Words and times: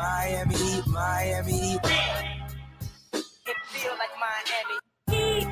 Miami, 0.00 0.82
Miami. 0.86 1.78
It 3.12 3.56
feel 3.64 3.92
like 3.98 4.08
Miami. 4.18 5.50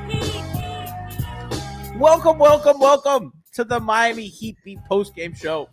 Welcome, 1.99 2.39
welcome, 2.39 2.79
welcome 2.79 3.33
to 3.53 3.63
the 3.63 3.79
Miami 3.79 4.25
Heat 4.25 4.57
Beat 4.65 4.79
post 4.87 5.13
game 5.13 5.35
show. 5.35 5.69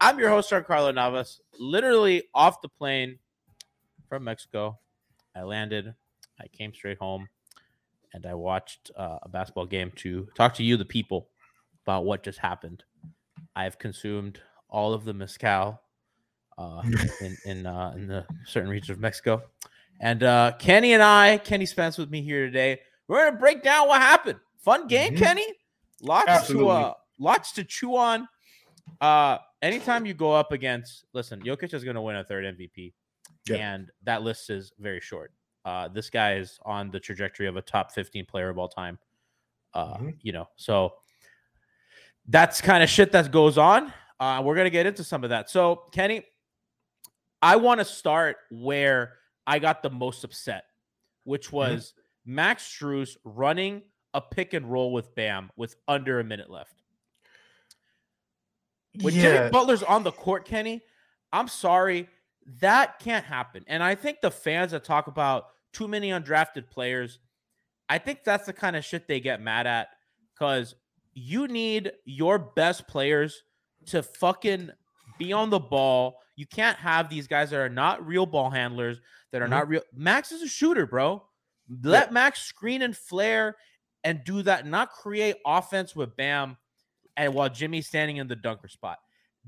I'm 0.00 0.18
your 0.18 0.30
host, 0.30 0.52
Carlo 0.66 0.90
Navas, 0.90 1.40
literally 1.60 2.24
off 2.34 2.60
the 2.60 2.68
plane 2.68 3.20
from 4.08 4.24
Mexico. 4.24 4.80
I 5.36 5.42
landed, 5.42 5.94
I 6.40 6.48
came 6.48 6.74
straight 6.74 6.98
home, 6.98 7.28
and 8.12 8.26
I 8.26 8.34
watched 8.34 8.90
uh, 8.96 9.18
a 9.22 9.28
basketball 9.28 9.66
game 9.66 9.92
to 9.98 10.26
talk 10.34 10.54
to 10.54 10.64
you, 10.64 10.76
the 10.76 10.84
people, 10.84 11.28
about 11.86 12.04
what 12.04 12.24
just 12.24 12.40
happened. 12.40 12.82
I've 13.54 13.78
consumed 13.78 14.40
all 14.68 14.92
of 14.92 15.04
the 15.04 15.14
mezcal 15.14 15.82
uh, 16.58 16.82
in 17.20 17.36
in, 17.44 17.66
uh, 17.66 17.92
in 17.96 18.06
the 18.06 18.26
certain 18.46 18.70
regions 18.70 18.90
of 18.90 19.00
Mexico, 19.00 19.42
and 20.00 20.22
uh, 20.22 20.52
Kenny 20.58 20.92
and 20.94 21.02
I, 21.02 21.38
Kenny 21.38 21.66
Spence, 21.66 21.98
with 21.98 22.10
me 22.10 22.22
here 22.22 22.46
today. 22.46 22.80
We're 23.08 23.24
gonna 23.26 23.38
break 23.38 23.62
down 23.62 23.88
what 23.88 24.00
happened. 24.00 24.38
Fun 24.58 24.86
game, 24.86 25.14
Mhm. 25.14 25.18
Kenny. 25.18 25.46
Lots 26.00 26.28
Absolutely. 26.28 26.66
to 26.66 26.70
uh, 26.70 26.94
lots 27.18 27.52
to 27.52 27.64
chew 27.64 27.96
on. 27.96 28.28
Uh, 29.00 29.38
anytime 29.60 30.06
you 30.06 30.14
go 30.14 30.32
up 30.32 30.52
against, 30.52 31.04
listen, 31.12 31.40
Jokic 31.42 31.74
is 31.74 31.84
gonna 31.84 32.00
win 32.02 32.16
a 32.16 32.24
third 32.24 32.44
MVP, 32.44 32.92
Yeah. 33.48 33.56
and 33.56 33.90
that 34.04 34.22
list 34.22 34.50
is 34.50 34.72
very 34.78 35.00
short. 35.00 35.32
Uh, 35.64 35.88
this 35.88 36.10
guy 36.10 36.34
is 36.36 36.58
on 36.64 36.90
the 36.90 36.98
trajectory 36.98 37.46
of 37.46 37.56
a 37.56 37.62
top 37.62 37.92
15 37.92 38.26
player 38.26 38.48
of 38.48 38.58
all 38.58 38.68
time. 38.68 38.98
Uh, 39.74 39.96
Mhm. 39.98 40.16
you 40.22 40.32
know, 40.32 40.48
so 40.56 40.94
that's 42.28 42.60
kind 42.60 42.82
of 42.82 42.88
shit 42.90 43.12
that 43.12 43.30
goes 43.30 43.58
on. 43.58 43.92
Uh, 44.20 44.40
we're 44.44 44.54
gonna 44.56 44.70
get 44.70 44.86
into 44.86 45.02
some 45.04 45.24
of 45.24 45.30
that. 45.30 45.50
So, 45.50 45.76
Kenny, 45.92 46.24
I 47.42 47.56
want 47.56 47.80
to 47.80 47.84
start 47.84 48.36
where 48.50 49.14
I 49.46 49.58
got 49.58 49.82
the 49.82 49.90
most 49.90 50.24
upset, 50.24 50.64
which 51.24 51.48
Mm-hmm. 51.48 51.56
was 51.56 51.94
Max 52.24 52.64
Strus 52.64 53.16
running 53.24 53.82
a 54.14 54.20
pick 54.20 54.54
and 54.54 54.70
roll 54.70 54.92
with 54.92 55.14
Bam 55.14 55.50
with 55.56 55.74
under 55.88 56.20
a 56.20 56.24
minute 56.24 56.50
left. 56.50 56.82
When 59.00 59.14
Jimmy 59.14 59.50
Butler's 59.50 59.82
on 59.82 60.02
the 60.02 60.12
court, 60.12 60.44
Kenny, 60.44 60.82
I'm 61.32 61.48
sorry, 61.48 62.08
that 62.60 62.98
can't 62.98 63.24
happen. 63.24 63.64
And 63.66 63.82
I 63.82 63.94
think 63.94 64.20
the 64.20 64.30
fans 64.30 64.72
that 64.72 64.84
talk 64.84 65.06
about 65.06 65.46
too 65.72 65.88
many 65.88 66.10
undrafted 66.10 66.68
players, 66.68 67.18
I 67.88 67.96
think 67.98 68.22
that's 68.22 68.44
the 68.46 68.52
kind 68.52 68.76
of 68.76 68.84
shit 68.84 69.08
they 69.08 69.18
get 69.20 69.40
mad 69.40 69.66
at 69.66 69.88
because 70.34 70.74
you 71.14 71.48
need 71.48 71.92
your 72.04 72.38
best 72.38 72.86
players 72.86 73.42
to 73.86 74.02
fucking 74.02 74.70
be 75.18 75.32
on 75.32 75.48
the 75.48 75.58
ball. 75.58 76.18
You 76.36 76.46
can't 76.46 76.78
have 76.78 77.08
these 77.10 77.26
guys 77.26 77.50
that 77.50 77.60
are 77.60 77.68
not 77.68 78.06
real 78.06 78.26
ball 78.26 78.50
handlers, 78.50 79.00
that 79.30 79.42
are 79.42 79.46
Mhm. 79.46 79.50
not 79.50 79.68
real. 79.68 79.82
Max 79.92 80.32
is 80.32 80.42
a 80.42 80.48
shooter, 80.48 80.86
bro. 80.86 81.26
Let 81.82 82.12
Max 82.12 82.42
screen 82.42 82.82
and 82.82 82.96
flare 82.96 83.56
and 84.04 84.24
do 84.24 84.42
that, 84.42 84.66
not 84.66 84.90
create 84.90 85.36
offense 85.46 85.94
with 85.94 86.16
Bam 86.16 86.56
and 87.16 87.34
while 87.34 87.48
Jimmy's 87.48 87.86
standing 87.86 88.16
in 88.16 88.28
the 88.28 88.36
dunker 88.36 88.68
spot. 88.68 88.98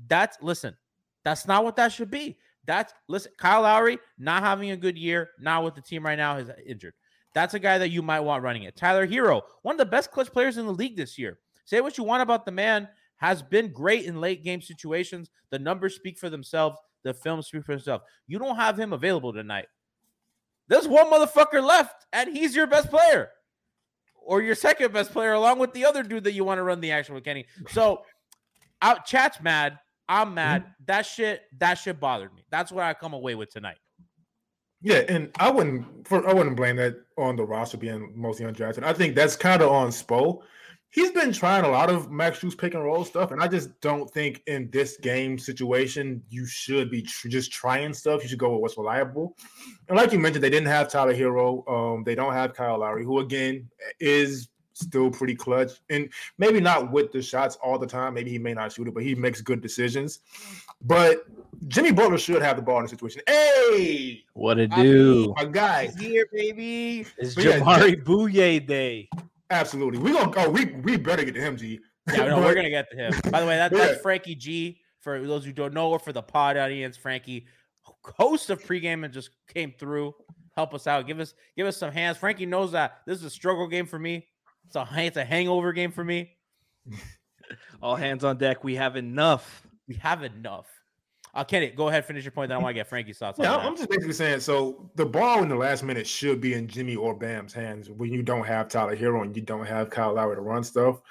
That's 0.07 0.37
listen, 0.41 0.77
that's 1.23 1.47
not 1.47 1.63
what 1.63 1.75
that 1.77 1.91
should 1.91 2.11
be. 2.11 2.39
That's 2.65 2.93
listen, 3.07 3.31
Kyle 3.37 3.61
Lowry 3.61 3.99
not 4.17 4.43
having 4.43 4.71
a 4.71 4.77
good 4.77 4.97
year, 4.97 5.31
not 5.39 5.63
with 5.63 5.75
the 5.75 5.81
team 5.81 6.05
right 6.05 6.17
now, 6.17 6.37
is 6.37 6.49
injured. 6.65 6.93
That's 7.33 7.53
a 7.53 7.59
guy 7.59 7.77
that 7.77 7.89
you 7.89 8.01
might 8.01 8.21
want 8.21 8.43
running 8.43 8.63
it. 8.63 8.75
Tyler 8.75 9.05
Herro, 9.05 9.41
one 9.61 9.73
of 9.73 9.79
the 9.79 9.85
best 9.85 10.11
clutch 10.11 10.31
players 10.31 10.57
in 10.57 10.65
the 10.65 10.73
league 10.73 10.95
this 10.95 11.17
year. 11.17 11.39
Say 11.65 11.81
what 11.81 11.97
you 11.97 12.03
want 12.03 12.23
about 12.23 12.45
the 12.45 12.51
man, 12.51 12.87
has 13.25 13.41
been 13.41 13.71
great 13.71 14.05
in 14.05 14.21
late 14.21 14.43
game 14.43 14.61
situations. 14.61 15.31
The 15.49 15.57
numbers 15.57 15.95
speak 15.95 16.19
for 16.19 16.29
themselves. 16.29 16.77
The 17.03 17.11
film 17.11 17.41
speaks 17.41 17.65
for 17.65 17.71
itself. 17.71 18.03
You 18.27 18.37
don't 18.37 18.55
have 18.55 18.79
him 18.79 18.93
available 18.93 19.33
tonight. 19.33 19.65
There's 20.67 20.87
one 20.87 21.11
motherfucker 21.11 21.63
left, 21.63 22.05
and 22.13 22.35
he's 22.37 22.55
your 22.55 22.67
best 22.67 22.91
player, 22.91 23.29
or 24.15 24.43
your 24.43 24.53
second 24.53 24.93
best 24.93 25.11
player, 25.11 25.33
along 25.33 25.57
with 25.57 25.73
the 25.73 25.85
other 25.85 26.03
dude 26.03 26.23
that 26.25 26.33
you 26.33 26.43
want 26.43 26.59
to 26.59 26.63
run 26.63 26.81
the 26.81 26.91
action 26.91 27.15
with, 27.15 27.23
Kenny. 27.23 27.47
So, 27.69 28.03
out 28.83 29.05
chat's 29.05 29.41
mad. 29.41 29.79
I'm 30.07 30.35
mad. 30.35 30.61
Mm-hmm. 30.61 30.71
That 30.85 31.05
shit. 31.07 31.41
That 31.57 31.75
shit 31.75 31.99
bothered 31.99 32.31
me. 32.35 32.45
That's 32.51 32.71
what 32.71 32.83
I 32.83 32.93
come 32.93 33.13
away 33.13 33.33
with 33.33 33.49
tonight. 33.49 33.77
Yeah, 34.81 35.01
and 35.09 35.31
I 35.39 35.49
wouldn't 35.49 36.07
for 36.07 36.27
I 36.29 36.33
wouldn't 36.33 36.57
blame 36.57 36.75
that 36.75 36.95
on 37.17 37.37
the 37.37 37.43
roster 37.43 37.77
being 37.77 38.13
mostly 38.15 38.45
undrafted. 38.45 38.83
I 38.83 38.93
think 38.93 39.15
that's 39.15 39.35
kind 39.35 39.63
of 39.63 39.71
on 39.71 39.87
Spo. 39.87 40.43
He's 40.95 41.11
been 41.11 41.33
trying 41.33 41.65
a 41.65 41.67
lot 41.67 41.89
of 41.89 42.09
Max 42.09 42.39
Strus 42.39 42.57
pick 42.57 42.73
and 42.73 42.81
roll 42.81 43.03
stuff, 43.03 43.31
and 43.31 43.43
I 43.43 43.49
just 43.49 43.81
don't 43.81 44.09
think 44.09 44.41
in 44.47 44.69
this 44.71 44.95
game 44.95 45.37
situation 45.37 46.23
you 46.29 46.45
should 46.47 46.89
be 46.89 47.01
tr- 47.01 47.27
just 47.27 47.51
trying 47.51 47.93
stuff. 47.93 48.23
You 48.23 48.29
should 48.29 48.39
go 48.39 48.53
with 48.53 48.61
what's 48.61 48.77
reliable. 48.77 49.35
And 49.89 49.97
like 49.97 50.13
you 50.13 50.19
mentioned, 50.19 50.41
they 50.41 50.49
didn't 50.49 50.69
have 50.69 50.89
Tyler 50.89 51.13
Herro. 51.13 51.67
Um, 51.67 52.05
they 52.05 52.15
don't 52.15 52.31
have 52.31 52.53
Kyle 52.53 52.79
Lowry, 52.79 53.03
who 53.03 53.19
again 53.19 53.69
is 53.99 54.47
still 54.71 55.11
pretty 55.11 55.35
clutch, 55.35 55.71
and 55.89 56.09
maybe 56.37 56.61
not 56.61 56.89
with 56.93 57.11
the 57.11 57.21
shots 57.21 57.57
all 57.61 57.77
the 57.77 57.87
time. 57.87 58.13
Maybe 58.13 58.31
he 58.31 58.39
may 58.39 58.53
not 58.53 58.71
shoot 58.71 58.87
it, 58.87 58.93
but 58.93 59.03
he 59.03 59.15
makes 59.15 59.41
good 59.41 59.59
decisions. 59.61 60.19
But 60.81 61.25
Jimmy 61.67 61.91
Butler 61.91 62.17
should 62.17 62.41
have 62.41 62.55
the 62.55 62.61
ball 62.61 62.77
in 62.77 62.83
the 62.83 62.89
situation. 62.89 63.21
Hey, 63.27 64.23
What 64.33 64.59
it 64.59 64.71
I 64.71 64.81
do? 64.81 65.33
my 65.35 65.43
guy. 65.43 65.87
He's 65.87 65.99
here, 65.99 66.27
baby. 66.31 67.05
It's 67.17 67.35
But 67.35 67.43
yeah, 67.43 67.59
Jabari 67.59 68.01
Bouyea 68.01 68.65
Day. 68.65 69.09
Absolutely. 69.49 69.99
We 69.99 70.11
gonna 70.13 70.31
go. 70.31 70.49
We 70.49 70.65
we 70.65 70.97
better 70.97 71.23
get 71.23 71.35
to 71.35 71.41
him, 71.41 71.57
G. 71.57 71.79
Yeah, 72.11 72.25
no, 72.25 72.35
But- 72.35 72.43
we're 72.45 72.55
gonna 72.55 72.69
get 72.69 72.89
to 72.91 72.97
him. 72.97 73.13
By 73.31 73.41
the 73.41 73.47
way, 73.47 73.55
that, 73.57 73.71
Yeah. 73.71 73.77
that's 73.79 74.01
Franky 74.01 74.35
G. 74.35 74.79
For 75.01 75.25
those 75.25 75.45
who 75.45 75.51
don't 75.51 75.73
know, 75.73 75.89
or 75.89 75.99
for 75.99 76.13
the 76.13 76.21
pod 76.21 76.57
audience, 76.57 76.97
Franky, 76.97 77.45
host 78.17 78.49
of 78.49 78.63
pregame, 78.63 79.05
and 79.05 79.13
just 79.13 79.29
came 79.53 79.71
through, 79.77 80.13
help 80.55 80.73
us 80.73 80.87
out, 80.87 81.05
give 81.07 81.19
us 81.19 81.33
give 81.55 81.65
us 81.67 81.77
some 81.77 81.91
hands. 81.91 82.17
Franky 82.17 82.45
knows 82.45 82.71
that 82.71 83.01
this 83.05 83.19
is 83.19 83.23
a 83.23 83.29
struggle 83.29 83.67
game 83.67 83.85
for 83.85 83.99
me. 83.99 84.27
It's 84.67 84.75
a 84.75 84.87
it's 84.97 85.17
a 85.17 85.25
hangover 85.25 85.73
game 85.73 85.91
for 85.91 86.03
me. 86.03 86.31
All 87.81 87.95
hands 87.95 88.23
on 88.23 88.37
deck. 88.37 88.63
We 88.63 88.75
have 88.75 88.95
enough. 88.95 89.67
We 89.87 89.95
have 89.95 90.23
enough. 90.23 90.65
Uh, 91.35 91.43
Kenny, 91.43 91.69
go 91.69 91.89
ahead, 91.89 92.05
finish 92.05 92.23
your 92.23 92.31
point. 92.31 92.47
Then 92.47 92.57
I 92.57 92.61
want 92.61 92.71
to 92.71 92.75
get 92.75 92.87
Franky's 92.87 93.17
thoughts. 93.17 93.37
Yeah, 93.37 93.55
on 93.55 93.65
I'm 93.65 93.75
just 93.75 93.89
basically 93.89 94.13
saying. 94.13 94.39
So 94.39 94.89
the 94.95 95.05
ball 95.05 95.43
in 95.43 95.49
the 95.49 95.55
last 95.55 95.83
minute 95.83 96.07
should 96.07 96.39
be 96.39 96.53
in 96.53 96.67
Jimmy 96.67 96.95
or 96.95 97.13
Bam's 97.13 97.53
hands 97.53 97.89
when 97.89 98.13
you 98.13 98.23
don't 98.23 98.45
have 98.45 98.69
Tyler 98.69 98.95
Herro 98.95 99.21
and 99.21 99.35
you 99.35 99.41
don't 99.41 99.65
have 99.65 99.89
Kyle 99.89 100.13
Lowry 100.13 100.35
to 100.35 100.41
run 100.41 100.63
stuff. 100.63 101.01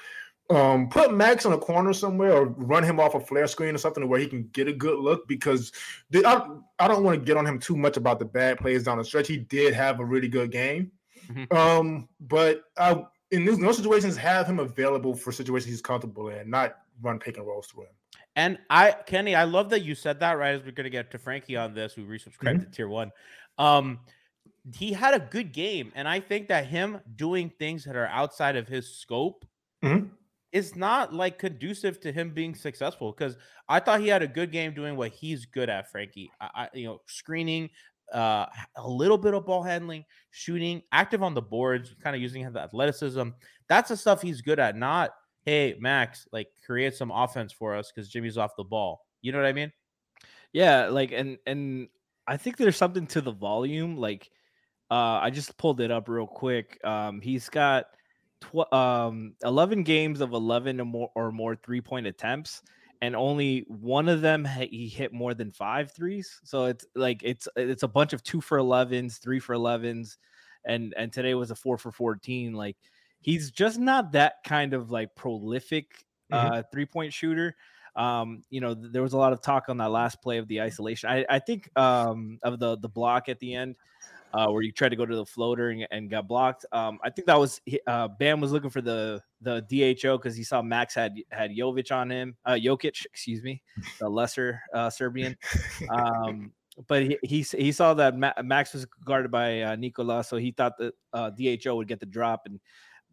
Um, 0.51 0.89
put 0.89 1.15
Max 1.15 1.45
on 1.47 1.53
a 1.53 1.59
corner 1.59 1.93
somewhere 1.93 2.33
or 2.33 2.47
run 2.47 2.85
him 2.85 3.01
off 3.01 3.15
a 3.15 3.21
flare 3.21 3.47
screen 3.47 3.75
or 3.75 3.79
something 3.79 4.07
where 4.09 4.21
he 4.21 4.27
can 4.27 4.49
get 4.53 4.69
a 4.69 4.73
good 4.73 4.99
look 4.99 5.27
because 5.29 5.73
the, 6.11 6.25
I, 6.27 6.47
I 6.79 6.89
don't 6.89 7.03
want 7.03 7.19
to 7.19 7.25
get 7.25 7.37
on 7.37 7.47
him 7.47 7.59
too 7.59 7.77
much 7.77 7.97
about 7.97 8.19
the 8.19 8.27
bad 8.27 8.59
plays 8.59 8.85
down 8.85 8.99
the 8.99 9.05
stretch. 9.05 9.29
He 9.29 9.39
did 9.39 9.75
have 9.75 10.01
a 10.01 10.05
really 10.05 10.29
good 10.29 10.51
game. 10.51 10.91
Mhm. 11.29 11.53
Um, 11.55 12.09
but 12.21 12.65
I 12.77 13.05
in 13.31 13.45
those, 13.45 13.59
those 13.59 13.77
situations, 13.77 14.17
have 14.17 14.47
him 14.47 14.61
available 14.61 15.15
for 15.15 15.33
situations 15.33 15.71
he's 15.71 15.83
comfortable 15.83 16.29
in, 16.29 16.49
not 16.49 16.77
run 17.05 17.19
pick 17.19 17.37
and 17.37 17.47
rolls 17.47 17.67
through 17.67 17.85
him. 17.85 17.95
And 18.37 18.59
I, 18.71 18.93
Kenny, 18.93 19.35
I 19.35 19.45
love 19.45 19.71
that 19.71 19.81
you 19.81 19.95
said 19.95 20.21
that 20.21 20.33
right 20.33 20.55
as 20.55 20.63
we're 20.65 20.73
gonna 20.73 20.91
get 20.91 21.11
to 21.13 21.19
Franky 21.19 21.57
on 21.57 21.75
this, 21.75 21.95
who 21.95 22.05
resubscribed 22.05 22.61
to 22.61 22.71
tier 22.71 22.89
one. 22.89 23.13
Um, 23.59 24.01
he 24.75 24.93
had 24.93 25.15
a 25.15 25.21
good 25.21 25.53
game, 25.53 25.93
and 25.95 26.09
I 26.09 26.21
think 26.21 26.49
that 26.49 26.67
him 26.67 27.01
doing 27.17 27.51
things 27.59 27.85
that 27.85 27.97
are 27.97 28.07
outside 28.07 28.57
of 28.57 28.67
his 28.67 28.97
scope 28.97 29.45
Mhm. 29.83 30.11
is 30.53 30.75
not 30.75 31.13
like 31.13 31.39
conducive 31.39 32.01
to 32.01 32.13
him 32.13 32.31
being 32.31 32.55
successful. 32.55 33.13
Because 33.13 33.37
I 33.69 33.81
thought 33.81 34.01
he 34.01 34.09
had 34.09 34.23
a 34.23 34.27
good 34.27 34.51
game 34.51 34.73
doing 34.73 34.97
what 34.97 35.13
he's 35.13 35.45
good 35.47 35.69
at, 35.69 35.91
Franky. 35.91 36.31
I, 36.41 36.51
I 36.55 36.69
you 36.73 36.87
know, 36.87 37.01
screening, 37.07 37.71
uh, 38.13 38.47
a 38.77 38.89
little 38.89 39.19
bit 39.19 39.35
of 39.35 39.47
ball 39.47 39.63
handling, 39.63 40.05
shooting, 40.31 40.83
active 40.93 41.23
on 41.23 41.35
the 41.35 41.43
boards, 41.43 41.95
kind 42.03 42.17
of 42.17 42.23
using 42.23 42.51
the 42.51 42.61
athleticism. 42.61 43.31
That's 43.69 43.89
the 43.91 43.97
stuff 43.97 44.23
he's 44.23 44.41
good 44.41 44.59
at. 44.59 44.77
Not 44.77 45.11
hey 45.45 45.77
Max, 45.79 46.27
like 46.33 46.49
create 46.65 46.95
some 46.95 47.11
offense 47.11 47.53
for 47.53 47.75
us 47.75 47.93
because 47.93 48.09
Jimmy's 48.09 48.39
off 48.39 48.57
the 48.57 48.65
ball. 48.65 49.07
You 49.23 49.33
know 49.33 49.39
what 49.39 49.47
I 49.47 49.53
mean? 49.53 49.73
Yeah, 50.53 50.87
like 50.87 51.13
and 51.13 51.39
and 51.47 51.89
I 52.27 52.37
think 52.37 52.57
there's 52.57 52.77
something 52.77 53.07
to 53.09 53.21
the 53.21 53.33
volume. 53.33 53.97
Like, 53.97 54.31
uh, 54.91 55.19
I 55.23 55.31
just 55.31 55.57
pulled 55.59 55.81
it 55.81 55.91
up 55.91 56.09
real 56.09 56.27
quick. 56.27 56.79
Um, 56.85 57.21
he's 57.21 57.49
got 57.49 57.87
tw- 58.41 58.73
um 58.73 59.35
11 59.45 59.83
games 59.83 60.21
of 60.21 60.33
11 60.33 60.81
or 60.81 60.85
more 60.85 61.11
or 61.15 61.33
more 61.33 61.57
three 61.57 61.81
point 61.81 62.07
attempts, 62.07 62.63
and 63.03 63.15
only 63.15 63.67
one 63.69 64.09
of 64.09 64.21
them 64.21 64.45
he 64.45 64.89
hit 64.89 65.13
more 65.13 65.35
than 65.35 65.53
five 65.53 65.93
threes. 65.93 66.41
So 66.45 66.67
it's 66.67 66.87
like 66.95 67.23
it's 67.23 67.49
it's 67.57 67.83
a 67.83 67.89
bunch 67.89 68.13
of 68.13 68.23
two 68.23 68.41
for 68.41 68.59
11s, 68.59 69.19
three 69.21 69.41
for 69.41 69.55
11s, 69.55 70.17
and 70.65 70.95
and 70.97 71.13
today 71.13 71.35
was 71.35 71.51
a 71.51 71.57
four 71.57 71.77
for 71.77 71.93
14. 71.93 72.55
Like 72.55 72.77
he's 73.25 73.51
just 73.51 73.79
not 73.79 74.13
that 74.13 74.35
kind 74.45 74.75
of 74.75 74.91
like 74.91 75.15
prolific 75.17 76.05
Mhm. 76.31 76.37
uh 76.37 76.63
three 76.73 76.87
point 76.87 77.13
shooter. 77.13 77.57
Um 77.97 78.43
you 78.51 78.61
know 78.61 78.75
th- 78.75 78.93
there 78.93 79.03
was 79.03 79.13
a 79.13 79.19
lot 79.19 79.33
of 79.33 79.41
talk 79.43 79.69
on 79.69 79.79
that 79.79 79.91
last 79.91 80.23
play 80.23 80.39
of 80.39 80.49
the 80.49 80.61
isolation. 80.63 81.09
I, 81.11 81.25
I 81.29 81.39
think 81.39 81.71
um 81.79 82.39
of 82.43 82.59
the 82.59 82.77
the 82.79 82.89
block 82.89 83.29
at 83.29 83.39
the 83.41 83.55
end 83.55 83.77
uh 84.33 84.49
where 84.49 84.63
you 84.63 84.73
tried 84.73 84.91
to 84.91 84.97
go 84.97 85.07
to 85.07 85.17
the 85.17 85.27
floater 85.27 85.71
and, 85.71 85.87
and 85.91 86.11
got 86.11 86.27
blocked. 86.29 86.67
Um 86.73 86.99
i 87.05 87.11
think 87.11 87.27
that 87.27 87.39
was 87.39 87.61
uh 87.87 88.09
bam 88.09 88.41
was 88.41 88.53
looking 88.53 88.71
for 88.71 88.83
the 88.83 89.23
the 89.43 89.61
dho 89.69 90.19
because 90.19 90.37
he 90.37 90.45
saw 90.45 90.63
max 90.63 90.95
had 90.95 91.15
had 91.31 91.51
jovic 91.53 91.93
on 91.95 92.11
him 92.11 92.37
uh 92.45 92.53
jokic 92.55 93.05
excuse 93.07 93.43
me 93.43 93.63
the 94.01 94.09
lesser 94.09 94.61
uh 94.73 94.91
serbian. 94.91 95.37
Um 95.89 96.53
but 96.89 97.03
he, 97.05 97.19
he 97.23 97.43
he 97.43 97.71
saw 97.73 97.95
that 97.95 98.19
Ma- 98.19 98.35
Max 98.43 98.73
was 98.75 98.85
guarded 99.05 99.31
by 99.31 99.63
uh, 99.63 99.77
Nikola, 99.77 100.25
so 100.25 100.37
he 100.39 100.51
thought 100.51 100.77
that 100.79 100.95
uh, 101.13 101.31
DHO 101.31 101.77
would 101.77 101.87
get 101.87 102.01
the 102.01 102.07
drop, 102.07 102.47
and 102.47 102.59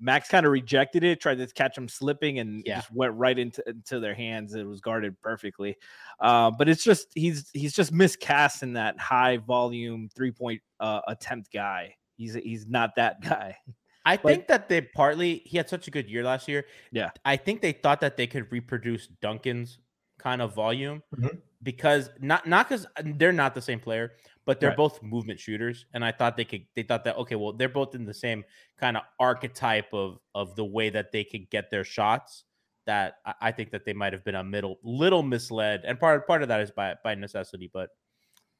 Max 0.01 0.27
kind 0.27 0.45
of 0.45 0.51
rejected 0.51 1.03
it, 1.03 1.21
tried 1.21 1.38
to 1.38 1.48
catch 1.48 1.77
him 1.77 1.88
slipping, 1.88 2.39
and 2.39 2.63
Yeah. 2.65 2.77
just 2.77 2.92
went 2.92 3.13
right 3.13 3.38
into 3.38 3.63
into 3.69 4.00
their 4.00 4.15
hands. 4.15 4.56
It 4.56 4.65
was 4.65 4.81
guarded 4.81 5.21
perfectly, 5.21 5.77
uh, 6.19 6.51
but 6.51 6.68
it's 6.68 6.83
just 6.83 7.07
he's 7.15 7.50
he's 7.53 7.74
just 7.74 7.92
miscast 7.92 8.63
in 8.63 8.74
that 8.74 9.00
high 9.00 9.38
volume 9.38 10.09
three 10.15 10.31
point 10.31 10.62
uh, 10.80 11.01
attempt 11.07 11.51
guy. 11.53 11.95
He's 12.18 12.33
he's 12.33 12.68
not 12.68 12.95
that 12.95 13.21
guy. 13.21 13.57
I 14.03 14.18
But- 14.18 14.30
think 14.30 14.48
that 14.48 14.68
they 14.68 14.81
partly 14.81 15.44
he 15.45 15.57
had 15.57 15.69
such 15.69 15.88
a 15.88 15.92
good 15.92 16.09
year 16.09 16.24
last 16.24 16.47
year. 16.47 16.65
Yeah. 16.92 17.12
I 17.24 17.38
think 17.38 17.62
they 17.62 17.71
thought 17.71 18.01
that 18.01 18.18
they 18.18 18.25
could 18.25 18.51
reproduce 18.51 19.06
Duncan's 19.21 19.77
kind 20.18 20.42
of 20.42 20.54
volume 20.56 21.04
Mhm. 21.15 21.39
Because 21.63 22.10
not 22.19 22.48
not 22.48 22.68
because 22.68 22.86
they're 23.04 23.31
not 23.31 23.54
the 23.56 23.62
same 23.62 23.80
player, 23.80 24.13
but 24.46 24.60
they're 24.60 24.69
Right. 24.69 24.78
both 24.78 25.02
movement 25.04 25.40
shooters, 25.40 25.86
and 25.94 26.04
I 26.04 26.12
thought 26.12 26.36
they 26.38 26.46
could. 26.46 26.66
They 26.75 26.84
thought 26.84 27.04
that 27.04 27.18
okay, 27.18 27.36
well, 27.36 27.54
they're 27.54 27.69
both 27.69 27.94
in 27.96 28.06
the 28.06 28.13
same 28.13 28.44
kind 28.80 28.98
of 28.98 29.04
archetype 29.19 29.94
of 29.94 30.19
of 30.34 30.56
the 30.56 30.66
way 30.66 30.90
that 30.90 31.12
they 31.12 31.24
could 31.24 31.50
get 31.50 31.69
their 31.69 31.84
shots. 31.84 32.44
That 32.88 33.18
I, 33.25 33.34
I 33.42 33.52
think 33.52 33.72
that 33.72 33.86
they 33.86 33.94
might 33.94 34.13
have 34.13 34.24
been 34.24 34.36
a 34.36 34.44
middle 34.44 34.80
little 34.84 35.22
misled, 35.24 35.81
and 35.86 36.00
part 36.00 36.25
part 36.25 36.42
of 36.42 36.48
that 36.48 36.62
is 36.62 36.72
by 36.72 36.96
by 37.04 37.13
necessity, 37.16 37.69
but 37.72 37.90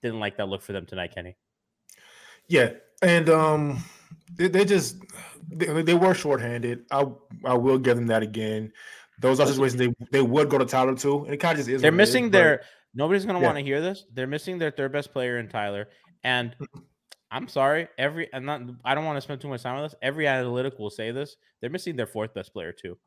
didn't 0.04 0.20
like 0.20 0.38
that 0.38 0.48
look 0.48 0.62
for 0.62 0.74
them 0.74 0.86
tonight, 0.86 1.14
Kenny. 1.16 1.36
Yeah, 2.48 2.74
and 3.02 3.30
um, 3.30 3.84
they, 4.36 4.48
they 4.48 4.66
just 4.66 4.98
they, 5.50 5.82
they 5.82 5.94
were 5.94 6.14
shorthanded. 6.14 6.86
I 6.92 7.06
I 7.46 7.54
will 7.56 7.78
give 7.80 7.98
them 7.98 8.08
that 8.08 8.22
again. 8.24 8.72
Those 9.20 9.40
are 9.40 9.48
situations 9.48 9.80
they 9.80 9.94
they 10.12 10.22
would 10.22 10.50
go 10.50 10.58
to 10.58 10.66
Tyler 10.66 10.96
too, 10.96 11.26
and 11.26 11.34
it 11.34 11.38
kind 11.38 11.54
of 11.54 11.58
just 11.66 11.70
is. 11.70 11.82
They're 11.82 11.92
what 11.92 12.00
it 12.00 12.04
is, 12.04 12.10
missing 12.10 12.26
but- 12.28 12.32
their. 12.34 12.62
Nobody's 12.94 13.26
gonna 13.26 13.40
Yeah. 13.40 13.46
want 13.46 13.58
to 13.58 13.64
hear 13.64 13.82
this. 13.82 14.06
They're 14.14 14.28
missing 14.28 14.58
their 14.60 14.72
third 14.72 14.92
best 14.92 15.14
player 15.14 15.38
in 15.40 15.48
Tyler, 15.50 15.90
and 16.24 16.56
I'm 17.32 17.48
sorry. 17.48 17.88
Every 17.98 18.34
I'm 18.34 18.46
not. 18.46 18.62
I 18.86 18.96
don't 18.96 19.06
want 19.06 19.18
to 19.18 19.22
spend 19.22 19.42
too 19.42 19.48
much 19.48 19.64
time 19.64 19.78
on 19.78 19.84
this. 19.84 19.96
Every 20.02 20.28
analytic 20.28 20.78
will 20.80 20.90
say 20.90 21.12
this. 21.12 21.38
They're 21.62 21.70
missing 21.70 21.96
their 21.96 22.08
fourth 22.08 22.34
best 22.34 22.54
player 22.54 22.74
too, 22.74 22.98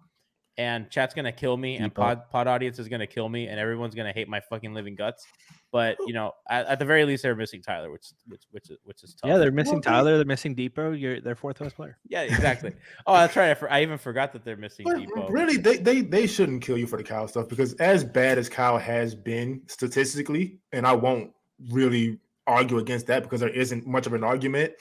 and 0.56 0.88
chat's 0.90 1.14
gonna 1.14 1.32
kill 1.32 1.56
me, 1.56 1.76
and 1.76 1.92
pod 1.94 2.30
pod 2.30 2.46
audience 2.46 2.78
is 2.78 2.88
gonna 2.88 3.06
kill 3.06 3.28
me, 3.28 3.48
and 3.48 3.58
everyone's 3.58 3.94
gonna 3.94 4.12
hate 4.12 4.28
my 4.28 4.40
fucking 4.40 4.72
living 4.74 4.94
guts. 4.94 5.26
But 5.72 5.96
you 6.06 6.14
know, 6.14 6.32
at, 6.48 6.66
at 6.66 6.78
the 6.78 6.84
very 6.84 7.04
least, 7.04 7.24
they're 7.24 7.34
missing 7.34 7.60
Tyler, 7.60 7.90
which 7.90 8.12
which 8.28 8.42
which 8.52 8.70
is 8.70 8.78
which 8.84 9.02
is 9.02 9.14
tough. 9.14 9.28
Yeah, 9.28 9.38
they're 9.38 9.50
missing 9.50 9.74
Well, 9.74 9.82
Tyler. 9.82 10.16
They're 10.16 10.24
missing 10.24 10.54
Dipo. 10.54 10.98
You're 10.98 11.20
their 11.20 11.34
fourth 11.34 11.58
best 11.58 11.74
player. 11.74 11.98
yeah, 12.08 12.22
exactly. 12.22 12.72
oh, 13.06 13.14
that's 13.14 13.34
right. 13.34 13.50
I, 13.50 13.54
for, 13.54 13.68
I 13.70 13.82
even 13.82 13.98
forgot 13.98 14.32
that 14.34 14.44
they're 14.44 14.56
missing 14.56 14.84
But 14.84 14.98
Dipo. 14.98 15.28
really, 15.30 15.56
they, 15.56 15.78
they 15.78 16.00
they 16.02 16.26
shouldn't 16.28 16.62
kill 16.62 16.78
you 16.78 16.86
for 16.86 16.96
the 16.96 17.02
Kyle 17.02 17.26
stuff 17.26 17.48
because 17.48 17.74
as 17.74 18.04
bad 18.04 18.38
as 18.38 18.48
Kyle 18.48 18.78
has 18.78 19.16
been 19.16 19.62
statistically, 19.66 20.60
and 20.72 20.86
I 20.86 20.92
won't 20.92 21.32
really 21.70 22.20
argue 22.46 22.78
against 22.78 23.06
that 23.08 23.22
because 23.24 23.40
there 23.40 23.48
isn't 23.48 23.86
much 23.86 24.06
of 24.06 24.12
an 24.12 24.22
argument. 24.22 24.74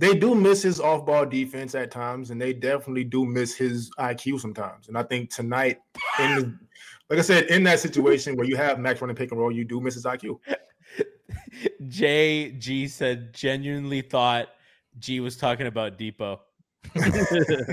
They 0.00 0.14
do 0.14 0.34
miss 0.34 0.62
his 0.62 0.80
off-ball 0.80 1.26
defense 1.26 1.74
at 1.74 1.90
times, 1.90 2.30
and 2.30 2.40
they 2.40 2.54
definitely 2.54 3.04
do 3.04 3.26
miss 3.26 3.54
his 3.54 3.90
IQ 3.98 4.40
sometimes. 4.40 4.88
And 4.88 4.96
I 4.96 5.02
think 5.02 5.30
tonight, 5.30 5.78
in 6.18 6.34
the, 6.36 6.58
like 7.10 7.18
I 7.18 7.22
said, 7.22 7.44
in 7.50 7.62
that 7.64 7.80
situation 7.80 8.34
where 8.34 8.46
you 8.46 8.56
have 8.56 8.78
Max 8.78 9.02
running 9.02 9.14
pick 9.14 9.30
and 9.30 9.38
roll, 9.38 9.52
you 9.52 9.62
do 9.62 9.78
miss 9.78 9.92
his 9.94 10.06
IQ. 10.06 10.38
JG 11.82 12.88
said 12.88 13.34
genuinely 13.34 14.00
thought 14.00 14.48
G 14.98 15.20
was 15.20 15.36
talking 15.36 15.66
about 15.66 15.98
Dipo. 15.98 16.38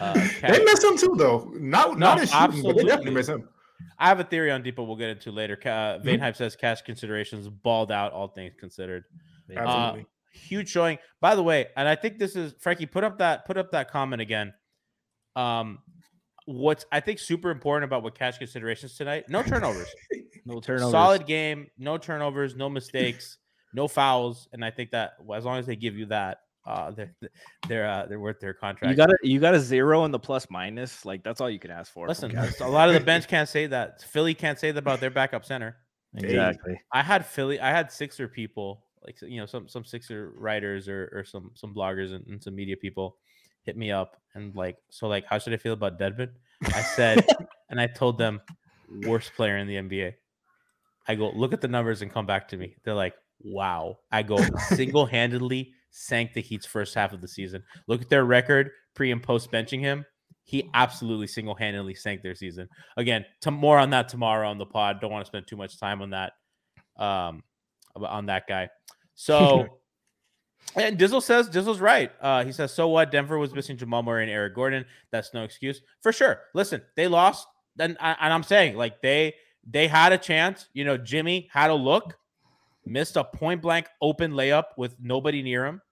Uh, 0.00 0.14
They 0.14 0.28
Cat- 0.28 0.62
miss 0.64 0.84
him 0.84 0.96
too, 0.96 1.14
though. 1.18 1.50
Not 1.54 1.88
No, 1.88 1.94
not 1.94 2.20
in 2.20 2.26
shooting, 2.28 2.62
but 2.62 2.76
they 2.76 2.84
definitely 2.84 3.14
miss 3.14 3.28
him. 3.28 3.48
I 3.98 4.06
have 4.06 4.20
a 4.20 4.24
theory 4.24 4.52
on 4.52 4.62
Dipo 4.62 4.86
we'll 4.86 4.94
get 4.94 5.10
into 5.10 5.32
later. 5.32 5.58
Uh, 5.60 5.98
Mhm. 5.98 6.36
Says 6.36 6.54
cash 6.54 6.82
considerations 6.82 7.48
balled 7.48 7.90
out, 7.90 8.12
all 8.12 8.28
things 8.28 8.54
considered. 8.60 9.04
Absolutely. 9.56 10.06
Huge 10.32 10.68
showing. 10.68 10.98
By 11.20 11.34
the 11.34 11.42
way, 11.42 11.66
and 11.76 11.88
I 11.88 11.94
think 11.94 12.18
this 12.18 12.36
is 12.36 12.54
Franky, 12.60 12.86
put 12.86 13.04
up 13.04 13.18
that 13.18 13.46
put 13.46 13.56
up 13.56 13.72
that 13.72 13.90
comment 13.90 14.22
again. 14.22 14.52
Um 15.36 15.78
what's 16.46 16.86
I 16.90 17.00
think 17.00 17.18
super 17.18 17.50
important 17.50 17.84
about 17.84 18.02
what 18.02 18.18
cash 18.18 18.38
considerations 18.38 18.96
tonight, 18.96 19.24
no 19.28 19.42
turnovers. 19.42 19.88
No 20.44 20.60
turnovers. 20.60 20.92
Solid 20.92 21.26
game, 21.26 21.66
no 21.76 21.98
turnovers, 21.98 22.56
no 22.56 22.70
mistakes, 22.70 23.36
no 23.74 23.86
fouls. 23.86 24.48
And 24.54 24.64
I 24.64 24.70
think 24.70 24.92
that 24.92 25.12
as 25.36 25.44
long 25.44 25.58
as 25.58 25.66
they 25.66 25.76
give 25.76 25.94
you 25.94 26.06
that, 26.06 26.38
uh 26.64 26.90
they're 26.90 27.14
they're 27.68 27.86
uh, 27.86 28.06
they're 28.06 28.20
worth 28.20 28.40
their 28.40 28.54
contract. 28.54 28.90
You 28.90 28.96
got 28.96 29.10
a 29.10 29.18
you 29.22 29.40
got 29.40 29.54
a 29.54 29.60
zero 29.60 30.06
in 30.06 30.10
the 30.10 30.18
plus 30.18 30.46
minus. 30.48 31.04
Like 31.04 31.22
that's 31.22 31.42
all 31.42 31.50
you 31.50 31.58
can 31.58 31.70
ask 31.70 31.92
for. 31.92 32.08
Listen, 32.08 32.34
a 32.34 32.68
lot 32.68 32.88
of 32.88 32.94
the 32.94 33.00
bench 33.00 33.28
can't 33.34 33.48
say 33.48 33.66
that. 33.66 34.02
Philly 34.02 34.32
can't 34.32 34.58
say 34.58 34.70
that 34.70 34.78
about 34.78 35.00
their 35.00 35.10
backup 35.10 35.44
center. 35.44 35.76
exactly. 36.14 36.80
I 36.90 37.02
had 37.02 37.26
Philly, 37.26 37.60
I 37.60 37.70
had 37.70 37.92
Sixer 37.92 38.26
people, 38.26 38.86
like 39.04 39.16
you 39.22 39.40
know, 39.40 39.46
some 39.46 39.68
some 39.68 39.84
Sixer 39.84 40.32
writers 40.36 40.88
or 40.88 41.10
or 41.12 41.24
some 41.24 41.50
some 41.54 41.74
bloggers 41.74 42.14
and, 42.14 42.26
and 42.26 42.42
some 42.42 42.54
media 42.54 42.76
people 42.76 43.16
hit 43.62 43.76
me 43.76 43.92
up 43.92 44.16
and 44.34 44.54
like, 44.54 44.76
so 44.90 45.08
like, 45.08 45.26
how 45.26 45.38
should 45.38 45.52
I 45.52 45.56
feel 45.56 45.74
about 45.74 45.98
Dedmon? 45.98 46.30
I 46.64 46.82
said, 46.82 47.26
and 47.70 47.80
I 47.80 47.86
told 47.86 48.16
them, 48.18 48.40
worst 49.04 49.34
player 49.34 49.58
in 49.58 49.66
the 49.66 49.76
NBA. 49.76 50.14
I 51.06 51.14
go, 51.14 51.30
look 51.30 51.52
at 51.52 51.60
the 51.60 51.68
numbers 51.68 52.02
and 52.02 52.12
come 52.12 52.26
back 52.26 52.48
to 52.48 52.56
me. 52.56 52.76
They're 52.84 52.94
like, 52.94 53.14
wow. 53.40 53.98
I 54.10 54.22
go, 54.22 54.38
single 54.68 55.06
handedly 55.06 55.72
sank 55.90 56.32
the 56.34 56.40
Heat's 56.40 56.66
first 56.66 56.94
half 56.94 57.12
of 57.12 57.20
the 57.20 57.28
season. 57.28 57.62
Look 57.86 58.02
at 58.02 58.08
their 58.08 58.24
record 58.24 58.70
pre 58.94 59.10
and 59.10 59.22
post 59.22 59.50
benching 59.50 59.80
him. 59.80 60.04
He 60.44 60.70
absolutely 60.72 61.26
single 61.26 61.54
handedly 61.54 61.94
sank 61.94 62.22
their 62.22 62.34
season. 62.34 62.68
Again, 62.96 63.26
to 63.42 63.50
more 63.50 63.78
on 63.78 63.90
that 63.90 64.08
tomorrow 64.08 64.48
on 64.48 64.56
the 64.56 64.66
pod. 64.66 65.00
Don't 65.00 65.10
want 65.10 65.24
to 65.24 65.28
spend 65.28 65.46
too 65.46 65.56
much 65.56 65.78
time 65.78 66.00
on 66.00 66.10
that. 66.10 66.32
Um, 66.96 67.42
on 67.96 68.26
that 68.26 68.44
guy. 68.48 68.68
So, 69.20 69.66
and 70.76 70.96
Dizzle 70.96 71.20
says 71.20 71.50
Dizzle's 71.50 71.80
right. 71.80 72.12
Uh, 72.20 72.44
he 72.44 72.52
says, 72.52 72.72
so 72.72 72.88
what? 72.88 73.10
Denver 73.10 73.36
was 73.36 73.52
missing 73.52 73.76
Jamal 73.76 74.04
Murray 74.04 74.22
and 74.22 74.30
Aaron 74.30 74.52
Gordon. 74.54 74.84
That's 75.10 75.34
no 75.34 75.42
excuse 75.42 75.82
for 76.00 76.12
sure. 76.12 76.42
Listen, 76.54 76.82
they 76.94 77.08
lost. 77.08 77.48
Then, 77.74 77.96
I- 78.00 78.16
and 78.20 78.32
I'm 78.32 78.44
saying 78.44 78.76
like 78.76 79.02
they 79.02 79.34
they 79.68 79.88
had 79.88 80.12
a 80.12 80.18
chance. 80.18 80.68
You 80.72 80.84
know, 80.84 80.96
Jimmy 80.96 81.48
had 81.52 81.70
a 81.70 81.74
look, 81.74 82.16
missed 82.86 83.16
a 83.16 83.24
point 83.24 83.60
blank 83.60 83.88
open 84.00 84.32
layup 84.34 84.64
with 84.76 84.94
nobody 85.00 85.42
near 85.42 85.66
him, 85.66 85.82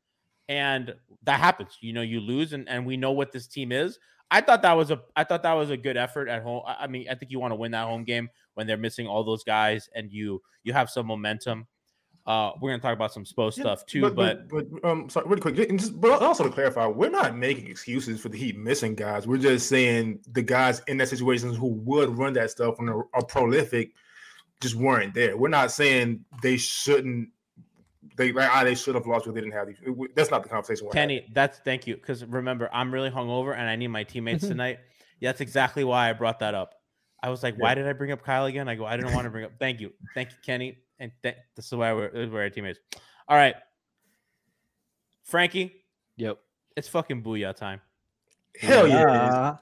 and 0.49 0.95
that 1.25 1.40
happens. 1.40 1.76
You 1.80 1.92
know, 1.95 2.02
you 2.02 2.21
lose, 2.21 2.52
and 2.52 2.68
and 2.68 2.87
we 2.87 2.97
know 2.97 3.11
what 3.11 3.33
this 3.33 3.49
team 3.49 3.73
is. 3.73 3.99
I 4.30 4.40
thought 4.40 4.62
that 4.62 4.75
was 4.75 4.92
a 4.92 5.02
I 5.16 5.25
thought 5.25 5.42
that 5.42 5.52
was 5.54 5.71
a 5.71 5.76
good 5.76 5.97
effort 5.97 6.28
at 6.28 6.45
home. 6.45 6.62
I 6.64 6.76
I 6.85 6.87
mean, 6.87 7.06
I 7.11 7.16
think 7.16 7.33
you 7.33 7.40
want 7.40 7.50
to 7.50 7.56
win 7.56 7.73
that 7.73 7.87
home 7.88 8.04
game 8.04 8.30
when 8.54 8.68
they're 8.68 8.76
missing 8.76 9.09
all 9.09 9.25
those 9.25 9.42
guys 9.42 9.88
and 9.97 10.12
you 10.12 10.40
you 10.62 10.73
have 10.73 10.90
some 10.90 11.06
momentum. 11.06 11.66
Uh, 12.26 12.50
we're 12.61 12.71
gonna 12.71 12.83
talk 12.83 12.92
about 12.92 13.12
some 13.12 13.25
Spo 13.25 13.56
Yeah, 13.56 13.62
stuff 13.62 13.87
too, 13.87 14.00
but, 14.00 14.16
but, 14.16 14.49
but, 14.49 14.88
um, 14.88 15.09
sorry, 15.09 15.28
really 15.28 15.40
quick, 15.40 15.59
and 15.71 15.78
just 15.78 16.00
but 16.00 16.21
also 16.23 16.42
to 16.42 16.50
clarify, 16.50 16.87
we're 16.87 17.09
not 17.11 17.37
making 17.37 17.68
excuses 17.68 18.21
for 18.21 18.28
the 18.28 18.37
Heat 18.37 18.59
missing 18.59 18.97
guys. 18.97 19.28
We're 19.28 19.37
just 19.37 19.68
saying 19.68 20.21
the 20.33 20.42
guys 20.42 20.83
in 20.88 20.97
that 20.99 21.09
situation 21.09 21.54
who 21.54 21.68
would 21.68 22.18
run 22.18 22.33
that 22.33 22.50
stuff 22.50 22.80
and 22.80 22.90
are, 22.90 23.06
are 23.14 23.25
prolific 23.25 23.92
just 24.61 24.75
weren't 24.75 25.14
there. 25.14 25.37
We're 25.37 25.49
not 25.49 25.71
saying 25.71 26.25
they 26.42 26.56
shouldn't. 26.56 27.28
They 28.16 28.33
like 28.33 28.50
ah, 28.50 28.64
they 28.64 28.75
should 28.75 28.95
have 28.95 29.06
lost 29.06 29.25
because 29.25 29.35
they 29.35 29.42
didn't 29.42 29.52
have 29.52 29.68
these. 29.68 29.76
That's 30.14 30.30
not 30.30 30.42
the 30.42 30.49
conversation. 30.49 30.87
We're 30.87 30.95
having. 30.95 31.18
Kenny, 31.18 31.28
that's 31.33 31.59
thank 31.61 31.87
you. 31.87 31.95
Because 31.95 32.25
remember, 32.25 32.68
I'm 32.73 32.92
really 32.92 33.11
hungover 33.11 33.56
and 33.56 33.68
I 33.68 33.76
need 33.76 33.88
my 33.88 34.02
teammates 34.04 34.45
Mm-hmm. 34.45 34.52
tonight. 34.52 34.78
Yeah, 35.21 35.28
that's 35.28 35.40
exactly 35.40 35.85
why 35.85 36.11
I 36.11 36.12
brought 36.12 36.40
that 36.40 36.54
up. 36.54 36.75
I 37.23 37.30
was 37.30 37.42
like, 37.42 37.56
why 37.56 37.75
did 37.75 37.87
I 37.87 37.92
bring 37.92 38.12
up 38.12 38.23
Kyle 38.23 38.45
again? 38.47 38.68
I 38.68 38.75
go, 38.75 38.85
I 38.85 38.97
didn't 38.97 39.12
want 39.12 39.25
to 39.25 39.30
bring 39.30 39.45
up. 39.45 39.52
Thank 39.59 39.80
you, 39.80 39.92
thank 40.14 40.30
you, 40.30 40.37
Kenny, 40.45 40.78
and 40.99 41.12
th- 41.23 41.37
this 41.55 41.67
is 41.67 41.73
why 41.73 41.93
we're, 41.93 42.11
this 42.11 42.26
is 42.26 42.31
where 42.31 42.43
our 42.43 42.50
teammates. 42.50 42.79
All 43.29 43.37
right, 43.37 43.55
Franky, 45.25 45.85
Yep. 46.17 46.38
it's 46.76 46.88
fucking 46.88 47.23
booyah 47.23 47.55
time. 47.55 47.81
Hell 48.61 48.87
yeah! 48.88 49.50
it 49.50 49.55
is. 49.55 49.61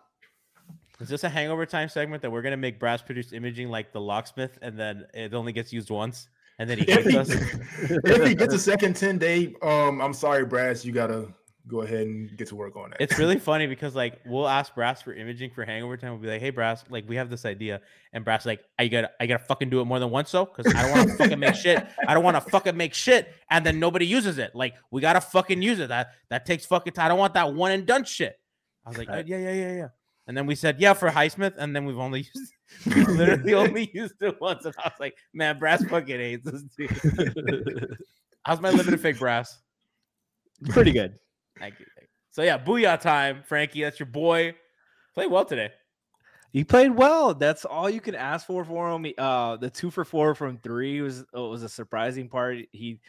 Is 1.00 1.08
this 1.08 1.24
a 1.24 1.28
hangover 1.28 1.66
time 1.66 1.88
segment 1.88 2.22
that 2.22 2.30
we're 2.30 2.42
gonna 2.42 2.56
make 2.56 2.78
brass 2.78 3.02
produced 3.02 3.32
imaging 3.32 3.68
like 3.68 3.92
the 3.92 4.00
locksmith, 4.00 4.58
and 4.62 4.78
then 4.78 5.06
it 5.14 5.34
only 5.34 5.52
gets 5.52 5.72
used 5.72 5.90
once, 5.90 6.28
and 6.58 6.70
then 6.70 6.78
he 6.78 6.84
If 6.84 7.04
he, 7.04 7.16
us? 7.16 7.30
if 8.04 8.26
he 8.26 8.34
gets 8.34 8.54
a 8.54 8.58
second 8.58 8.94
10 8.94 9.18
day, 9.18 9.54
um, 9.62 10.00
I'm 10.00 10.12
sorry, 10.14 10.44
Brass, 10.44 10.84
you 10.84 10.92
gotta 10.92 11.28
go 11.66 11.80
ahead 11.82 12.06
and 12.06 12.36
get 12.36 12.48
to 12.48 12.56
work 12.56 12.76
on 12.76 12.92
it. 12.92 12.98
It's 13.00 13.18
really 13.18 13.38
funny 13.50 13.66
because 13.66 13.94
like 13.94 14.20
we'll 14.26 14.48
ask 14.48 14.74
Brass 14.74 15.02
for 15.02 15.14
imaging 15.14 15.50
for 15.50 15.64
hangover 15.64 15.96
time. 15.96 16.12
We'll 16.12 16.20
be 16.20 16.28
like, 16.28 16.40
"Hey, 16.40 16.50
Brass, 16.50 16.84
like 16.88 17.08
we 17.08 17.16
have 17.16 17.30
this 17.30 17.44
idea," 17.44 17.80
and 18.12 18.24
Brass 18.24 18.44
like, 18.46 18.60
"I 18.78 18.88
gotta, 18.88 19.10
I 19.20 19.26
gotta 19.26 19.44
fucking 19.44 19.70
do 19.70 19.80
it 19.80 19.84
more 19.86 19.98
than 19.98 20.10
once, 20.10 20.30
so 20.30 20.44
because 20.44 20.72
I 20.74 20.82
don't 20.82 20.90
want 20.92 21.08
to 21.10 21.14
fucking 21.18 21.38
make 21.38 21.54
shit. 21.54 21.86
I 22.06 22.14
don't 22.14 22.24
want 22.24 22.36
to 22.36 22.50
fucking 22.50 22.76
make 22.76 22.94
shit, 22.94 23.32
and 23.50 23.64
then 23.64 23.80
nobody 23.80 24.06
uses 24.06 24.38
it. 24.38 24.54
Like 24.54 24.74
we 24.90 25.00
gotta 25.00 25.20
fucking 25.20 25.62
use 25.62 25.78
it. 25.80 25.88
That 25.88 26.12
that 26.30 26.46
takes 26.46 26.66
fucking 26.66 26.92
time. 26.92 27.06
I 27.06 27.08
don't 27.08 27.18
want 27.18 27.34
that 27.34 27.54
one 27.54 27.70
and 27.70 27.86
done 27.86 28.04
shit." 28.04 28.38
I 28.84 28.90
was 28.90 28.98
like, 28.98 29.08
Right. 29.08 29.24
"Uh, 29.24 29.24
"Yeah, 29.26 29.38
yeah, 29.38 29.52
yeah, 29.52 29.72
yeah." 29.74 29.88
And 30.26 30.36
then 30.36 30.46
we 30.46 30.54
said, 30.54 30.80
"Yeah," 30.80 30.94
for 30.94 31.10
Highsmith, 31.10 31.54
and 31.58 31.74
then 31.74 31.84
we've 31.84 31.98
only 31.98 32.20
used, 32.34 32.52
we 32.86 33.04
literally 33.04 33.54
only 33.54 33.90
used 33.92 34.20
it 34.20 34.40
once, 34.40 34.64
and 34.64 34.74
I 34.78 34.88
was 34.88 35.00
like, 35.00 35.14
"Man, 35.32 35.58
Brass 35.58 35.84
fucking 35.84 36.18
hates 36.18 36.46
us." 36.46 36.62
Dude. 36.76 37.96
How's 38.42 38.60
my 38.60 38.70
limited 38.70 39.00
fake 39.00 39.18
Brass? 39.18 39.58
pretty 40.70 40.92
good. 40.92 41.18
Thank 41.58 41.80
you. 41.80 41.86
thank 41.96 42.08
you. 42.08 42.14
So 42.30 42.42
yeah, 42.42 42.58
booyah 42.58 43.00
time, 43.00 43.42
Franky. 43.44 43.82
That's 43.82 43.98
your 43.98 44.06
boy. 44.06 44.54
Play 45.14 45.26
well 45.26 45.44
today. 45.44 45.70
He 46.52 46.62
played 46.62 46.90
well. 46.92 47.34
That's 47.34 47.64
all 47.64 47.90
you 47.90 48.00
can 48.00 48.14
ask 48.14 48.46
for 48.46 48.64
for 48.64 48.90
him. 48.90 49.12
Uh, 49.18 49.56
the 49.56 49.70
two 49.70 49.90
for 49.90 50.04
four 50.04 50.34
from 50.34 50.58
three 50.58 51.00
was 51.00 51.24
uh, 51.36 51.42
was 51.42 51.62
a 51.62 51.68
surprising 51.68 52.28
part. 52.28 52.58
He, 52.70 53.00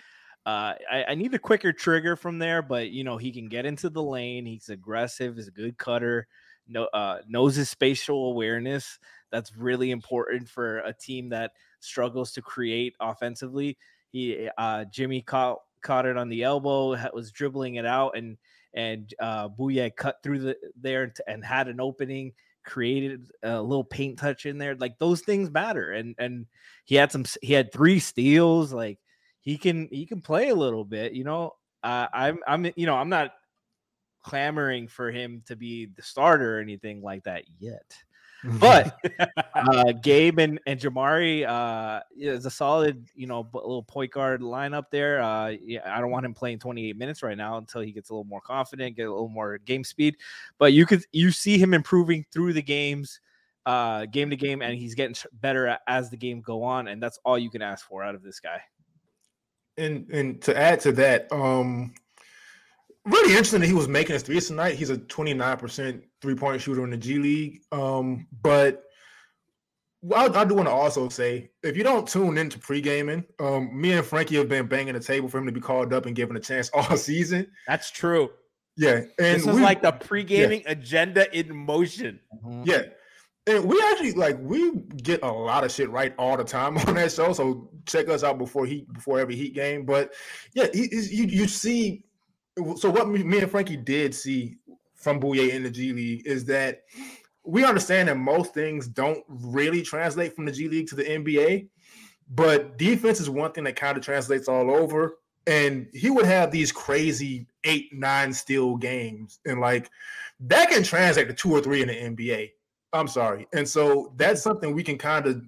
uh, 0.45 0.73
I, 0.91 1.05
I 1.09 1.15
need 1.15 1.33
a 1.33 1.39
quicker 1.39 1.71
trigger 1.71 2.15
from 2.15 2.39
there, 2.39 2.61
but 2.61 2.89
you 2.89 3.03
know 3.03 3.17
he 3.17 3.31
can 3.31 3.47
get 3.47 3.65
into 3.65 3.89
the 3.89 4.01
lane. 4.01 4.45
He's 4.45 4.69
aggressive. 4.69 5.35
He's 5.35 5.47
a 5.47 5.51
good 5.51 5.77
cutter. 5.77 6.27
No, 6.67 6.85
uh, 6.85 7.19
knows 7.27 7.55
his 7.55 7.69
spatial 7.69 8.31
awareness. 8.31 8.97
That's 9.31 9.55
really 9.55 9.91
important 9.91 10.49
for 10.49 10.79
a 10.79 10.93
team 10.93 11.29
that 11.29 11.51
struggles 11.79 12.31
to 12.33 12.41
create 12.41 12.95
offensively. 12.99 13.77
He, 14.09 14.49
uh, 14.57 14.85
Jimmy 14.85 15.21
caught 15.21 15.59
caught 15.85 16.05
it 16.05 16.17
on 16.17 16.27
the 16.27 16.43
elbow, 16.43 16.97
was 17.13 17.31
dribbling 17.31 17.75
it 17.75 17.85
out, 17.85 18.17
and 18.17 18.37
and 18.73 19.13
uh, 19.19 19.47
Bouyea 19.47 19.95
cut 19.95 20.17
through 20.21 20.39
the 20.39 20.57
there 20.75 21.13
and 21.27 21.45
had 21.45 21.69
an 21.69 21.79
opening 21.79 22.33
created 22.65 23.29
a 23.43 23.61
little 23.61 23.83
paint 23.83 24.19
touch 24.19 24.45
in 24.45 24.57
there. 24.57 24.75
Like 24.75 24.97
those 24.99 25.21
things 25.21 25.49
matter 25.49 25.91
and 25.91 26.15
and 26.17 26.47
he 26.83 26.95
had 26.95 27.11
some 27.11 27.25
he 27.41 27.53
had 27.53 27.71
three 27.71 27.99
steals 27.99 28.73
like 28.73 28.99
he 29.39 29.57
can 29.57 29.87
he 29.91 30.05
can 30.05 30.21
play 30.21 30.49
a 30.49 30.55
little 30.55 30.83
bit 30.83 31.13
you 31.13 31.23
know? 31.23 31.55
Uh, 31.83 32.07
i'm 32.13 32.39
i'm 32.47 32.65
you 32.75 32.87
know 32.87 32.95
i'm 32.95 33.09
not 33.09 33.33
clamoring 34.23 34.87
for 34.87 35.11
him 35.11 35.43
to 35.45 35.55
be 35.55 35.85
the 35.85 36.01
starter 36.01 36.57
or 36.57 36.59
anything 36.59 36.99
like 36.99 37.23
that 37.25 37.43
yet 37.59 37.93
but 38.43 38.97
uh, 39.55 39.91
Gabe 39.93 40.39
and, 40.39 40.59
and 40.65 40.79
Jamaree 40.79 41.47
uh, 41.47 42.01
is 42.15 42.45
a 42.45 42.49
solid, 42.49 43.07
you 43.15 43.27
know, 43.27 43.47
little 43.53 43.83
point 43.83 44.11
guard 44.11 44.41
lineup 44.41 44.85
there. 44.91 45.21
Uh, 45.21 45.55
yeah, 45.63 45.81
I 45.85 45.99
don't 45.99 46.11
want 46.11 46.25
him 46.25 46.33
playing 46.33 46.59
28 46.59 46.97
minutes 46.97 47.23
right 47.23 47.37
now 47.37 47.57
until 47.57 47.81
he 47.81 47.91
gets 47.91 48.09
a 48.09 48.13
little 48.13 48.25
more 48.25 48.41
confident, 48.41 48.95
get 48.95 49.07
a 49.07 49.11
little 49.11 49.29
more 49.29 49.57
game 49.59 49.83
speed. 49.83 50.17
But 50.57 50.73
you 50.73 50.85
could 50.85 51.03
you 51.11 51.31
see 51.31 51.57
him 51.57 51.73
improving 51.73 52.25
through 52.31 52.53
the 52.53 52.61
games, 52.61 53.19
uh, 53.65 54.05
game 54.05 54.29
to 54.29 54.35
game, 54.35 54.61
and 54.61 54.75
he's 54.77 54.95
getting 54.95 55.15
better 55.33 55.77
as 55.87 56.09
the 56.09 56.17
game 56.17 56.41
go 56.41 56.63
on, 56.63 56.87
and 56.87 57.01
that's 57.01 57.19
all 57.25 57.37
you 57.37 57.49
can 57.49 57.61
ask 57.61 57.87
for 57.87 58.03
out 58.03 58.15
of 58.15 58.23
this 58.23 58.39
guy. 58.39 58.61
and 59.77 60.09
and 60.11 60.41
to 60.43 60.57
add 60.57 60.79
to 60.81 60.91
that, 60.93 61.31
um, 61.31 61.93
really 63.05 63.31
interesting 63.31 63.61
that 63.61 63.67
he 63.67 63.73
was 63.73 63.87
making 63.87 64.13
his 64.13 64.23
threes 64.23 64.47
tonight. 64.47 64.75
He's 64.75 64.89
a 64.89 64.97
29% 64.97 66.01
three-point 66.21 66.61
shooter 66.61 66.83
in 66.83 66.89
the 66.89 66.97
G 66.97 67.17
League. 67.19 67.61
Um, 67.71 68.27
but 68.41 68.83
I, 70.15 70.25
I 70.27 70.45
do 70.45 70.55
want 70.55 70.67
to 70.67 70.71
also 70.73 71.09
say, 71.09 71.49
if 71.63 71.75
you 71.75 71.83
don't 71.83 72.07
tune 72.07 72.37
into 72.37 72.59
pre-gaming, 72.59 73.23
um, 73.39 73.69
me 73.79 73.93
and 73.93 74.05
Franky 74.05 74.35
have 74.35 74.49
been 74.49 74.67
banging 74.67 74.93
the 74.93 74.99
table 74.99 75.27
for 75.29 75.37
him 75.39 75.45
to 75.47 75.51
be 75.51 75.59
called 75.61 75.93
up 75.93 76.05
and 76.05 76.15
given 76.15 76.35
a 76.35 76.39
chance 76.39 76.69
all 76.73 76.95
season. 76.97 77.47
That's 77.67 77.89
true. 77.91 78.29
Yeah, 78.77 79.01
and 79.19 79.37
this 79.37 79.47
is 79.47 79.55
we- 79.55 79.61
like 79.61 79.81
the 79.81 79.93
pre-gaming 79.93 80.63
agenda 80.65 81.33
in 81.37 81.55
motion. 81.55 82.19
Yeah. 82.65 82.81
And 83.47 83.63
we 83.65 83.79
actually 83.91 84.13
like 84.13 84.37
we 84.41 84.71
get 85.03 85.21
a 85.21 85.31
lot 85.31 85.63
of 85.63 85.71
shit 85.71 85.89
right 85.91 86.15
all 86.17 86.35
the 86.35 86.43
time 86.43 86.77
on 86.87 86.95
that 86.95 87.11
show. 87.11 87.31
So 87.31 87.69
check 87.85 88.09
us 88.09 88.23
out 88.23 88.39
before 88.39 88.65
heat 88.65 88.91
before 88.91 89.19
every 89.19 89.35
heat 89.35 89.53
game. 89.53 89.85
But 89.85 90.13
yeah, 90.55 90.65
he, 90.73 90.87
he's- 90.87 91.11
you 91.11 91.25
you 91.25 91.47
see. 91.47 92.04
So 92.77 92.89
what 92.89 93.09
me, 93.09 93.39
and 93.39 93.51
Franky 93.51 93.77
did 93.77 94.15
see 94.15 94.57
from 94.95 95.19
Bouyea 95.19 95.49
in 95.49 95.63
the 95.63 95.69
G 95.69 95.93
League 95.93 96.25
is 96.25 96.45
that 96.45 96.83
we 97.43 97.63
understand 97.63 98.09
that 98.09 98.17
most 98.17 98.53
things 98.53 98.87
don't 98.87 99.23
really 99.27 99.81
translate 99.81 100.35
from 100.35 100.45
the 100.45 100.51
G 100.51 100.67
League 100.67 100.87
to 100.87 100.95
the 100.95 101.03
NBA, 101.03 101.67
but 102.29 102.77
defense 102.77 103.19
is 103.19 103.29
one 103.29 103.51
thing 103.51 103.65
that 103.65 103.75
kind 103.75 103.97
of 103.97 104.03
translates 104.03 104.47
all 104.47 104.71
over. 104.71 105.19
And 105.47 105.87
he 105.93 106.09
would 106.09 106.25
have 106.25 106.49
these 106.49 106.71
crazy 106.71 107.45
eight, 107.65 107.93
nine 107.93 108.33
steal 108.33 108.77
games, 108.77 109.39
and 109.45 109.59
like 109.59 109.91
that 110.39 110.69
can 110.69 110.81
translate 110.81 111.27
to 111.27 111.33
two 111.33 111.51
or 111.51 111.61
three 111.61 111.81
in 111.81 111.87
the 111.87 111.93
NBA. 111.93 112.51
I'm 112.93 113.07
sorry. 113.07 113.47
And 113.53 113.67
so 113.67 114.13
that's 114.15 114.41
something 114.41 114.73
we 114.73 114.83
can 114.83 114.97
kind 114.97 115.27
of 115.27 115.43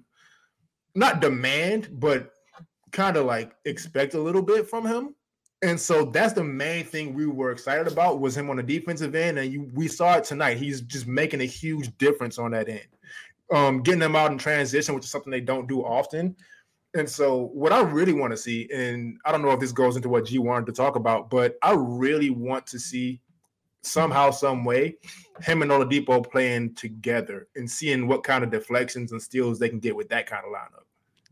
not 0.94 1.20
demand, 1.20 1.88
but 1.92 2.32
kind 2.92 3.16
of 3.16 3.26
like 3.26 3.52
expect 3.64 4.14
a 4.14 4.20
little 4.20 4.42
bit 4.42 4.68
from 4.68 4.86
him. 4.86 5.14
And 5.62 5.80
so 5.80 6.04
that's 6.04 6.34
the 6.34 6.44
main 6.44 6.84
thing 6.84 7.14
we 7.14 7.26
were 7.26 7.50
excited 7.50 7.88
about 7.88 8.20
was 8.20 8.36
him 8.36 8.48
on 8.48 8.56
the 8.56 8.62
defensive 8.62 9.14
end. 9.14 9.38
And 9.38 9.52
you, 9.52 9.70
we 9.74 9.88
saw 9.88 10.16
it 10.16 10.24
tonight. 10.24 10.56
He's 10.56 10.80
just 10.82 11.06
making 11.06 11.40
a 11.40 11.46
huge 11.46 11.96
difference 11.98 12.38
on 12.38 12.52
that 12.52 12.68
end. 12.68 12.86
Um, 13.50 13.82
getting 13.82 14.00
them 14.00 14.14
out 14.14 14.30
in 14.30 14.38
transition, 14.38 14.94
which 14.94 15.04
is 15.04 15.10
something 15.10 15.30
they 15.30 15.40
don't 15.40 15.66
do 15.66 15.80
often. 15.80 16.36
And 16.94 17.08
so 17.08 17.50
what 17.52 17.72
I 17.72 17.80
really 17.80 18.12
want 18.12 18.30
to 18.32 18.36
see, 18.36 18.68
and 18.72 19.18
I 19.24 19.32
don't 19.32 19.42
know 19.42 19.50
if 19.50 19.60
this 19.60 19.72
goes 19.72 19.96
into 19.96 20.08
what 20.08 20.26
G 20.26 20.38
wanted 20.38 20.66
to 20.66 20.72
talk 20.72 20.96
about, 20.96 21.28
but 21.28 21.58
I 21.62 21.72
really 21.72 22.30
want 22.30 22.66
to 22.68 22.78
see 22.78 23.20
somehow, 23.82 24.30
some 24.30 24.64
way, 24.64 24.96
him 25.40 25.62
and 25.62 25.70
Oladipo 25.70 26.30
playing 26.30 26.74
together 26.74 27.48
and 27.56 27.70
seeing 27.70 28.06
what 28.06 28.22
kind 28.22 28.44
of 28.44 28.50
deflections 28.50 29.12
and 29.12 29.20
steals 29.20 29.58
they 29.58 29.68
can 29.68 29.80
get 29.80 29.96
with 29.96 30.08
that 30.10 30.26
kind 30.26 30.44
of 30.44 30.52
lineup. 30.52 30.84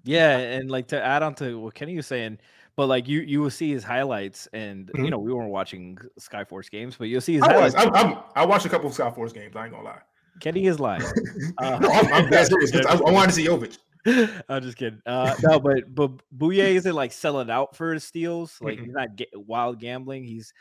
Yeah, 0.04 0.38
and 0.38 0.70
like 0.70 0.88
to 0.88 1.02
add 1.02 1.22
on 1.22 1.34
to 1.36 1.58
what 1.58 1.74
Kenny 1.74 1.96
was 1.96 2.06
saying, 2.06 2.38
but 2.76 2.86
like 2.86 3.08
you 3.08 3.20
you 3.20 3.40
will 3.40 3.50
see 3.50 3.70
his 3.72 3.82
highlights, 3.82 4.46
and 4.52 4.90
you 4.94 5.04
Mhm. 5.04 5.10
know 5.10 5.18
we 5.18 5.32
weren't 5.32 5.50
watching 5.50 5.98
Skyforce 6.20 6.70
games, 6.70 6.96
but 6.96 7.04
you'll 7.08 7.20
see 7.20 7.34
his 7.34 7.42
I 7.42 7.56
was. 7.60 7.74
highlights. 7.74 7.96
I, 7.96 8.00
I'm, 8.02 8.18
I 8.34 8.44
watched 8.46 8.66
a 8.66 8.68
couple 8.68 8.88
of 8.88 8.94
skyforce 8.96 9.32
games. 9.34 9.56
I 9.56 9.64
ain't 9.64 9.72
gonna 9.72 9.84
lie. 9.84 10.00
Kenny 10.40 10.66
is 10.66 10.78
lying. 10.78 11.02
Uh, 11.58 11.78
no, 11.78 11.88
I'm, 11.88 12.12
I'm 12.12 12.44
serious. 12.44 12.74
I, 12.86 12.92
I 12.96 13.10
wanted 13.10 13.28
to 13.28 13.32
see 13.32 13.46
Jovic. 13.46 13.78
I'm 14.48 14.62
just 14.62 14.76
kidding. 14.76 15.00
Uh, 15.06 15.34
no, 15.42 15.58
but 15.58 15.92
but 15.94 16.10
Bouyea 16.36 16.74
isn't 16.74 16.94
like 16.94 17.12
selling 17.12 17.50
out 17.50 17.74
for 17.74 17.92
his 17.94 18.04
steals. 18.04 18.58
Like 18.60 18.78
Mm-mm. 18.78 18.84
he's 18.84 18.92
not 18.92 19.16
ga- 19.16 19.30
wild 19.34 19.80
gambling. 19.80 20.24
He's 20.24 20.52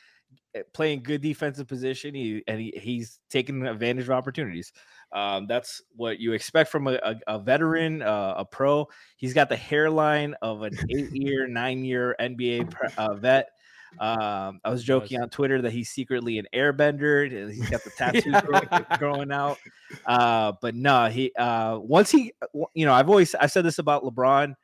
uh, 0.57 0.62
playing 0.74 1.03
good 1.03 1.22
defensive 1.22 1.67
position. 1.67 2.15
He 2.15 2.43
and 2.48 2.60
he, 2.60 2.74
he's 2.81 3.19
taking 3.29 3.65
advantage 3.67 4.05
of 4.05 4.12
opportunities. 4.12 4.72
Um, 5.15 5.48
that's 5.48 5.81
what 5.95 6.19
you 6.19 6.34
expect 6.34 6.69
from 6.69 6.88
a, 6.88 7.00
a, 7.01 7.15
a 7.25 7.39
veteran, 7.39 8.01
uh, 8.01 8.36
a 8.38 8.45
pro. 8.45 8.89
He's 9.15 9.34
got 9.34 9.48
the 9.48 9.55
hairline 9.55 10.36
of 10.41 10.62
an 10.62 10.77
eight-year, 10.89 11.48
nine-year 11.48 12.17
NBA 12.19 12.69
pre- 12.69 12.89
uh, 12.98 13.13
vet. 13.13 13.50
Um, 13.98 14.60
I 14.65 14.69
was 14.72 14.84
joking 14.84 15.22
on 15.22 15.29
Twitter 15.29 15.62
that 15.62 15.72
he's 15.72 15.89
secretly 15.89 16.38
an 16.38 16.48
airbender. 16.53 17.25
and 17.25 17.50
He's 17.50 17.69
got 17.69 17.84
the 17.86 17.89
tattoo 17.98 18.34
growing, 18.41 18.86
growing 19.00 19.31
out. 19.31 19.57
Uh, 20.05 20.51
but 20.62 20.75
no, 20.75 21.07
he 21.07 21.31
uh, 21.38 21.79
once 21.81 22.12
he, 22.12 22.34
you 22.74 22.86
know, 22.86 22.93
I've 22.93 23.10
always 23.10 23.36
I 23.36 23.45
said 23.48 23.63
this 23.63 23.79
about 23.79 24.03
LeBron. 24.03 24.55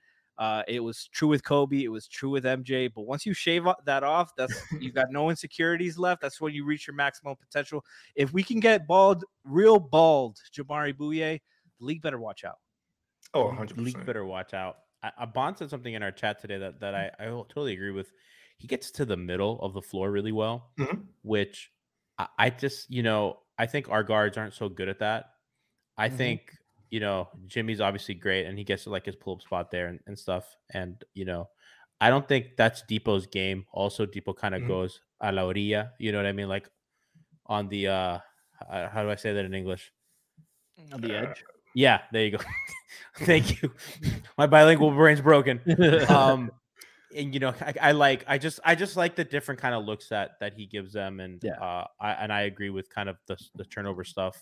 Uh, 0.41 0.63
it 0.67 0.79
was 0.79 1.07
true 1.13 1.27
with 1.27 1.43
Kobe. 1.43 1.83
It 1.83 1.89
was 1.89 2.07
true 2.07 2.31
with 2.31 2.45
MJ. 2.45 2.91
But 2.91 3.03
once 3.03 3.27
you 3.27 3.33
shave 3.33 3.67
that 3.86 4.03
off, 4.03 4.31
that's 4.36 4.60
you've 4.79 4.95
got 4.95 5.12
no 5.12 5.29
insecurities 5.29 6.00
left. 6.00 6.19
That's 6.19 6.41
when 6.41 6.51
you 6.51 6.65
reach 6.65 6.88
your 6.88 6.95
maximum 6.95 7.36
potential. 7.36 7.86
If 8.15 8.33
we 8.33 8.41
can 8.41 8.60
get 8.60 8.88
bald, 8.88 9.24
real 9.43 9.77
bald, 9.79 10.39
Jabari 10.51 10.93
Bouyea, 10.95 11.39
the 11.79 11.86
league 11.86 12.01
better 12.01 12.19
watch 12.19 12.43
out. 12.43 12.57
Oh, 13.36 13.45
100 13.45 13.77
League 13.77 14.03
better 14.03 14.25
watch 14.25 14.55
out. 14.55 14.77
I, 15.03 15.12
I 15.19 15.25
Bond 15.27 15.60
said 15.60 15.69
something 15.69 15.93
in 15.93 16.01
our 16.01 16.12
chat 16.12 16.39
today 16.41 16.57
that 16.57 16.79
that 16.79 16.95
I, 16.95 17.12
I 17.19 17.25
totally 17.25 17.74
agree 17.74 17.91
with. 17.91 18.12
He 18.57 18.67
gets 18.67 18.89
to 18.91 19.05
the 19.05 19.17
middle 19.17 19.62
of 19.62 19.74
the 19.75 19.81
floor 19.83 20.10
really 20.10 20.31
well, 20.31 20.71
Mhm. 20.79 21.05
which 21.21 21.71
I, 22.17 22.27
I 22.39 22.50
just 22.50 22.89
you 22.89 23.03
know 23.03 23.41
I 23.60 23.67
think 23.67 23.89
our 23.89 24.03
guards 24.03 24.38
aren't 24.38 24.55
so 24.55 24.69
good 24.69 24.89
at 24.89 24.98
that. 25.00 25.25
I 25.98 26.07
Mm-hmm. 26.07 26.15
Mhm. 26.15 26.17
think 26.17 26.57
you 26.91 27.00
know 27.00 27.29
Jimmy's 27.48 27.81
obviously 27.81 28.13
great 28.13 28.45
and 28.45 28.57
he 28.57 28.63
gets 28.63 28.83
to 28.83 28.89
like 28.91 29.05
his 29.07 29.15
pull 29.15 29.33
up 29.33 29.41
spot 29.41 29.71
there 29.71 29.88
and, 29.88 30.00
and 30.05 30.19
stuff. 30.19 30.45
And 30.71 31.03
you 31.15 31.25
know, 31.25 31.50
I 32.00 32.10
don't 32.10 32.27
think 32.27 32.57
that's 32.57 32.83
Dipo's 32.83 33.25
game. 33.25 33.65
Also, 33.71 34.05
Dipo 34.05 34.36
kind 34.36 34.53
of 34.53 34.62
Mhm. 34.62 34.67
goes 34.67 35.01
a 35.19 35.31
la 35.31 35.41
orilla. 35.43 35.91
You 36.00 36.12
know 36.12 36.19
what 36.19 36.27
I 36.27 36.33
mean? 36.33 36.50
Like 36.50 36.69
on 37.48 37.67
the 37.69 37.88
uh, 37.88 38.19
uh, 38.69 38.89
how 38.89 39.01
do 39.03 39.10
I 39.10 39.15
say 39.15 39.33
that 39.33 39.45
in 39.45 39.53
English? 39.53 39.91
on 40.93 41.01
the 41.01 41.15
edge. 41.15 41.43
Yeah, 41.75 42.01
there 42.12 42.25
you 42.25 42.31
go. 42.38 42.43
Thank 43.19 43.62
you. 43.62 43.71
My 44.38 44.48
bilingual 44.48 44.91
brain's 44.91 45.21
broken. 45.21 45.62
Um, 46.10 46.51
and 47.15 47.33
you 47.33 47.39
know, 47.39 47.53
I, 47.62 47.74
I 47.81 47.91
like, 47.91 48.25
I 48.27 48.38
just, 48.38 48.60
I 48.65 48.75
just 48.75 48.98
like 48.98 49.15
the 49.15 49.24
different 49.24 49.62
kind 49.62 49.75
of 49.75 49.86
looks 49.86 50.10
that 50.10 50.31
that 50.41 50.53
he 50.53 50.65
gives 50.65 50.91
them, 50.91 51.19
and 51.19 51.41
Yeah. 51.43 51.60
uh, 51.62 51.86
I 52.00 52.12
and 52.13 52.33
I 52.33 52.41
agree 52.41 52.69
with 52.71 52.89
kind 52.89 53.07
of 53.10 53.17
the 53.27 53.38
the 53.55 53.63
turnover 53.65 54.03
stuff. 54.03 54.41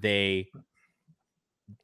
They 0.00 0.48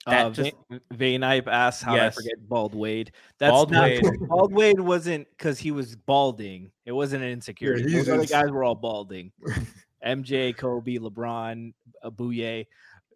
That 0.07 0.27
Uh, 0.27 0.31
just- 0.31 0.53
Va- 0.71 0.81
Vane 0.93 1.21
Ipe 1.23 1.47
asks 1.49 1.83
how 1.83 1.95
Yes. 1.95 2.15
I 2.17 2.23
forget 2.23 2.49
Bald 2.49 2.75
Wade. 2.75 3.13
That's 3.39 3.51
Bald 3.53 3.71
not 3.71 3.85
Wade. 3.85 4.05
Bald 4.29 4.53
Wade 4.53 4.81
wasn't 4.81 5.29
because 5.37 5.59
he 5.59 5.71
was 5.71 5.97
balding. 5.97 6.71
It 6.87 6.93
wasn't 6.93 7.25
an 7.25 7.31
insecurity. 7.31 7.83
he's 7.85 8.07
Those 8.07 8.09
other 8.15 8.27
guys 8.27 8.51
were 8.51 8.65
all 8.65 8.75
balding. 8.75 9.33
MJ, 10.05 10.57
Kobe, 10.57 10.99
LeBron, 10.99 11.73
Abuye. 12.05 12.67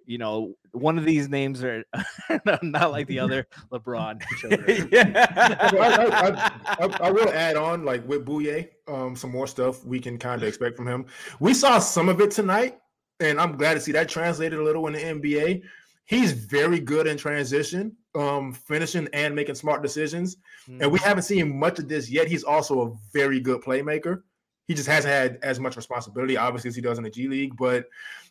You 0.04 0.18
know, 0.18 0.54
one 0.72 0.98
of 0.98 1.04
these 1.04 1.28
names 1.28 1.62
are 1.62 1.84
not 2.62 2.90
like 2.90 3.06
the 3.06 3.20
other. 3.20 3.46
LeBron. 3.72 4.20
Yeah. 4.90 5.68
So 5.70 5.78
I, 5.78 5.88
I, 5.88 6.28
I, 6.28 6.86
I, 6.86 6.98
I 7.06 7.10
will 7.10 7.28
add 7.30 7.56
on, 7.56 7.84
like 7.84 8.06
with 8.08 8.26
Bouyea, 8.26 8.68
um, 8.88 9.14
some 9.14 9.30
more 9.30 9.46
stuff 9.46 9.84
we 9.84 10.00
can 10.00 10.18
kind 10.18 10.42
of 10.42 10.48
expect 10.48 10.76
from 10.76 10.88
him. 10.88 11.06
We 11.38 11.54
saw 11.54 11.78
some 11.78 12.08
of 12.08 12.20
it 12.20 12.32
tonight, 12.32 12.78
and 13.22 13.40
I'm 13.40 13.56
glad 13.56 13.74
to 13.74 13.80
see 13.80 13.92
that 13.92 14.08
translated 14.08 14.58
a 14.58 14.62
little 14.62 14.86
in 14.86 14.92
the 14.94 15.00
NBA. 15.00 15.62
He's 16.04 16.32
very 16.32 16.80
good 16.80 17.06
in 17.06 17.16
transition, 17.16 17.96
um, 18.14 18.52
finishing 18.52 19.08
and 19.12 19.34
making 19.34 19.54
smart 19.54 19.82
decisions. 19.82 20.36
And 20.80 20.90
we 20.90 20.98
haven't 20.98 21.22
seen 21.22 21.58
much 21.58 21.78
of 21.78 21.88
this 21.88 22.10
yet. 22.10 22.28
He's 22.28 22.44
also 22.44 22.80
a 22.82 22.92
very 23.12 23.40
good 23.40 23.62
playmaker. 23.62 24.22
He 24.68 24.74
just 24.74 24.88
hasn't 24.88 25.12
had 25.12 25.38
as 25.42 25.58
much 25.58 25.76
responsibility, 25.76 26.36
obviously, 26.36 26.68
as 26.68 26.76
he 26.76 26.82
does 26.82 26.98
in 26.98 27.04
the 27.04 27.10
G 27.10 27.28
League. 27.28 27.56
But 27.56 27.86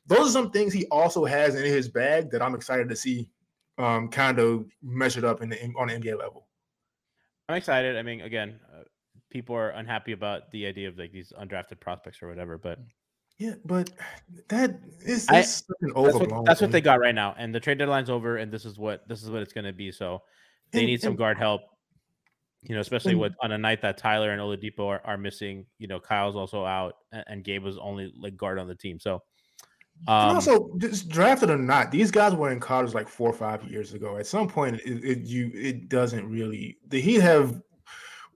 those 0.08 0.30
are 0.30 0.32
some 0.32 0.52
things 0.52 0.74
he 0.74 0.86
also 0.88 1.26
has 1.26 1.56
in 1.56 1.64
his 1.64 1.88
bag 1.90 2.32
that 2.32 2.42
I'm 2.42 2.56
excited 2.56 2.90
to 2.90 2.96
see 2.96 3.30
um, 3.78 4.10
kind 4.10 4.40
of 4.40 4.66
measured 4.82 5.26
up 5.26 5.42
in 5.42 5.50
the 5.50 5.62
on 5.78 5.88
the 5.88 5.94
NBA 5.94 6.18
level. 6.20 6.48
I'm 7.50 7.56
excited. 7.56 7.98
I 7.98 8.02
mean, 8.02 8.22
again, 8.22 8.60
uh, 8.74 8.84
people 9.30 9.56
are 9.56 9.70
unhappy 9.70 10.12
about 10.14 10.52
the 10.52 10.66
idea 10.66 10.88
of 10.88 10.98
like 10.98 11.12
these 11.12 11.34
undrafted 11.40 11.80
prospects 11.80 12.22
or 12.22 12.30
whatever, 12.30 12.58
but 12.58 12.80
Yeah, 13.42 13.56
but 13.66 13.90
that 14.50 14.80
is 15.04 15.28
I- 15.28 15.40
it's 15.40 15.50
such 15.66 15.78
an 15.82 15.94
that's 15.96 15.98
overblown. 16.16 16.40
what, 16.42 16.46
that's 16.46 16.62
what 16.62 16.72
they 16.72 16.80
got 16.80 17.00
right 17.00 17.16
now. 17.16 17.34
And 17.40 17.56
the 17.56 17.60
trade 17.60 17.80
deadline's 17.80 18.12
over, 18.12 18.38
and 18.38 18.52
this 18.52 18.66
is 18.66 18.78
what 18.78 19.08
this 19.08 19.24
is 19.24 19.32
what 19.32 19.42
it's 19.42 19.52
going 19.52 19.66
to 19.66 19.74
be. 19.74 19.92
So 19.92 20.22
they 20.72 20.82
And- 20.82 20.88
need 20.88 21.02
some 21.02 21.14
and- 21.14 21.18
guard 21.18 21.40
help. 21.40 21.62
You 22.62 22.76
know, 22.76 22.82
especially 22.82 23.14
and- 23.14 23.22
with 23.22 23.34
on 23.42 23.52
a 23.52 23.58
night 23.58 23.82
that 23.82 23.98
Tyler 23.98 24.30
and 24.30 24.40
Oladipo 24.40 24.86
are, 24.88 25.02
are 25.04 25.18
missing. 25.18 25.66
You 25.80 25.88
know, 25.88 26.00
Kyle's 26.00 26.36
also 26.36 26.64
out, 26.64 26.94
and, 27.12 27.24
and 27.28 27.44
Gabe 27.44 27.64
was 27.64 27.80
only 27.80 28.14
like 28.16 28.38
guard 28.38 28.60
on 28.60 28.68
the 28.68 28.76
team. 28.76 29.00
So, 29.00 29.24
And 30.08 30.30
um, 30.30 30.36
also, 30.36 30.70
just 30.78 31.10
drafted 31.10 31.50
or 31.50 31.58
not, 31.58 31.90
these 31.90 32.12
guys 32.12 32.36
were 32.36 32.52
in 32.52 32.60
college 32.60 32.94
like 32.94 33.08
four 33.08 33.28
or 33.32 33.34
five 33.34 33.64
years 33.64 33.96
ago. 33.96 34.18
At 34.18 34.28
some 34.28 34.48
point, 34.48 34.76
it, 34.86 35.04
it 35.04 35.20
you 35.22 35.50
it 35.56 35.90
doesn't 35.90 36.30
really. 36.30 36.78
The 36.90 37.02
Heat 37.02 37.22
have 37.22 37.60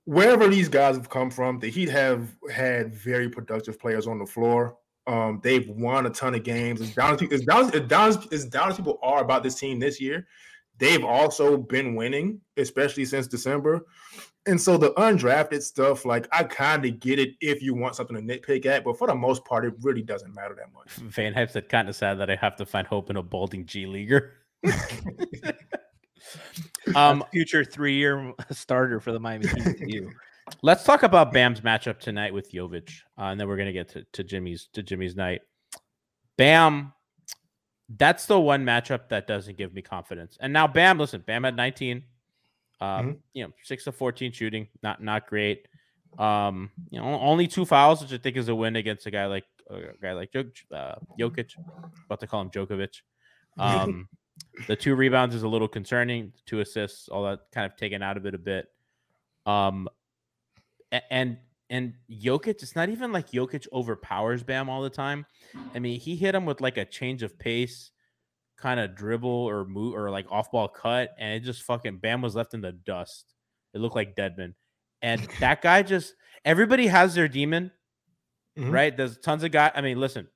wherever 0.06 0.48
these 0.48 0.68
guys 0.68 0.96
have 0.98 1.10
come 1.12 1.30
from. 1.30 1.60
The 1.60 1.70
Heat 1.70 1.89
have 1.89 2.36
had 2.52 2.96
very 2.96 3.30
productive 3.30 3.80
players 3.80 4.08
on 4.08 4.18
the 4.18 4.26
floor. 4.26 4.78
Um, 5.08 5.39
they've 5.44 5.70
won 5.70 6.06
a 6.06 6.10
ton 6.10 6.36
of 6.36 6.44
games. 6.44 6.82
As 6.82 6.94
down 6.94 7.13
as 7.13 7.22
as 7.32 7.41
down 7.41 7.74
as 7.74 7.82
down 7.82 8.10
as, 8.10 8.28
as 8.32 8.46
down 8.46 8.70
as 8.70 8.78
people 8.78 9.00
are 9.04 9.22
about 9.22 9.44
this 9.44 9.56
team 9.56 9.80
this 9.80 10.02
year, 10.02 10.28
they've 10.78 11.04
also 11.04 11.58
been 11.58 11.96
winning, 11.96 12.41
especially 12.58 13.06
since 13.06 13.28
December. 13.28 13.86
And 14.48 14.62
so 14.62 14.78
the 14.78 14.94
undrafted 14.94 15.63
stuff, 15.63 16.06
like 16.06 16.28
I 16.32 16.44
kind 16.44 16.86
of 16.86 17.00
get 17.00 17.18
it 17.18 17.32
if 17.41 17.63
you 17.63 17.74
want 17.74 17.96
something 17.96 18.15
to 18.15 18.22
nitpick 18.22 18.65
at, 18.68 18.84
but 18.84 18.98
for 18.98 19.08
the 19.08 19.15
most 19.15 19.44
part, 19.44 19.65
it 19.65 19.74
really 19.82 20.04
doesn't 20.04 20.34
matter 20.36 20.56
that 20.56 20.72
much. 20.74 20.89
Van 21.13 21.34
Hype 21.34 21.50
said, 21.50 21.68
kind 21.68 21.89
of 21.89 21.96
sad 21.96 22.20
that 22.20 22.30
I 22.30 22.36
have 22.36 22.56
to 22.58 22.65
find 22.65 22.86
hope 22.86 23.10
in 23.10 23.18
a 23.18 23.24
balding 23.24 23.65
G 23.65 23.88
leaguer. 23.88 24.34
um, 26.96 27.24
future 27.32 27.63
three-year 27.63 28.34
starter 28.52 29.00
for 29.00 29.12
the 29.12 29.20
Miami 29.20 29.48
Heat. 29.48 29.80
you. 29.88 30.12
Let's 30.62 30.84
talk 30.84 31.03
about 31.03 31.31
Bam's 31.34 31.62
matchup 31.62 31.99
tonight 31.99 32.34
with 32.34 32.51
Jovic, 32.51 32.89
uh, 33.17 33.23
and 33.25 33.39
then 33.39 33.47
we're 33.47 33.58
gonna 33.58 33.71
get 33.73 33.89
to, 33.89 34.05
to 34.13 34.23
Jimmy's 34.23 34.67
to 34.73 34.84
Jimmy's 34.84 35.15
night. 35.15 35.41
Bam, 36.38 36.93
that's 37.89 38.25
the 38.25 38.39
one 38.39 38.63
matchup 38.63 39.10
that 39.10 39.25
doesn't 39.27 39.58
give 39.58 39.73
me 39.73 39.81
confidence. 39.81 40.38
And 40.39 40.53
now 40.53 40.67
Bam, 40.67 40.99
listen, 40.99 41.23
Bam 41.25 41.45
at 41.45 41.55
19, 41.55 42.03
um, 42.79 42.88
Mhm. 42.88 43.19
you 43.34 43.43
know, 43.45 43.53
six 43.63 43.86
to 43.86 43.91
14 43.91 44.31
shooting, 44.31 44.67
not 44.84 45.01
not 45.01 45.27
great. 45.27 45.67
Um, 46.19 46.71
you 46.91 46.99
know, 46.99 47.19
only 47.19 47.47
two 47.47 47.65
fouls, 47.65 48.01
which 48.01 48.13
I 48.13 48.17
think 48.17 48.38
is 48.38 48.47
a 48.47 48.55
win 48.55 48.75
against 48.75 49.05
a 49.08 49.12
guy 49.12 49.25
like 49.25 49.45
a 49.69 49.93
guy 49.99 50.13
like 50.13 50.31
Jok- 50.31 50.71
uh, 50.71 50.95
Jokic. 51.19 51.55
About 52.05 52.19
to 52.19 52.27
call 52.27 52.41
him 52.41 52.51
Djokovic. 52.51 53.01
Um, 53.58 54.08
the 54.67 54.75
two 54.75 54.95
rebounds 54.95 55.34
is 55.34 55.41
a 55.41 55.47
little 55.47 55.67
concerning. 55.67 56.34
Two 56.45 56.60
assists, 56.60 57.10
all 57.10 57.23
that 57.23 57.39
kind 57.51 57.65
of 57.65 57.75
taken 57.77 58.03
out 58.03 58.15
of 58.15 58.25
it 58.27 58.36
a 58.36 58.38
bit. 58.38 58.67
Um, 59.47 59.89
and 61.10 61.38
and 61.69 61.93
Jokic, 62.12 62.62
it's 62.62 62.75
not 62.75 62.89
even 62.89 63.12
like 63.12 63.31
Jokic 63.31 63.67
overpowers 63.73 64.43
Bam 64.43 64.69
all 64.69 64.81
the 64.84 64.89
time. 64.89 65.25
I 65.73 65.79
mean, 65.79 65.99
he 65.99 66.15
hit 66.15 66.36
him 66.36 66.45
with 66.45 66.62
like 66.62 66.77
a 66.77 66.86
change 66.86 67.23
of 67.23 67.38
pace, 67.39 67.91
kind 68.58 68.79
of 68.79 68.95
dribble 68.95 69.29
or 69.29 69.65
move 69.65 69.95
or 69.95 70.12
like 70.12 70.27
off 70.31 70.51
ball 70.51 70.67
cut, 70.67 71.12
and 71.17 71.34
it 71.34 71.39
just 71.45 71.63
fucking 71.63 71.97
Bam 71.97 72.21
was 72.21 72.36
left 72.36 72.53
in 72.53 72.62
the 72.62 72.71
dust. 72.71 73.34
It 73.73 73.79
looked 73.79 73.95
like 73.95 74.15
Dedmon. 74.15 74.53
and 75.01 75.21
that 75.39 75.62
guy 75.62 75.81
just 75.84 76.13
everybody 76.45 76.88
has 76.88 77.15
their 77.15 77.27
demon, 77.27 77.71
Mhm. 78.58 78.71
right? 78.71 78.95
There's 78.95 79.17
tons 79.17 79.43
of 79.43 79.51
guys. 79.51 79.71
I 79.75 79.81
mean, 79.81 79.99
listen, 79.99 80.27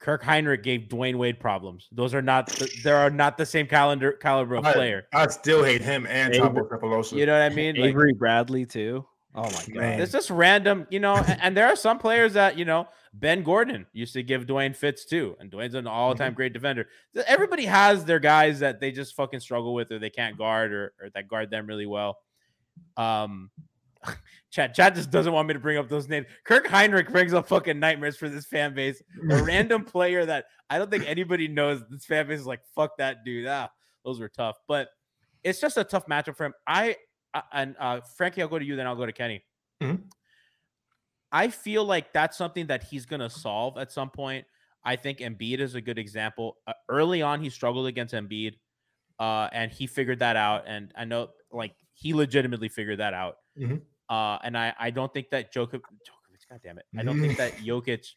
Kirk 0.00 0.22
Hinrich 0.22 0.62
gave 0.62 0.82
Dwyane 0.88 1.16
Wade 1.16 1.38
problems. 1.38 1.88
Those 1.92 2.14
are 2.14 2.22
not 2.22 2.46
the, 2.48 2.68
there 2.82 2.96
are 2.96 3.10
not 3.10 3.36
the 3.38 3.46
same 3.46 3.66
calendar 3.66 4.12
caliber 4.12 4.54
of 4.56 4.64
I- 4.64 4.72
player. 4.72 5.04
I 5.12 5.26
still 5.28 5.62
hate 5.64 5.82
him 5.82 6.06
and 6.08 6.34
Avery- 6.34 6.48
Thabo 6.62 6.68
Sefolosha. 6.70 7.12
You 7.18 7.26
know 7.26 7.34
what 7.34 7.42
I 7.52 7.54
mean? 7.54 7.76
Like, 7.76 7.90
Avery 7.90 8.14
Bradley 8.14 8.66
too. 8.66 9.06
Oh 9.34 9.44
my 9.44 9.50
god. 9.50 9.74
Man. 9.74 10.00
it's 10.00 10.12
just 10.12 10.30
random, 10.30 10.86
you 10.90 11.00
know. 11.00 11.16
and, 11.16 11.38
and 11.40 11.56
there 11.56 11.66
are 11.66 11.76
some 11.76 11.98
players 11.98 12.34
that 12.34 12.58
you 12.58 12.64
know. 12.64 12.88
Ben 13.14 13.42
Gordon 13.42 13.86
used 13.92 14.14
to 14.14 14.22
give 14.22 14.46
Dwyane 14.46 14.74
fits 14.74 15.04
too, 15.04 15.36
and 15.38 15.50
Dwyane's 15.50 15.74
an 15.74 15.86
all-time 15.86 16.32
great 16.32 16.54
defender. 16.54 16.88
Everybody 17.26 17.66
has 17.66 18.06
their 18.06 18.18
guys 18.18 18.60
that 18.60 18.80
they 18.80 18.90
just 18.90 19.14
fucking 19.14 19.40
struggle 19.40 19.74
with, 19.74 19.92
or 19.92 19.98
they 19.98 20.08
can't 20.08 20.38
guard, 20.38 20.72
or, 20.72 20.94
or 20.98 21.10
that 21.14 21.28
guard 21.28 21.50
them 21.50 21.66
really 21.66 21.84
well. 21.84 22.16
Um, 22.96 23.50
Chad, 24.50 24.74
Chad 24.74 24.94
just 24.94 25.10
doesn't 25.10 25.32
want 25.32 25.46
me 25.46 25.52
to 25.54 25.60
bring 25.60 25.76
up 25.76 25.90
those 25.90 26.08
names. 26.08 26.26
Kirk 26.44 26.66
Hinrich 26.66 27.10
brings 27.10 27.34
up 27.34 27.48
fucking 27.48 27.78
nightmares 27.78 28.16
for 28.16 28.30
this 28.30 28.46
fan 28.46 28.74
base. 28.74 29.02
A 29.30 29.42
random 29.42 29.84
player 29.84 30.24
that 30.24 30.46
I 30.70 30.78
don't 30.78 30.90
think 30.90 31.06
anybody 31.06 31.48
knows. 31.48 31.82
This 31.90 32.06
fan 32.06 32.26
base 32.26 32.40
is 32.40 32.46
like, 32.46 32.60
fuck 32.74 32.96
that 32.96 33.24
dude. 33.26 33.46
Ah, 33.46 33.68
those 34.06 34.20
were 34.20 34.30
tough, 34.30 34.56
but 34.66 34.88
it's 35.44 35.60
just 35.60 35.76
a 35.76 35.84
tough 35.84 36.06
matchup 36.06 36.36
for 36.36 36.46
him. 36.46 36.54
I- 36.66 36.96
and 37.52 37.76
uh, 37.78 38.00
Franky, 38.16 38.42
I'll 38.42 38.48
go 38.48 38.58
to 38.58 38.64
you, 38.64 38.76
then 38.76 38.86
I'll 38.86 38.96
go 38.96 39.06
to 39.06 39.12
Kenny. 39.12 39.44
Mhm. 39.82 40.02
I 41.30 41.48
feel 41.48 41.84
like 41.84 42.12
that's 42.12 42.36
something 42.36 42.66
that 42.66 42.82
he's 42.82 43.06
going 43.06 43.20
to 43.20 43.30
solve 43.30 43.78
at 43.78 43.90
some 43.90 44.10
point. 44.10 44.44
I 44.84 44.96
think 44.96 45.18
Embiid 45.18 45.60
is 45.60 45.74
a 45.74 45.80
good 45.80 45.98
example. 45.98 46.58
Uh, 46.66 46.74
early 46.88 47.22
on, 47.22 47.40
he 47.40 47.48
struggled 47.48 47.86
against 47.86 48.12
Embiid, 48.12 48.54
uh, 49.18 49.48
and 49.52 49.70
he 49.72 49.86
figured 49.86 50.18
that 50.18 50.36
out. 50.36 50.64
And 50.66 50.92
I 50.96 51.04
know, 51.04 51.30
like, 51.50 51.74
he 51.94 52.12
legitimately 52.12 52.68
figured 52.68 52.98
that 52.98 53.14
out. 53.14 53.36
Mhm. 53.58 53.82
Uh, 54.08 54.38
and 54.42 54.58
I, 54.58 54.74
I 54.78 54.90
don't 54.90 55.12
think 55.12 55.30
that 55.30 55.54
Jokic, 55.54 55.80
Djokovic, 55.80 56.48
God 56.50 56.60
damn 56.62 56.78
it, 56.78 56.84
I 56.98 57.02
don't 57.02 57.20
think 57.20 57.38
that 57.38 57.52
Jokic, 57.64 58.08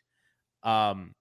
um, 0.63 1.13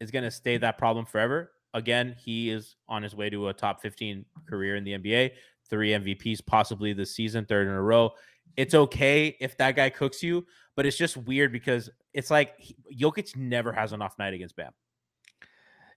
is 0.00 0.10
going 0.10 0.24
to 0.24 0.30
stay 0.30 0.56
that 0.56 0.78
problem 0.78 1.04
forever. 1.04 1.52
Again, 1.74 2.14
he 2.18 2.50
is 2.50 2.76
on 2.88 3.02
his 3.02 3.14
way 3.14 3.28
to 3.30 3.48
a 3.48 3.52
top 3.54 3.82
15 3.82 4.24
career 4.48 4.76
in 4.76 4.84
the 4.84 4.92
NBA, 4.92 5.32
three 5.72 5.90
MVPs 5.90 6.44
possibly 6.44 6.92
this 6.92 7.16
season, 7.16 7.46
third 7.46 7.66
in 7.66 7.72
a 7.72 7.82
row. 7.82 8.10
It's 8.58 8.74
okay 8.74 9.34
if 9.40 9.56
that 9.56 9.74
guy 9.74 9.88
cooks 9.88 10.22
you, 10.22 10.46
but 10.76 10.84
it's 10.84 10.98
just 10.98 11.16
weird 11.16 11.50
because 11.50 11.88
it's 12.12 12.30
like 12.30 12.52
he, 12.58 12.76
Jokic 12.94 13.34
never 13.34 13.72
has 13.72 13.94
an 13.94 14.02
off 14.02 14.18
night 14.18 14.34
against 14.34 14.54
Bam. 14.54 14.72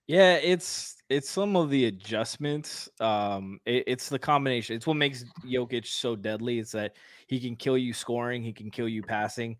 Yeah, 0.06 0.34
it's 0.36 0.96
it's 1.10 1.28
some 1.28 1.56
of 1.56 1.68
the 1.68 1.84
adjustments. 1.86 2.88
Um, 3.00 3.60
it- 3.66 3.84
it's 3.86 4.08
the 4.08 4.18
combination. 4.18 4.76
It's 4.76 4.86
what 4.86 4.96
makes 4.96 5.24
Jokic 5.44 5.86
so 5.86 6.16
deadly. 6.16 6.58
It's 6.58 6.72
that 6.72 6.96
he 7.26 7.38
can 7.38 7.54
kill 7.54 7.76
you 7.76 7.92
scoring, 7.92 8.42
he 8.42 8.52
can 8.54 8.70
kill 8.70 8.88
you 8.88 9.02
passing, 9.02 9.56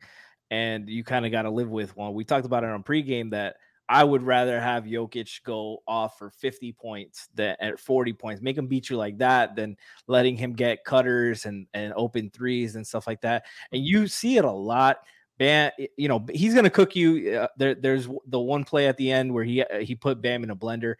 and 0.50 0.88
you 0.88 1.04
kind 1.04 1.26
of 1.26 1.32
got 1.32 1.42
to 1.42 1.50
live 1.50 1.68
with 1.68 1.94
one. 1.96 2.14
We 2.14 2.24
talked 2.24 2.46
about 2.46 2.64
it 2.64 2.70
on 2.70 2.82
pregame 2.82 3.30
that 3.32 3.56
I 3.88 4.02
would 4.02 4.22
rather 4.22 4.60
have 4.60 4.84
Jokic 4.84 5.42
go 5.44 5.82
off 5.86 6.18
for 6.18 6.30
50 6.30 6.72
points 6.72 7.28
than 7.34 7.56
at 7.60 7.78
40 7.78 8.12
points, 8.14 8.42
make 8.42 8.58
him 8.58 8.66
beat 8.66 8.90
you 8.90 8.96
like 8.96 9.18
that, 9.18 9.54
than 9.54 9.76
letting 10.08 10.36
him 10.36 10.54
get 10.54 10.84
cutters 10.84 11.46
and 11.46 11.66
and 11.72 11.92
open 11.96 12.30
threes 12.30 12.76
and 12.76 12.86
stuff 12.86 13.06
like 13.06 13.20
that. 13.20 13.44
And 13.72 13.84
you 13.84 14.08
see 14.08 14.38
it 14.38 14.44
a 14.44 14.50
lot. 14.50 14.98
Bam, 15.38 15.70
you 15.96 16.08
know, 16.08 16.24
he's 16.32 16.54
gonna 16.54 16.70
cook 16.70 16.96
you. 16.96 17.38
Uh, 17.38 17.48
there, 17.58 17.74
there's 17.74 18.08
the 18.26 18.40
one 18.40 18.64
play 18.64 18.88
at 18.88 18.96
the 18.96 19.12
end 19.12 19.32
where 19.32 19.44
he 19.44 19.62
uh, 19.62 19.78
he 19.78 19.94
put 19.94 20.20
Bam 20.22 20.42
in 20.42 20.50
a 20.50 20.56
blender. 20.56 20.94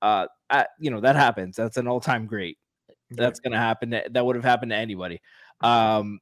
Uh, 0.00 0.26
I, 0.50 0.66
you 0.78 0.90
know 0.90 1.00
that 1.00 1.16
happens. 1.16 1.56
That's 1.56 1.76
an 1.76 1.88
all 1.88 2.00
time 2.00 2.26
great. 2.26 2.58
That's 3.10 3.40
gonna 3.40 3.58
happen. 3.58 3.90
That, 3.90 4.12
that 4.12 4.24
would 4.24 4.36
have 4.36 4.44
happened 4.44 4.70
to 4.70 4.76
anybody. 4.76 5.20
Um, 5.60 6.20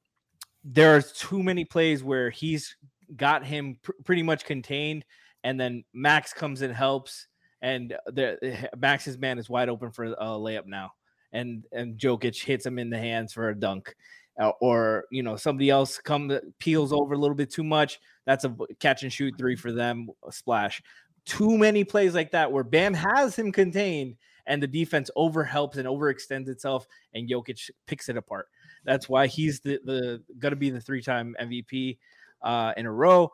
there 0.64 0.96
are 0.96 1.02
too 1.02 1.42
many 1.42 1.64
plays 1.64 2.02
where 2.02 2.30
he's 2.30 2.76
got 3.14 3.44
him 3.44 3.78
pr- 3.82 3.92
pretty 4.04 4.22
much 4.22 4.44
contained, 4.44 5.04
and 5.46 5.58
then 5.58 5.84
Max 5.94 6.32
comes 6.32 6.62
and 6.62 6.74
helps, 6.74 7.28
and 7.62 7.96
Max's 8.76 9.16
man 9.16 9.38
is 9.38 9.48
wide 9.48 9.68
open 9.68 9.90
for 9.90 10.04
a 10.04 10.26
layup 10.26 10.66
now, 10.66 10.90
and 11.32 11.64
and 11.72 11.98
Jokic 11.98 12.42
hits 12.42 12.66
him 12.66 12.78
in 12.78 12.90
the 12.90 12.98
hands 12.98 13.32
for 13.32 13.48
a 13.48 13.58
dunk 13.58 13.94
uh, 14.40 14.52
or 14.60 15.04
you 15.10 15.22
know 15.22 15.36
somebody 15.36 15.70
else 15.70 15.98
come 15.98 16.38
peels 16.58 16.92
over 16.92 17.14
a 17.14 17.18
little 17.18 17.36
bit 17.36 17.50
too 17.50 17.64
much 17.64 18.00
that's 18.26 18.44
a 18.44 18.54
catch 18.80 19.02
and 19.02 19.12
shoot 19.12 19.34
three 19.38 19.56
for 19.56 19.72
them 19.72 20.08
a 20.26 20.32
splash. 20.32 20.82
Too 21.24 21.56
many 21.56 21.84
plays 21.84 22.14
like 22.14 22.32
that 22.32 22.50
where 22.50 22.64
bam 22.64 22.94
has 22.94 23.36
him 23.36 23.52
contained 23.52 24.16
and 24.46 24.62
the 24.62 24.66
defense 24.66 25.10
over 25.16 25.42
helps 25.42 25.76
and 25.76 25.88
overextends 25.88 26.48
itself 26.48 26.86
and 27.14 27.28
Jokic 27.28 27.70
picks 27.86 28.08
it 28.08 28.16
apart. 28.16 28.46
That's 28.84 29.08
why 29.08 29.26
he's 29.26 29.60
the 29.60 29.80
the 29.84 30.22
gonna 30.38 30.56
be 30.56 30.70
the 30.70 30.80
three-time 30.80 31.36
MVP 31.40 31.98
uh 32.42 32.72
in 32.76 32.86
a 32.86 32.92
row. 32.92 33.32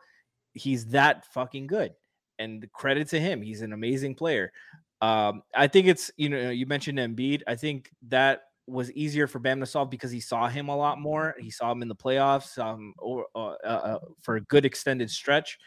He's 0.55 0.87
that 0.89 1.25
fucking 1.33 1.67
good 1.67 1.95
and 2.39 2.71
credit 2.73 3.09
to 3.09 3.21
him 3.21 3.43
he's 3.43 3.63
an 3.63 3.73
amazing 3.73 4.15
player 4.15 4.53
um 5.01 5.43
I 5.55 5.67
think 5.67 5.87
it's 5.87 6.11
you 6.17 6.29
know 6.29 6.51
you 6.51 6.67
mentioned 6.67 6.99
Embiid 6.99 7.43
I 7.47 7.57
think 7.57 7.91
that 8.09 8.43
was 8.69 8.93
easier 8.93 9.27
for 9.27 9.39
Bam 9.41 9.59
to 9.61 9.67
solve 9.67 9.91
because 9.91 10.11
he 10.13 10.21
saw 10.21 10.47
him 10.49 10.69
a 10.69 10.77
lot 10.77 11.01
more. 11.01 11.35
He 11.41 11.51
saw 11.51 11.73
him 11.73 11.83
in 11.83 11.89
the 11.89 11.97
playoffs 11.97 12.57
um, 12.59 12.95
or, 12.97 13.27
uh, 13.35 13.55
uh, 13.65 13.99
for 14.23 14.37
a 14.37 14.41
good 14.43 14.65
extended 14.65 15.11
stretch. 15.11 15.59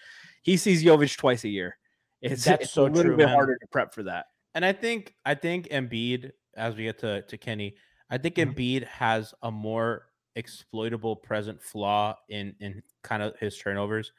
He 0.43 0.55
sees 0.55 0.81
Jovic 0.81 1.17
twice 1.17 1.43
a 1.43 1.49
year. 1.49 1.77
It's, 2.21 2.45
That's 2.45 2.63
it's 2.63 2.73
so 2.73 2.83
a 2.83 2.87
little 2.87 3.03
true, 3.03 3.17
bit 3.17 3.25
man. 3.25 3.35
harder 3.35 3.57
to 3.57 3.67
prep 3.67 3.93
for 3.93 4.03
that. 4.03 4.27
And 4.55 4.63
I 4.63 4.71
think 4.71 5.13
I 5.25 5.35
think 5.35 5.67
Embiid, 5.67 6.31
as 6.55 6.77
we 6.77 6.83
get 6.83 6.97
to, 6.99 7.21
to 7.23 7.37
Kenny, 7.37 7.75
I 8.09 8.17
think 8.17 8.35
Mhm. 8.35 8.55
Embiid 8.55 8.87
has 8.87 9.33
a 9.43 9.51
more 9.51 10.07
exploitable 10.37 11.17
present 11.17 11.61
flaw 11.61 12.15
in 12.29 12.55
in 12.61 12.81
kind 13.03 13.21
of 13.21 13.37
his 13.39 13.57
turnovers. 13.57 14.13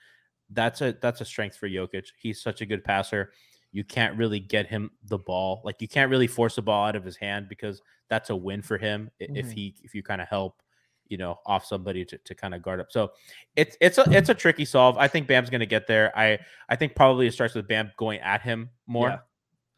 That's 0.51 0.81
a 0.81 0.97
that's 1.01 1.21
a 1.21 1.25
strength 1.25 1.57
for 1.57 1.69
Jokic. 1.69 2.07
He's 2.19 2.41
such 2.41 2.61
a 2.61 2.67
good 2.67 2.85
passer. 2.85 3.33
You 3.73 3.85
can't 3.85 4.17
really 4.17 4.41
get 4.41 4.67
him 4.67 4.91
the 5.09 5.19
ball. 5.19 5.61
Like 5.65 5.83
you 5.83 5.89
can't 5.89 6.11
really 6.11 6.27
force 6.29 6.55
the 6.57 6.63
ball 6.63 6.87
out 6.87 6.97
of 6.97 7.05
his 7.05 7.17
hand 7.17 7.49
because 7.49 7.83
that's 8.09 8.31
a 8.31 8.37
win 8.37 8.63
for 8.63 8.79
him 8.79 9.11
i- 9.21 9.27
if 9.35 9.51
he 9.51 9.75
if 9.83 9.95
you 9.95 10.03
kind 10.03 10.21
of 10.23 10.29
help, 10.29 10.63
you 11.09 11.17
know, 11.19 11.39
off 11.45 11.65
somebody 11.67 12.05
to, 12.05 12.17
to 12.19 12.35
kind 12.35 12.55
of 12.55 12.63
guard 12.63 12.81
up. 12.81 12.87
So 12.91 13.11
it's 13.57 13.77
it's 13.81 13.99
a 13.99 14.05
it's 14.11 14.29
a 14.29 14.35
tricky 14.35 14.65
solve. 14.65 14.97
I 14.99 15.09
think 15.09 15.27
Bam's 15.27 15.51
gonna 15.51 15.67
get 15.67 15.87
there. 15.89 16.17
I 16.17 16.39
I 16.69 16.77
think 16.77 16.95
probably 16.95 17.27
it 17.27 17.35
starts 17.35 17.55
with 17.55 17.67
Bam 17.69 17.91
going 17.97 18.21
at 18.21 18.41
him 18.43 18.71
more. 18.87 19.09
Yeah. 19.09 19.19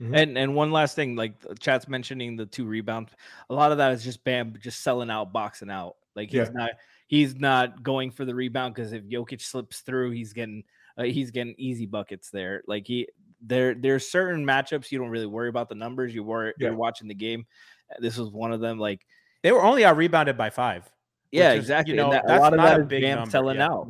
Mhm. 0.06 0.16
And 0.22 0.38
and 0.38 0.54
one 0.54 0.70
last 0.70 0.94
thing, 0.94 1.16
like 1.16 1.40
the 1.40 1.54
chat's 1.56 1.88
mentioning 1.88 2.36
the 2.36 2.46
two 2.46 2.66
rebounds. 2.66 3.12
A 3.50 3.54
lot 3.54 3.72
of 3.72 3.78
that 3.78 3.92
is 3.92 4.04
just 4.04 4.22
Bam 4.22 4.54
just 4.60 4.82
selling 4.82 5.10
out, 5.10 5.32
boxing 5.32 5.70
out. 5.70 5.96
Like 6.14 6.28
he's 6.30 6.46
Yeah. 6.46 6.50
not 6.52 6.70
he's 7.08 7.34
not 7.34 7.82
going 7.82 8.12
for 8.12 8.24
the 8.24 8.34
rebound 8.34 8.74
because 8.74 8.92
if 8.92 9.02
Jokic 9.04 9.40
slips 9.42 9.80
through, 9.80 10.12
he's 10.12 10.32
getting 10.32 10.62
uh, 10.96 11.02
he's 11.02 11.32
getting 11.32 11.54
easy 11.58 11.86
buckets 11.86 12.30
there. 12.30 12.62
Like 12.68 12.86
he 12.86 13.08
there 13.42 13.74
there's 13.74 14.08
certain 14.08 14.44
matchups 14.44 14.90
you 14.92 14.98
don't 14.98 15.10
really 15.10 15.26
worry 15.26 15.48
about 15.48 15.68
the 15.68 15.74
numbers. 15.74 16.14
You 16.14 16.22
worry 16.22 16.52
Yeah. 16.58 16.68
you're 16.68 16.76
watching 16.76 17.08
the 17.08 17.14
game. 17.14 17.44
This 17.98 18.16
was 18.16 18.30
one 18.30 18.52
of 18.52 18.60
them. 18.60 18.78
Like 18.78 19.04
They 19.42 19.50
were 19.52 19.62
only 19.64 19.84
out 19.84 19.96
rebounded 19.96 20.36
by 20.36 20.50
five. 20.50 20.88
yeah, 21.32 21.50
is, 21.50 21.54
you 21.54 21.60
exactly. 21.60 21.94
know, 21.96 22.04
and 22.04 22.12
that, 22.14 22.24
a 22.24 22.28
that's 22.28 22.40
lot 22.40 22.52
of 22.52 22.56
not 22.58 22.68
that 22.68 22.80
a 22.80 22.84
big 22.84 23.02
Bam 23.02 23.16
number, 23.18 23.30
selling 23.30 23.56
yeah. 23.56 23.66
out. 23.68 23.88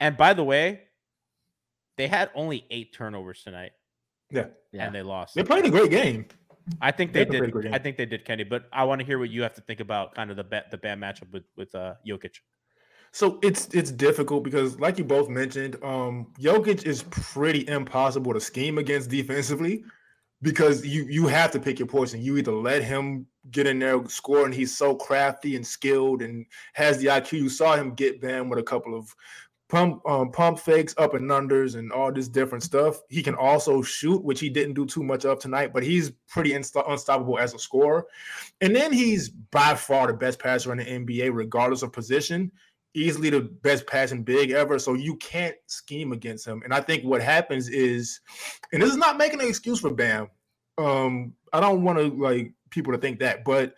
And 0.00 0.16
by 0.16 0.34
the 0.34 0.44
way, 0.44 0.82
they 1.96 2.08
had 2.08 2.30
only 2.34 2.66
eight 2.70 2.92
turnovers 2.92 3.42
tonight, 3.42 3.72
Yeah, 4.30 4.48
Yeah. 4.72 4.84
and 4.86 4.94
they 4.94 5.02
lost. 5.02 5.34
they 5.34 5.42
played 5.42 5.64
a 5.64 5.70
great 5.70 5.90
game. 5.90 6.26
I 6.80 6.90
think 6.90 7.12
they 7.12 7.24
did. 7.24 7.72
I 7.72 7.78
think 7.78 7.96
they 7.96 8.06
did, 8.06 8.24
Kenny. 8.24 8.44
But 8.44 8.64
I 8.72 8.84
want 8.84 9.00
to 9.00 9.06
hear 9.06 9.18
what 9.18 9.30
you 9.30 9.42
have 9.42 9.54
to 9.54 9.60
think 9.60 9.80
about 9.80 10.14
kind 10.14 10.30
of 10.30 10.36
the 10.36 10.44
bet 10.44 10.70
the 10.70 10.78
bad 10.78 10.98
matchup 10.98 11.32
with 11.32 11.44
with 11.56 11.74
uh 11.74 11.94
Jokic. 12.06 12.36
So 13.12 13.38
it's 13.42 13.68
it's 13.72 13.90
difficult 13.90 14.44
because, 14.44 14.78
like 14.78 14.98
you 14.98 15.04
both 15.04 15.28
mentioned, 15.28 15.76
um, 15.82 16.26
Jokic 16.38 16.84
is 16.84 17.04
pretty 17.04 17.66
impossible 17.68 18.34
to 18.34 18.40
scheme 18.40 18.78
against 18.78 19.08
defensively 19.08 19.84
because 20.42 20.84
you 20.84 21.04
you 21.04 21.26
have 21.26 21.50
to 21.52 21.60
pick 21.60 21.78
your 21.78 21.88
poison. 21.88 22.20
You 22.20 22.36
either 22.36 22.52
let 22.52 22.82
him 22.82 23.26
get 23.50 23.66
in 23.66 23.78
there 23.78 24.04
score, 24.08 24.44
and 24.44 24.54
he's 24.54 24.76
so 24.76 24.94
crafty 24.94 25.56
and 25.56 25.66
skilled 25.66 26.20
and 26.20 26.44
has 26.74 26.98
the 26.98 27.06
IQ. 27.06 27.32
You 27.32 27.48
saw 27.48 27.74
him 27.76 27.94
get 27.94 28.20
Bam 28.20 28.48
with 28.48 28.58
a 28.58 28.62
couple 28.62 28.96
of 28.96 29.14
pump 29.68 30.00
um, 30.06 30.30
pump 30.30 30.58
fakes, 30.58 30.94
up 30.98 31.14
and 31.14 31.30
unders, 31.30 31.76
and 31.76 31.92
all 31.92 32.12
this 32.12 32.28
different 32.28 32.64
stuff. 32.64 33.00
He 33.08 33.22
can 33.22 33.34
also 33.34 33.82
shoot, 33.82 34.22
which 34.22 34.40
he 34.40 34.48
didn't 34.48 34.74
do 34.74 34.86
too 34.86 35.02
much 35.02 35.24
of 35.24 35.38
tonight, 35.38 35.72
but 35.72 35.82
he's 35.82 36.10
pretty 36.28 36.50
insta- 36.50 36.88
unstoppable 36.90 37.38
as 37.38 37.54
a 37.54 37.58
scorer. 37.58 38.06
And 38.60 38.74
then 38.74 38.92
he's 38.92 39.28
by 39.28 39.74
far 39.74 40.06
the 40.06 40.14
best 40.14 40.38
passer 40.38 40.72
in 40.72 40.78
the 40.78 40.84
NBA, 40.84 41.34
regardless 41.34 41.82
of 41.82 41.92
position 41.92 42.52
easily 42.96 43.28
the 43.28 43.42
best 43.42 43.86
passing 43.86 44.22
big 44.22 44.50
ever. 44.50 44.78
So 44.78 44.94
you 44.94 45.16
can't 45.16 45.54
scheme 45.66 46.12
against 46.12 46.46
him. 46.46 46.62
And 46.64 46.72
I 46.72 46.80
think 46.80 47.04
what 47.04 47.22
happens 47.22 47.68
is, 47.68 48.20
and 48.72 48.82
this 48.82 48.90
is 48.90 48.96
not 48.96 49.18
making 49.18 49.40
an 49.40 49.48
excuse 49.48 49.80
for 49.80 49.92
Bam. 49.92 50.28
Um, 50.78 51.34
I 51.52 51.60
don't 51.60 51.84
want 51.84 51.98
to 51.98 52.08
like 52.08 52.52
people 52.70 52.92
to 52.92 52.98
think 52.98 53.20
that, 53.20 53.44
but 53.44 53.74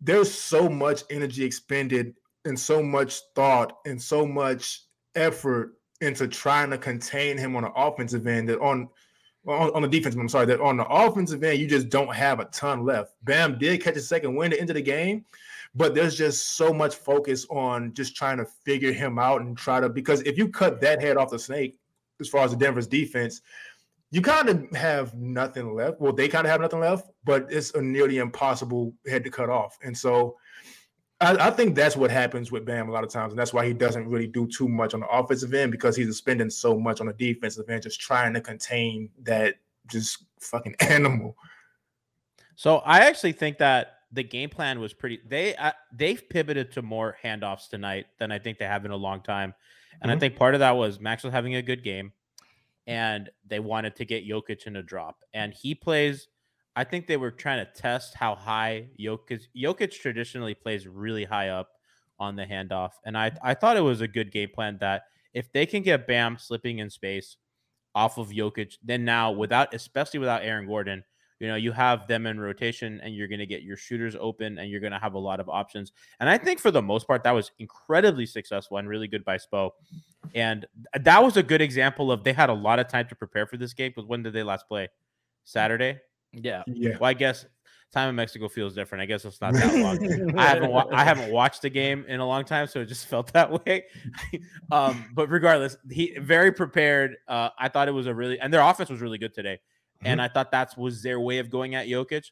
there's 0.00 0.32
so 0.32 0.68
much 0.68 1.04
energy 1.10 1.44
expended 1.44 2.14
and 2.44 2.58
so 2.58 2.82
much 2.82 3.20
thought 3.34 3.78
and 3.84 4.00
so 4.00 4.26
much 4.26 4.82
effort 5.16 5.74
into 6.00 6.28
trying 6.28 6.70
to 6.70 6.78
contain 6.78 7.38
him 7.38 7.56
on 7.56 7.62
the 7.62 7.72
offensive 7.72 8.26
end 8.26 8.48
that 8.48 8.60
on 8.60 8.88
on, 9.46 9.70
on 9.74 9.82
the 9.82 9.88
defensive, 9.88 10.20
I'm 10.20 10.28
sorry, 10.28 10.46
that 10.46 10.60
on 10.60 10.76
the 10.76 10.86
offensive 10.86 11.42
end, 11.44 11.58
you 11.58 11.68
just 11.68 11.88
don't 11.88 12.12
have 12.12 12.40
a 12.40 12.46
ton 12.46 12.84
left. 12.84 13.14
Bam 13.22 13.58
did 13.58 13.80
catch 13.82 13.96
a 13.96 14.00
second 14.00 14.34
win 14.34 14.52
at 14.52 14.56
the 14.56 14.60
end 14.60 14.70
of 14.70 14.74
the 14.74 14.82
game, 14.82 15.24
but 15.74 15.94
there's 15.94 16.16
just 16.16 16.56
so 16.56 16.72
much 16.72 16.96
focus 16.96 17.46
on 17.48 17.94
just 17.94 18.16
trying 18.16 18.38
to 18.38 18.44
figure 18.44 18.92
him 18.92 19.18
out 19.18 19.42
and 19.42 19.56
try 19.56 19.78
to 19.78 19.88
because 19.88 20.20
if 20.22 20.36
you 20.36 20.48
cut 20.48 20.80
that 20.80 21.00
head 21.00 21.16
off 21.16 21.30
the 21.30 21.38
snake, 21.38 21.78
as 22.20 22.28
far 22.28 22.44
as 22.44 22.50
the 22.50 22.56
Denver's 22.56 22.86
defense, 22.86 23.42
you 24.10 24.22
kind 24.22 24.48
of 24.48 24.70
have 24.74 25.14
nothing 25.14 25.74
left. 25.74 26.00
Well, 26.00 26.12
they 26.12 26.28
kind 26.28 26.46
of 26.46 26.50
have 26.50 26.60
nothing 26.60 26.80
left, 26.80 27.10
but 27.24 27.46
it's 27.50 27.74
a 27.74 27.82
nearly 27.82 28.18
impossible 28.18 28.94
head 29.06 29.24
to 29.24 29.30
cut 29.30 29.50
off. 29.50 29.76
And 29.82 29.96
so 29.96 30.36
I, 31.20 31.48
I, 31.48 31.50
think 31.50 31.74
that's 31.74 31.96
what 31.96 32.10
happens 32.10 32.52
with 32.52 32.66
Bam 32.66 32.88
a 32.88 32.92
lot 32.92 33.04
of 33.04 33.10
times. 33.10 33.32
And 33.32 33.38
that's 33.38 33.52
why 33.52 33.66
he 33.66 33.72
doesn't 33.72 34.06
really 34.08 34.26
do 34.26 34.46
too 34.46 34.68
much 34.68 34.92
on 34.92 35.00
the 35.00 35.08
offensive 35.08 35.54
end 35.54 35.72
because 35.72 35.96
he's 35.96 36.14
spending 36.16 36.50
so 36.50 36.78
much 36.78 37.00
on 37.00 37.06
the 37.06 37.14
defensive 37.14 37.68
end, 37.70 37.82
just 37.82 38.00
trying 38.00 38.34
to 38.34 38.40
contain 38.40 39.08
that 39.22 39.54
just 39.86 40.24
fucking 40.40 40.74
animal. 40.80 41.36
So 42.54 42.78
I 42.78 43.00
actually 43.00 43.32
think 43.32 43.58
that 43.58 43.96
the 44.12 44.22
game 44.22 44.48
plan 44.48 44.80
was 44.80 44.92
pretty. 44.92 45.20
They 45.26 45.54
uh, 45.56 45.72
they've 45.92 46.26
pivoted 46.28 46.72
to 46.72 46.82
more 46.82 47.16
handoffs 47.22 47.68
tonight 47.68 48.06
than 48.18 48.32
I 48.32 48.38
think 48.38 48.58
they 48.58 48.64
have 48.64 48.84
in 48.84 48.90
a 48.90 48.96
long 48.96 49.20
time, 49.20 49.54
and 50.00 50.10
mm-hmm. 50.10 50.16
I 50.16 50.20
think 50.20 50.36
part 50.36 50.54
of 50.54 50.60
that 50.60 50.76
was 50.76 51.00
Max 51.00 51.22
was 51.22 51.32
having 51.32 51.56
a 51.56 51.62
good 51.62 51.82
game, 51.82 52.12
and 52.86 53.28
they 53.46 53.60
wanted 53.60 53.96
to 53.96 54.04
get 54.04 54.26
Jokic 54.26 54.66
in 54.66 54.76
a 54.76 54.82
drop, 54.82 55.22
and 55.34 55.52
he 55.52 55.74
plays. 55.74 56.28
I 56.76 56.84
think 56.84 57.06
they 57.06 57.16
were 57.16 57.30
trying 57.30 57.64
to 57.64 57.72
test 57.72 58.14
how 58.14 58.34
high 58.34 58.88
Jokic. 59.00 59.48
Jokic 59.56 59.92
traditionally 59.92 60.54
plays 60.54 60.86
really 60.86 61.24
high 61.24 61.48
up 61.48 61.70
on 62.18 62.36
the 62.36 62.44
handoff, 62.44 62.92
and 63.04 63.16
I 63.16 63.32
I 63.42 63.54
thought 63.54 63.76
it 63.76 63.82
was 63.82 64.00
a 64.00 64.08
good 64.08 64.30
game 64.30 64.50
plan 64.54 64.78
that 64.80 65.04
if 65.34 65.52
they 65.52 65.66
can 65.66 65.82
get 65.82 66.06
Bam 66.06 66.38
slipping 66.38 66.78
in 66.78 66.90
space 66.90 67.36
off 67.94 68.18
of 68.18 68.28
Jokic, 68.28 68.76
then 68.84 69.04
now 69.04 69.32
without 69.32 69.74
especially 69.74 70.20
without 70.20 70.42
Aaron 70.42 70.66
Gordon 70.66 71.02
you 71.40 71.48
know 71.48 71.56
you 71.56 71.72
have 71.72 72.06
them 72.08 72.26
in 72.26 72.40
rotation 72.40 73.00
and 73.02 73.14
you're 73.14 73.28
going 73.28 73.38
to 73.40 73.46
get 73.46 73.62
your 73.62 73.76
shooters 73.76 74.16
open 74.18 74.58
and 74.58 74.70
you're 74.70 74.80
going 74.80 74.92
to 74.92 74.98
have 74.98 75.14
a 75.14 75.18
lot 75.18 75.40
of 75.40 75.48
options. 75.48 75.92
And 76.20 76.28
i 76.28 76.38
think 76.38 76.60
for 76.60 76.70
the 76.70 76.82
most 76.82 77.06
part 77.06 77.22
that 77.24 77.32
was 77.32 77.50
incredibly 77.58 78.26
successful 78.26 78.78
and 78.78 78.88
really 78.88 79.08
good 79.08 79.24
by 79.24 79.36
spo. 79.38 79.70
And 80.34 80.66
that 80.98 81.22
was 81.22 81.36
a 81.36 81.42
good 81.42 81.60
example 81.60 82.10
of 82.10 82.24
they 82.24 82.32
had 82.32 82.50
a 82.50 82.54
lot 82.54 82.78
of 82.78 82.88
time 82.88 83.08
to 83.08 83.14
prepare 83.14 83.46
for 83.46 83.56
this 83.56 83.74
game 83.74 83.92
because 83.94 84.08
when 84.08 84.22
did 84.22 84.32
they 84.32 84.42
last 84.42 84.66
play? 84.68 84.88
Saturday 85.44 86.00
yeah. 86.36 86.62
Yeah. 86.66 86.96
Well 87.00 87.10
i 87.10 87.14
guess 87.14 87.46
time 87.92 88.08
in 88.10 88.14
mexico 88.16 88.48
feels 88.48 88.74
different. 88.74 89.00
I 89.02 89.06
guess 89.06 89.24
it's 89.24 89.40
not 89.40 89.54
that 89.54 89.74
long. 89.74 90.34
I 90.38 90.46
haven't 90.46 90.70
wa- 90.70 90.88
i 90.92 91.04
haven't 91.04 91.30
watched 91.30 91.62
the 91.62 91.70
game 91.70 92.04
in 92.08 92.20
a 92.20 92.26
long 92.26 92.44
time 92.44 92.66
so 92.66 92.80
it 92.80 92.86
just 92.86 93.06
felt 93.12 93.32
that 93.32 93.64
way. 93.64 93.84
Um 94.70 95.06
but 95.14 95.28
regardless 95.30 95.76
he 95.90 96.16
very 96.18 96.52
prepared. 96.52 97.16
Uh 97.28 97.50
i 97.58 97.68
thought 97.68 97.88
it 97.88 97.92
was 97.92 98.06
a 98.06 98.14
really 98.14 98.38
and 98.40 98.52
their 98.52 98.60
offense 98.62 98.90
was 98.90 99.00
really 99.00 99.18
good 99.18 99.34
today 99.34 99.58
and 100.04 100.20
I 100.20 100.28
thought 100.28 100.50
that 100.52 100.76
was 100.76 101.02
their 101.02 101.20
way 101.20 101.38
of 101.38 101.50
going 101.50 101.74
at 101.74 101.86
Jokic. 101.86 102.30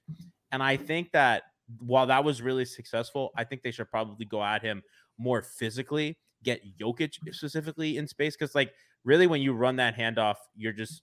And 0.53 0.63
I 0.63 0.77
think 0.77 1.13
that 1.13 1.45
while 1.81 2.07
that 2.07 2.23
was 2.23 2.43
really 2.43 2.65
successful, 2.65 3.31
I 3.37 3.45
think 3.45 3.63
they 3.63 3.71
should 3.71 3.91
probably 3.91 4.27
go 4.27 4.43
at 4.43 4.63
him 4.63 4.83
more 5.19 5.43
physically, 5.43 6.19
get 6.43 6.61
Jokic 6.79 7.15
specifically 7.33 7.97
in 7.97 8.07
space. 8.07 8.37
Cause 8.37 8.55
like 8.55 8.73
really 9.05 9.27
when 9.27 9.41
you 9.41 9.55
run 9.55 9.77
that 9.77 9.97
handoff, 9.97 10.37
you're 10.57 10.73
just 10.73 11.03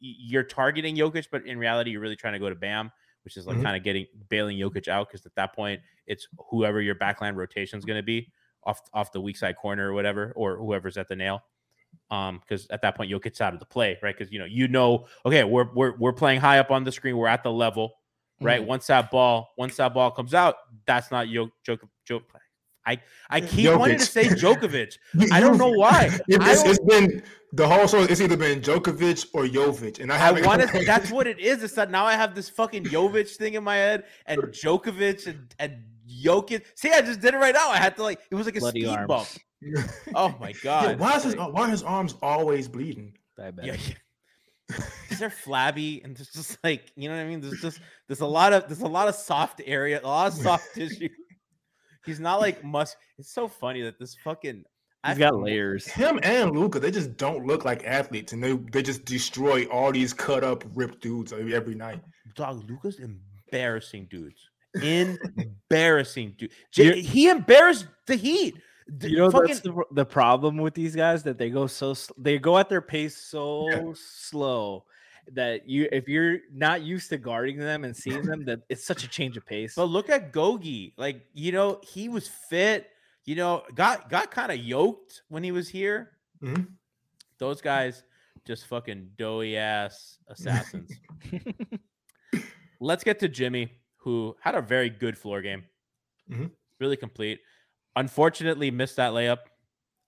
you're 0.00 0.42
targeting 0.42 0.96
Jokic, 0.96 1.26
but 1.30 1.46
in 1.46 1.58
reality, 1.58 1.90
you're 1.90 2.00
really 2.00 2.16
trying 2.16 2.32
to 2.34 2.38
go 2.38 2.48
to 2.48 2.54
Bam, 2.54 2.90
which 3.24 3.36
is 3.36 3.46
like 3.46 3.56
mm-hmm. 3.56 3.64
kind 3.64 3.76
of 3.76 3.82
getting 3.82 4.06
bailing 4.28 4.58
Jokic 4.58 4.88
out 4.88 5.08
because 5.08 5.26
at 5.26 5.34
that 5.36 5.54
point, 5.54 5.80
it's 6.06 6.26
whoever 6.50 6.80
your 6.80 6.94
backline 6.94 7.34
rotation 7.36 7.78
is 7.78 7.84
going 7.84 7.98
to 7.98 8.02
be 8.02 8.32
off 8.64 8.80
off 8.92 9.12
the 9.12 9.20
weak 9.20 9.36
side 9.36 9.56
corner 9.56 9.90
or 9.90 9.94
whatever, 9.94 10.32
or 10.36 10.56
whoever's 10.56 10.96
at 10.96 11.08
the 11.08 11.16
nail 11.16 11.42
um 12.10 12.40
because 12.40 12.66
at 12.70 12.82
that 12.82 12.96
point 12.96 13.10
Jokic's 13.10 13.40
out 13.40 13.54
of 13.54 13.60
the 13.60 13.66
play 13.66 13.98
right 14.02 14.16
because 14.16 14.32
you 14.32 14.38
know 14.38 14.44
you 14.44 14.68
know 14.68 15.06
okay 15.24 15.44
we're 15.44 15.72
we're 15.74 15.96
we're 15.96 16.12
playing 16.12 16.40
high 16.40 16.58
up 16.58 16.70
on 16.70 16.84
the 16.84 16.92
screen 16.92 17.16
we're 17.16 17.28
at 17.28 17.42
the 17.42 17.52
level 17.52 17.94
right 18.40 18.60
mm-hmm. 18.60 18.68
once 18.68 18.86
that 18.88 19.10
ball 19.10 19.50
once 19.56 19.76
that 19.76 19.94
ball 19.94 20.10
comes 20.10 20.34
out 20.34 20.56
that's 20.86 21.10
not 21.10 21.26
Jok 21.26 21.50
Jok 21.66 21.78
Jok 22.08 22.22
I 22.86 23.00
I 23.30 23.40
keep 23.40 23.66
Jokic. 23.66 23.78
wanting 23.78 23.98
to 23.98 24.06
say 24.06 24.24
Djokovic 24.24 24.98
I 25.32 25.40
don't 25.40 25.58
know 25.58 25.70
why 25.84 26.18
it's, 26.28 26.64
it's 26.64 26.78
been 26.80 27.22
the 27.52 27.66
whole 27.66 27.86
show 27.86 28.02
it's 28.02 28.20
either 28.20 28.36
been 28.36 28.60
Djokovic 28.60 29.26
or 29.32 29.44
Jovic 29.44 30.00
and 30.00 30.12
I, 30.12 30.28
I 30.28 30.40
wanted 30.46 30.70
that's 30.86 31.10
what 31.10 31.26
it 31.26 31.38
is 31.38 31.62
it's 31.62 31.74
that 31.74 31.90
now 31.90 32.04
I 32.04 32.14
have 32.14 32.34
this 32.34 32.48
fucking 32.48 32.84
Jovic 32.84 33.36
thing 33.36 33.54
in 33.54 33.64
my 33.64 33.76
head 33.76 34.04
and 34.26 34.40
Djokovic 34.42 35.26
and 35.26 35.54
and 35.58 35.82
Jokic 36.24 36.64
see 36.74 36.90
I 36.90 37.00
just 37.00 37.20
did 37.20 37.34
it 37.34 37.38
right 37.38 37.54
now 37.54 37.70
I 37.70 37.78
had 37.78 37.96
to 37.96 38.02
like 38.02 38.20
it 38.30 38.34
was 38.34 38.46
like 38.46 38.56
a 38.56 38.60
Bloody 38.60 38.82
speed 38.82 38.90
arms. 38.90 39.08
bump 39.08 39.28
oh 40.14 40.34
my 40.40 40.52
god! 40.62 40.90
Yeah, 40.90 40.96
why 40.96 41.16
is 41.16 41.24
his 41.24 41.36
why 41.36 41.66
are 41.66 41.70
his 41.70 41.82
arms 41.82 42.14
always 42.22 42.68
bleeding? 42.68 43.16
Yeah, 43.38 43.50
yeah. 43.62 43.76
they're 45.18 45.30
flabby 45.30 46.02
and 46.02 46.16
there's 46.16 46.30
just 46.30 46.58
like 46.64 46.92
you 46.96 47.08
know 47.08 47.16
what 47.16 47.22
I 47.22 47.26
mean. 47.26 47.40
There's 47.40 47.60
just 47.60 47.80
there's 48.08 48.20
a 48.20 48.26
lot 48.26 48.52
of 48.52 48.66
there's 48.68 48.80
a 48.80 48.86
lot 48.86 49.08
of 49.08 49.14
soft 49.14 49.60
area, 49.64 50.00
a 50.02 50.06
lot 50.06 50.28
of 50.28 50.34
soft 50.34 50.74
tissue. 50.74 51.08
He's 52.04 52.20
not 52.20 52.40
like 52.40 52.62
must. 52.64 52.96
It's 53.18 53.32
so 53.32 53.48
funny 53.48 53.82
that 53.82 53.98
this 53.98 54.16
fucking 54.22 54.64
He's 55.06 55.18
got 55.18 55.38
layers. 55.38 55.86
Him 55.86 56.18
and 56.22 56.52
Luka, 56.52 56.80
they 56.80 56.90
just 56.90 57.16
don't 57.16 57.46
look 57.46 57.64
like 57.64 57.84
athletes, 57.84 58.32
and 58.32 58.42
they 58.42 58.52
they 58.72 58.82
just 58.82 59.04
destroy 59.04 59.64
all 59.66 59.92
these 59.92 60.12
cut 60.12 60.42
up, 60.42 60.64
ripped 60.74 61.02
dudes 61.02 61.32
every 61.32 61.74
night. 61.74 62.02
Dog, 62.34 62.68
Luka's 62.68 62.98
embarrassing 62.98 64.08
dudes. 64.10 64.50
Embarrassing 64.82 66.34
dude. 66.36 66.96
he 66.96 67.28
embarrassed 67.28 67.86
the 68.08 68.16
Heat. 68.16 68.56
You 69.02 69.18
know 69.18 69.30
fucking... 69.30 69.46
that's 69.46 69.60
the, 69.60 69.84
the 69.92 70.04
problem 70.04 70.56
with 70.56 70.74
these 70.74 70.96
guys 70.96 71.22
that 71.22 71.38
they 71.38 71.48
go 71.48 71.68
so 71.68 71.94
they 72.18 72.38
go 72.38 72.58
at 72.58 72.68
their 72.68 72.82
pace 72.82 73.16
so 73.16 73.70
yeah. 73.70 73.92
slow 73.94 74.84
that 75.32 75.68
you 75.68 75.88
if 75.90 76.08
you're 76.08 76.38
not 76.52 76.82
used 76.82 77.08
to 77.10 77.18
guarding 77.18 77.58
them 77.58 77.84
and 77.84 77.96
seeing 77.96 78.22
them 78.22 78.44
that 78.44 78.60
it's 78.68 78.84
such 78.84 79.04
a 79.04 79.08
change 79.08 79.36
of 79.36 79.46
pace. 79.46 79.74
But 79.74 79.86
look 79.86 80.10
at 80.10 80.32
Gogi, 80.32 80.92
like 80.96 81.26
you 81.32 81.52
know 81.52 81.80
he 81.82 82.08
was 82.08 82.28
fit, 82.28 82.90
you 83.24 83.34
know 83.34 83.62
got 83.74 84.08
got 84.08 84.30
kind 84.30 84.52
of 84.52 84.58
yoked 84.58 85.22
when 85.28 85.42
he 85.42 85.52
was 85.52 85.68
here. 85.68 86.10
Mm-hmm. 86.42 86.64
Those 87.38 87.60
guys 87.60 88.02
just 88.46 88.66
fucking 88.66 89.10
doughy 89.16 89.56
ass 89.56 90.18
assassins. 90.28 90.92
Let's 92.80 93.04
get 93.04 93.18
to 93.20 93.28
Jimmy, 93.28 93.70
who 93.96 94.36
had 94.40 94.54
a 94.54 94.60
very 94.60 94.90
good 94.90 95.16
floor 95.16 95.40
game, 95.40 95.64
mm-hmm. 96.30 96.46
really 96.78 96.96
complete. 96.96 97.40
Unfortunately, 97.96 98.70
missed 98.70 98.96
that 98.96 99.12
layup 99.12 99.38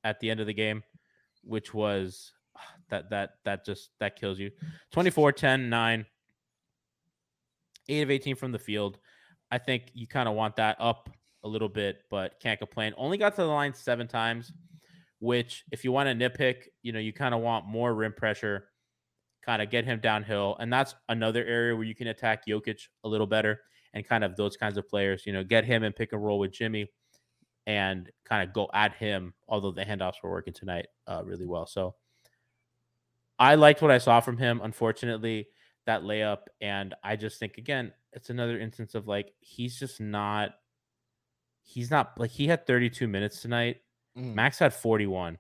at 0.05 0.21
the 0.21 0.31
end 0.31 0.41
of 0.41 0.47
the 0.47 0.55
game, 0.55 0.83
which 1.43 1.73
was 1.73 2.33
that 2.91 3.11
that 3.11 3.31
that 3.45 3.65
just 3.65 3.91
that 4.01 4.19
kills 4.19 4.39
you. 4.39 4.51
24 4.93 5.33
10 5.33 5.69
9 5.69 6.07
8 7.89 8.03
of 8.03 8.11
18 8.11 8.37
from 8.37 8.53
the 8.53 8.59
field. 8.59 8.99
I 9.51 9.59
think 9.59 9.91
you 9.95 10.07
kind 10.07 10.29
of 10.29 10.35
want 10.35 10.57
that 10.57 10.77
up 10.81 11.09
a 11.45 11.49
little 11.49 11.69
bit, 11.69 11.99
but 12.11 12.41
can't 12.41 12.59
complain. 12.59 12.93
Only 12.97 13.17
got 13.17 13.37
to 13.37 13.43
the 13.43 13.47
line 13.47 13.75
7 13.75 14.09
times, 14.09 14.53
which 15.21 15.65
if 15.71 15.85
you 15.85 15.93
want 15.93 16.09
to 16.09 16.15
nitpick, 16.15 16.65
you 16.83 16.93
know, 16.93 16.99
you 16.99 17.13
kind 17.13 17.35
of 17.35 17.41
want 17.41 17.67
more 17.67 17.95
rim 17.95 18.13
pressure, 18.13 18.69
kind 19.45 19.63
of 19.63 19.71
get 19.71 19.85
him 19.85 20.01
downhill, 20.01 20.57
and 20.59 20.73
that's 20.73 20.97
another 21.09 21.45
area 21.45 21.77
where 21.77 21.85
you 21.85 21.95
can 21.95 22.09
attack 22.09 22.47
Jokic 22.47 22.81
a 23.05 23.09
little 23.09 23.27
better 23.27 23.61
and 23.95 24.07
kind 24.07 24.25
of 24.25 24.37
those 24.37 24.57
kinds 24.57 24.77
of 24.77 24.89
players, 24.89 25.25
you 25.25 25.33
know, 25.33 25.45
get 25.45 25.65
him 25.65 25.85
and 25.85 25.95
pick 25.95 26.13
and 26.13 26.23
roll 26.23 26.39
with 26.39 26.53
Jimmy 26.53 26.87
and 27.67 28.11
kind 28.25 28.47
of 28.47 28.53
go 28.53 28.69
at 28.75 28.95
him. 28.95 29.33
Although 29.49 29.73
the 29.73 29.85
handoffs 29.85 30.23
were 30.23 30.31
working 30.31 30.53
tonight 30.53 30.87
uh, 31.07 31.23
really 31.25 31.47
well, 31.47 31.67
so 31.67 31.95
I 33.39 33.55
liked 33.55 33.83
what 33.83 33.91
I 33.91 33.99
saw 33.99 34.21
from 34.21 34.39
him. 34.39 34.61
Unfortunately, 34.63 35.49
that 35.87 36.03
layup, 36.03 36.47
and 36.61 36.95
I 37.03 37.17
just 37.17 37.39
think 37.39 37.59
again, 37.59 37.93
it's 38.13 38.31
another 38.31 38.59
instance 38.59 38.95
of 38.95 39.07
like 39.07 39.33
he's 39.41 39.79
just 39.79 40.01
not. 40.01 40.55
He's 41.63 41.91
not 41.91 42.19
like 42.19 42.31
he 42.31 42.47
had 42.47 42.67
32 42.67 43.09
minutes 43.09 43.43
tonight. 43.43 43.79
Mm. 44.17 44.35
Max 44.35 44.59
had 44.61 44.73
41. 44.73 45.37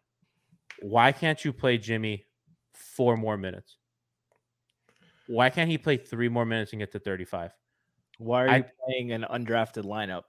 Why 0.82 1.12
can't 1.12 1.42
you 1.44 1.52
play 1.52 1.78
Jimmy 1.78 2.26
four 2.74 3.16
more 3.16 3.37
minutes? 3.37 3.76
Why 5.28 5.50
can't 5.50 5.70
he 5.70 5.78
play 5.78 5.96
three 5.96 6.28
more 6.28 6.44
minutes 6.44 6.72
and 6.72 6.80
get 6.80 6.92
to 6.92 6.98
35? 6.98 7.52
Why 8.18 8.42
are 8.42 8.46
you 8.46 8.52
I, 8.52 8.64
playing 8.85 9.12
an 9.12 9.24
undrafted 9.30 9.85
lineup? 9.85 10.22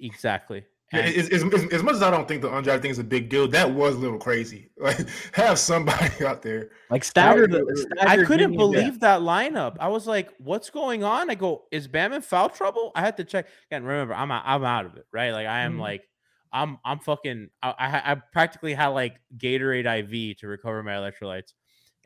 Exactly. 0.00 0.64
Yeah, 0.94 1.02
as, 1.02 1.28
as, 1.30 1.42
as, 1.72 1.82
much 1.82 1.94
as 1.94 2.02
I 2.02 2.10
don't 2.10 2.28
think 2.28 2.42
the 2.42 2.48
undrafted 2.48 2.82
thing 2.82 2.90
is 2.90 2.98
a 2.98 3.04
big 3.04 3.28
deal, 3.28 3.48
that 3.48 3.70
was 3.70 3.94
a 3.96 3.98
little 3.98 4.18
crazy. 4.18 4.70
Like, 4.84 5.06
have 5.32 5.58
somebody 5.58 6.12
out 6.26 6.42
there 6.42 6.70
like 6.90 7.04
staggered. 7.04 7.56
I 8.00 8.22
couldn't 8.24 8.54
believe 8.54 9.00
that. 9.00 9.18
that 9.18 9.20
lineup. 9.20 9.76
I 9.80 9.88
was 9.88 10.06
like, 10.06 10.30
"What's 10.38 10.68
going 10.68 11.02
on?" 11.02 11.30
I 11.30 11.36
go, 11.36 11.64
"Is 11.70 11.88
Bam 11.88 12.12
in 12.12 12.20
foul 12.20 12.50
trouble?" 12.50 12.92
I 12.94 13.00
had 13.00 13.16
to 13.16 13.24
check. 13.24 13.46
And 13.70 13.86
remember, 13.86 14.12
I'm 14.12 14.30
I'm 14.30 14.62
out 14.62 14.84
of 14.84 14.96
it, 14.96 15.06
right? 15.10 15.30
Like, 15.30 15.46
I 15.46 15.60
am 15.60 15.76
mm. 15.76 15.80
like, 15.80 16.06
I'm 16.52 16.78
I'm 16.84 16.98
fucking. 16.98 17.48
I, 17.62 17.70
I, 17.78 18.12
I 18.12 18.14
practically 18.32 18.74
had 18.74 18.88
like 18.88 19.14
Gatorade 19.38 19.86
IV 19.86 20.38
to 20.38 20.48
recover 20.48 20.82
my 20.82 20.92
electrolytes, 20.92 21.54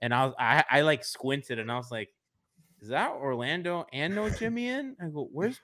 and 0.01 0.15
I 0.15 0.27
was 0.27 0.35
I 0.39 0.65
I 0.71 0.81
like 0.83 1.05
squinted 1.05 1.59
and 1.59 1.73
I 1.73 1.77
was 1.79 1.91
like, 1.91 2.11
"Is 2.81 2.91
that 2.91 3.11
Orlando 3.11 3.87
and 3.93 4.15
no 4.15 4.31
Jimmy 4.31 4.69
in?" 4.69 4.95
I 5.03 5.09
go, 5.09 5.29
"Where's 5.33 5.61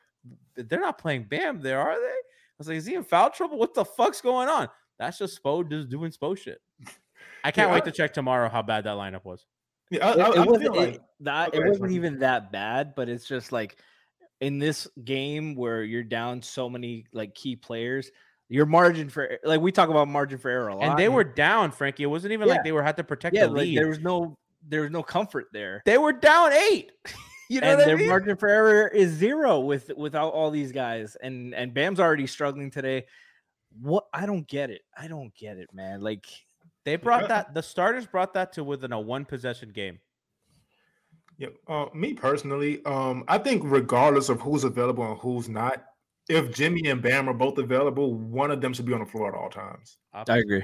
they're 0.57 0.81
not 0.81 0.99
playing 0.99 1.25
Bam 1.25 1.61
there, 1.61 1.81
are 1.81 2.01
they? 2.01 2.17
I 2.55 2.59
was 2.59 2.69
like, 2.69 2.77
is 2.77 2.87
he 2.87 2.95
in 2.95 3.03
foul 3.03 3.31
trouble? 3.31 3.59
What 3.59 3.75
the 3.75 3.85
fuck's 3.85 4.21
going 4.21 4.49
on? 4.49 4.69
That's 4.99 5.19
just 5.19 5.43
Spo 5.43 5.69
just 5.69 5.89
doing 5.89 6.13
Spo 6.13 6.39
shit. 6.39 6.61
I 7.43 7.51
can't 7.51 7.69
yeah, 7.69 7.75
wait 7.75 7.83
I, 7.83 7.87
to 7.87 7.93
check 7.93 8.15
tomorrow 8.15 8.49
how 8.49 8.63
bad 8.63 8.85
that 8.85 8.97
lineup 8.97 9.25
was. 9.25 9.45
Yeah, 9.91 10.09
I, 10.09 10.13
it, 10.13 10.37
it 10.39 10.47
wasn't, 10.47 10.77
like, 10.77 10.95
it, 10.95 11.01
that, 11.21 11.55
it 11.55 11.65
wasn't 11.67 11.93
even 11.93 12.21
that 12.21 12.53
bad, 12.53 12.95
but 12.95 13.09
it's 13.09 13.27
just 13.27 13.53
like 13.53 13.77
in 14.41 14.59
this 14.59 14.89
game 15.05 15.55
where 15.55 15.83
you're 15.83 16.03
down 16.03 16.43
so 16.43 16.69
many 16.71 17.07
like 17.13 17.35
key 17.35 17.57
players, 17.57 18.11
your 18.49 18.67
margin 18.67 19.09
for 19.09 19.25
er, 19.25 19.39
like 19.45 19.61
we 19.61 19.73
talk 19.73 19.89
about 19.89 20.09
margin 20.09 20.39
for 20.39 20.51
error 20.51 20.69
a 20.69 20.77
lot. 20.77 20.85
And 20.85 20.99
they 20.99 21.09
were 21.09 21.25
down, 21.25 21.71
Franky. 21.71 22.03
It 22.05 22.07
wasn't 22.07 22.33
even 22.33 22.49
Yeah. 22.49 22.55
like 22.55 22.65
they 22.65 22.73
were 22.73 22.83
had 22.83 22.97
to 22.99 23.05
protect 23.05 23.35
yeah, 23.35 23.47
the 23.47 23.53
like, 23.53 23.63
lead. 23.63 23.79
there 23.79 23.89
was 23.89 24.01
no 24.01 24.37
there 24.67 24.83
was 24.83 24.91
no 24.91 25.03
comfort 25.03 25.47
there. 25.53 25.83
they 25.85 25.99
were 25.99 26.13
down 26.13 26.53
eight. 26.53 26.93
you 27.49 27.61
know 27.61 27.69
and 27.69 27.79
what 27.79 27.83
I 27.83 27.87
their 27.87 27.97
mean? 27.97 28.09
margin 28.09 28.37
for 28.37 28.49
error 28.49 28.89
is 28.89 29.11
zero 29.11 29.61
with 29.61 29.91
without 29.97 30.33
all 30.33 30.51
these 30.51 30.73
guys. 30.73 31.17
And 31.23 31.55
and 31.55 31.73
Bam's 31.75 32.01
already 32.01 32.27
struggling 32.27 32.71
today. 32.71 33.05
What 33.81 34.07
I 34.13 34.27
don't 34.27 34.47
get 34.47 34.71
it. 34.71 34.83
I 34.97 35.09
don't 35.09 35.35
get 35.35 35.59
it, 35.59 35.73
man. 35.73 36.01
Like 36.01 36.27
They 36.85 36.97
brought 36.97 37.29
that. 37.29 37.55
The 37.55 37.63
starters 37.63 38.07
brought 38.07 38.35
that 38.35 38.53
to 38.55 38.65
within 38.65 38.93
a 38.93 39.01
one 39.01 39.25
possession 39.25 39.71
game. 39.71 39.99
Yeah, 41.37 41.49
uh, 41.67 41.87
me 41.93 42.15
personally, 42.15 42.85
um, 42.85 43.25
I 43.27 43.39
think 43.39 43.63
regardless 43.65 44.29
of 44.29 44.41
who's 44.41 44.63
available 44.63 45.05
and 45.11 45.19
who's 45.19 45.49
not, 45.49 45.85
if 46.29 46.55
Jimmy 46.55 46.89
and 46.89 47.03
Bam 47.03 47.29
are 47.29 47.35
both 47.35 47.59
available, 47.59 48.15
one 48.15 48.53
of 48.53 48.61
them 48.61 48.73
should 48.73 48.87
be 48.87 48.93
on 48.95 49.01
the 49.01 49.07
floor 49.07 49.29
at 49.29 49.35
all 49.35 49.51
times. 49.51 49.99
I 50.13 50.39
agree. 50.39 50.63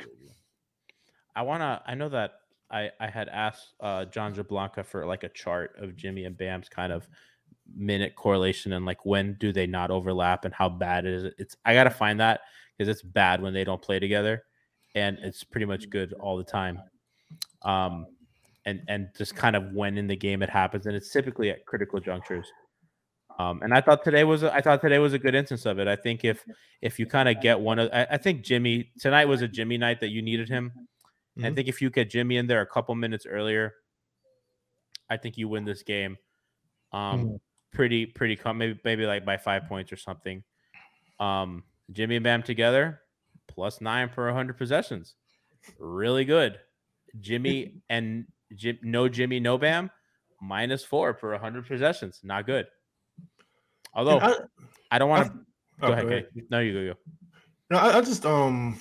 I 1.35 1.43
wanna. 1.43 1.83
I 1.87 1.95
know 1.95 2.09
that 2.11 2.40
I 2.71 2.91
I 3.01 3.09
had 3.09 3.29
asked 3.29 3.75
uh, 3.81 4.05
John 4.07 4.35
Jablanca 4.35 4.85
for 4.85 5.07
like 5.07 5.25
a 5.25 5.29
chart 5.29 5.77
of 5.79 5.97
Jimmy 5.97 6.25
and 6.25 6.37
Bam's 6.37 6.69
kind 6.69 6.93
of 6.93 7.09
minute 7.75 8.17
correlation 8.17 8.73
and 8.73 8.85
like 8.85 9.05
when 9.07 9.37
do 9.39 9.53
they 9.53 9.67
not 9.67 9.91
overlap 9.91 10.45
and 10.45 10.53
how 10.53 10.69
bad 10.69 11.07
is 11.07 11.25
it? 11.25 11.35
It's 11.39 11.57
I 11.65 11.75
gotta 11.75 11.91
find 11.91 12.21
that 12.21 12.41
because 12.77 12.89
it's 12.89 13.03
bad 13.03 13.43
when 13.43 13.53
they 13.53 13.65
don't 13.65 13.83
play 13.83 13.99
together, 13.99 14.45
and 14.95 15.19
it's 15.23 15.45
pretty 15.45 15.67
much 15.67 15.91
good 15.91 16.15
all 16.15 16.37
the 16.37 16.45
time. 16.45 16.81
Um, 17.63 18.07
and 18.65 18.83
and 18.89 19.09
just 19.17 19.37
kind 19.37 19.55
of 19.55 19.73
when 19.73 19.99
in 19.99 20.07
the 20.07 20.17
game 20.17 20.43
it 20.43 20.49
happens, 20.49 20.87
and 20.87 20.97
it's 20.97 21.13
typically 21.13 21.51
at 21.51 21.67
critical 21.67 22.01
junctures. 22.01 22.51
Um, 23.39 23.63
and 23.63 23.73
I 23.73 23.81
thought 23.81 24.05
today 24.05 24.25
was 24.25 24.43
a, 24.43 24.55
I 24.55 24.61
thought 24.61 24.81
today 24.81 24.99
was 24.99 25.13
a 25.13 25.19
good 25.19 25.35
instance 25.35 25.67
of 25.67 25.79
it. 25.79 25.89
I 25.89 25.97
think 25.97 26.25
if 26.25 26.45
if 26.83 26.99
you 26.99 27.07
kind 27.07 27.29
of 27.29 27.41
get 27.41 27.59
one 27.61 27.79
of 27.79 27.91
I, 27.93 28.07
I 28.13 28.17
think 28.17 28.43
Jimmy 28.43 28.91
tonight 28.99 29.27
was 29.27 29.43
a 29.43 29.49
Jimmy 29.49 29.79
night 29.79 30.01
that 30.01 30.09
you 30.09 30.23
needed 30.23 30.49
him. 30.49 30.73
And 31.45 31.53
I 31.53 31.55
think 31.55 31.69
if 31.69 31.81
you 31.81 31.91
get 31.91 32.11
Jimmy 32.11 32.37
in 32.37 32.47
there 32.47 32.61
a 32.61 32.67
couple 32.67 32.95
minutes 32.95 33.27
earlier, 33.27 33.75
I 35.09 35.17
think 35.17 35.37
you 35.37 35.49
win 35.49 35.65
this 35.65 35.83
game. 35.83 36.17
Um, 36.93 37.39
pretty 37.73 38.07
pretty 38.07 38.37
com- 38.37 38.59
maybe 38.59 38.79
maybe 38.85 39.07
like 39.07 39.25
by 39.25 39.37
five 39.37 39.67
points 39.67 39.93
or 39.93 39.97
something. 39.97 40.43
Um, 41.19 41.65
Jimmy 41.93 42.17
and 42.17 42.25
Bam 42.25 42.43
together, 42.43 43.01
plus 43.49 43.81
nine 43.81 44.09
per 44.09 44.33
hundred 44.33 44.59
possessions, 44.59 45.15
really 45.79 46.25
good. 46.25 46.59
Jimmy 47.21 47.75
and 47.89 48.27
Jim, 48.55 48.79
no 48.83 49.09
Jimmy, 49.09 49.41
no 49.41 49.59
Bam, 49.59 49.91
minus 50.41 50.85
four 50.85 51.15
per 51.15 51.37
hundred 51.39 51.67
possessions, 51.67 52.21
not 52.23 52.47
good. 52.47 52.67
Although 53.95 54.19
I, 54.19 54.35
I- 54.91 54.99
don't 54.99 55.09
want 55.11 55.27
to 55.27 55.39
oh, 55.83 55.87
go 55.89 55.93
ahead. 55.93 56.07
ahead. 56.07 56.27
No, 56.51 56.61
you 56.61 56.73
go. 56.73 56.95
go. 56.95 56.99
No, 57.71 57.79
I, 57.79 57.99
I 57.99 58.01
just 58.01 58.27
um, 58.27 58.79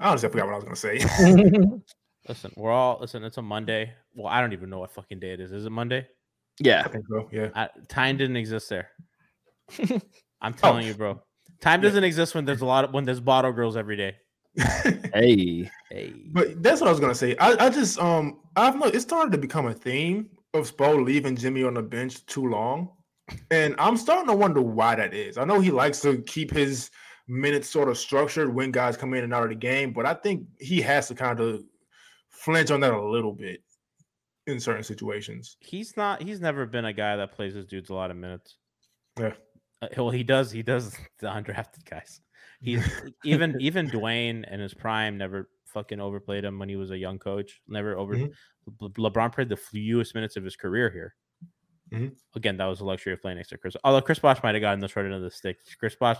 I 0.00 0.08
honestly 0.08 0.30
forgot 0.30 0.46
what 0.46 0.54
I 0.54 0.56
was 0.56 0.64
gonna 0.64 0.76
say. 0.76 0.98
Listen, 2.28 2.52
we're 2.56 2.70
all 2.70 2.98
listen. 3.00 3.24
It's 3.24 3.38
a 3.38 3.42
Monday. 3.42 3.92
Well, 4.14 4.26
I 4.26 4.40
don't 4.40 4.52
even 4.52 4.70
know 4.70 4.80
what 4.80 4.92
fucking 4.92 5.20
day 5.20 5.32
it 5.32 5.40
is. 5.40 5.52
Is 5.52 5.64
it 5.64 5.70
Monday? 5.70 6.06
yeah. 6.60 6.82
I 6.84 6.88
think 6.88 7.04
so. 7.08 7.28
Yeah. 7.32 7.48
I, 7.54 7.68
time 7.88 8.16
didn't 8.16 8.36
exist 8.36 8.68
there. 8.68 8.90
I'm 10.40 10.54
telling 10.54 10.86
you, 10.86 10.94
bro. 10.94 11.20
Time 11.60 11.80
doesn't 11.80 12.04
exist 12.04 12.34
when 12.34 12.44
there's 12.44 12.60
a 12.60 12.66
lot 12.66 12.84
of 12.84 12.92
when 12.92 13.04
there's 13.04 13.20
bottle 13.20 13.52
girls 13.52 13.76
every 13.76 13.96
day. 13.96 14.16
Hey. 15.14 15.70
Hey, 15.90 16.12
But 16.26 16.62
that's 16.62 16.80
what 16.80 16.88
I 16.88 16.90
was 16.90 17.00
gonna 17.00 17.14
say. 17.14 17.36
I, 17.38 17.66
I 17.66 17.70
just 17.70 17.98
um 17.98 18.40
I've 18.56 18.76
know 18.76 18.86
it 18.86 19.00
started 19.00 19.32
to 19.32 19.38
become 19.38 19.66
a 19.66 19.74
theme 19.74 20.28
of 20.54 20.74
Spo 20.74 21.04
leaving 21.04 21.36
Jimmy 21.36 21.64
on 21.64 21.74
the 21.74 21.82
bench 21.82 22.24
too 22.26 22.46
long. 22.46 22.90
And 23.50 23.74
I'm 23.78 23.96
starting 23.96 24.28
to 24.28 24.34
wonder 24.34 24.60
why 24.60 24.94
that 24.96 25.14
is. 25.14 25.38
I 25.38 25.44
know 25.44 25.60
he 25.60 25.70
likes 25.70 26.00
to 26.02 26.18
keep 26.22 26.52
his 26.52 26.90
minutes 27.30 27.68
sort 27.68 27.88
of 27.88 27.96
structured 27.96 28.52
when 28.54 28.70
guys 28.72 28.96
come 28.96 29.14
in 29.14 29.24
and 29.24 29.32
out 29.32 29.44
of 29.44 29.48
the 29.50 29.54
game, 29.54 29.92
but 29.92 30.04
I 30.04 30.14
think 30.14 30.46
he 30.58 30.80
has 30.82 31.08
to 31.08 31.14
kind 31.14 31.40
of 31.40 31.62
flinch 32.28 32.70
on 32.70 32.80
that 32.80 32.92
a 32.92 33.02
little 33.08 33.32
bit 33.32 33.62
in 34.46 34.58
certain 34.58 34.82
situations. 34.82 35.56
he's 35.60 35.96
not. 35.96 36.22
He's 36.22 36.40
never 36.40 36.66
been 36.66 36.84
a 36.86 36.92
guy 36.92 37.16
that 37.16 37.32
plays 37.32 37.54
his 37.54 37.66
dudes 37.66 37.90
a 37.90 37.94
lot 37.94 38.10
of 38.10 38.16
minutes. 38.16 38.56
Yeah. 39.18 39.34
Uh, 39.82 39.88
well, 39.96 40.10
he 40.10 40.22
does. 40.24 40.50
He 40.50 40.62
does 40.62 40.96
the 41.20 41.28
undrafted 41.28 41.84
guys. 41.88 42.20
He's 42.60 42.84
even 43.24 43.56
even 43.60 43.88
Dwyane 43.88 44.50
in 44.52 44.60
his 44.60 44.74
prime 44.74 45.16
never 45.16 45.48
fucking 45.66 46.00
overplayed 46.00 46.44
him 46.44 46.58
when 46.58 46.68
he 46.68 46.76
was 46.76 46.90
a 46.90 46.98
young 46.98 47.18
coach. 47.18 47.60
Never 47.68 47.96
over. 47.96 48.14
Mhm. 48.16 48.32
Le- 48.80 48.90
LeBron 48.90 49.32
played 49.32 49.48
the 49.48 49.56
fewest 49.56 50.14
minutes 50.14 50.36
of 50.36 50.44
his 50.44 50.56
career 50.56 50.90
here. 50.90 51.14
Mhm. 51.92 52.14
Again, 52.34 52.56
that 52.56 52.66
was 52.66 52.78
the 52.78 52.84
luxury 52.84 53.12
of 53.12 53.20
playing 53.22 53.36
next 53.38 53.48
to 53.50 53.58
Chris. 53.58 53.76
Although 53.84 54.00
Chris 54.02 54.18
Bosh 54.18 54.42
might 54.42 54.54
have 54.54 54.62
gotten 54.62 54.80
the 54.80 54.88
short 54.88 55.06
end 55.06 55.14
of 55.14 55.22
the 55.22 55.30
stick. 55.30 55.58
Chris 55.78 55.94
Bosh, 55.96 56.18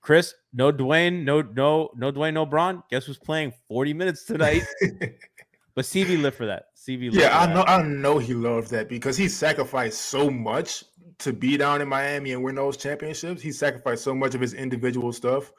Chris, 0.00 0.34
no 0.52 0.72
Dwyane, 0.72 1.24
no 1.24 1.42
no 1.42 1.90
no 1.96 2.12
Dwyane, 2.12 2.34
no 2.34 2.46
Bron. 2.46 2.82
Guess 2.90 3.06
who's 3.06 3.18
playing 3.18 3.52
forty 3.68 3.92
minutes 3.94 4.24
tonight? 4.24 4.62
but 5.74 5.84
CB 5.84 6.20
lived 6.20 6.36
for 6.36 6.46
that. 6.46 6.66
CB. 6.76 7.04
lived 7.04 7.16
Yeah, 7.16 7.28
for 7.30 7.34
I 7.34 7.46
that. 7.46 7.54
know. 7.54 7.62
I 7.64 7.82
know 7.82 8.18
he 8.18 8.34
loved 8.34 8.70
that 8.70 8.88
because 8.88 9.16
he 9.16 9.28
sacrificed 9.28 10.00
so 10.00 10.30
much 10.30 10.84
to 11.18 11.32
be 11.32 11.56
down 11.56 11.80
in 11.82 11.88
Miami 11.88 12.32
and 12.32 12.42
win 12.42 12.54
those 12.54 12.76
championships. 12.76 13.42
He 13.42 13.52
sacrificed 13.52 14.02
so 14.04 14.14
much 14.14 14.34
of 14.34 14.40
his 14.40 14.54
individual 14.54 15.12
stuff. 15.12 15.52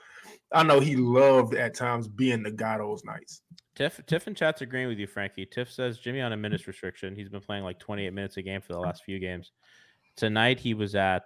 I 0.53 0.63
know 0.63 0.79
he 0.79 0.95
loved 0.95 1.53
at 1.55 1.73
times 1.75 2.07
being 2.07 2.43
the 2.43 2.51
guy 2.51 2.77
those 2.77 3.03
nights. 3.05 3.41
Tiff, 3.75 4.01
Tiff 4.05 4.27
and 4.27 4.35
chat's 4.35 4.61
agreeing 4.61 4.89
with 4.89 4.97
you, 4.99 5.07
Franky. 5.07 5.45
Tiff 5.45 5.71
says 5.71 5.97
Jimmy 5.97 6.19
on 6.19 6.33
a 6.33 6.37
minutes 6.37 6.67
restriction. 6.67 7.15
He's 7.15 7.29
been 7.29 7.39
playing 7.41 7.63
like 7.63 7.79
28 7.79 8.11
minutes 8.11 8.37
a 8.37 8.41
game 8.41 8.59
for 8.61 8.73
the 8.73 8.79
last 8.79 9.03
few 9.05 9.17
games. 9.17 9.51
Tonight 10.17 10.59
he 10.59 10.73
was 10.73 10.93
at 10.95 11.23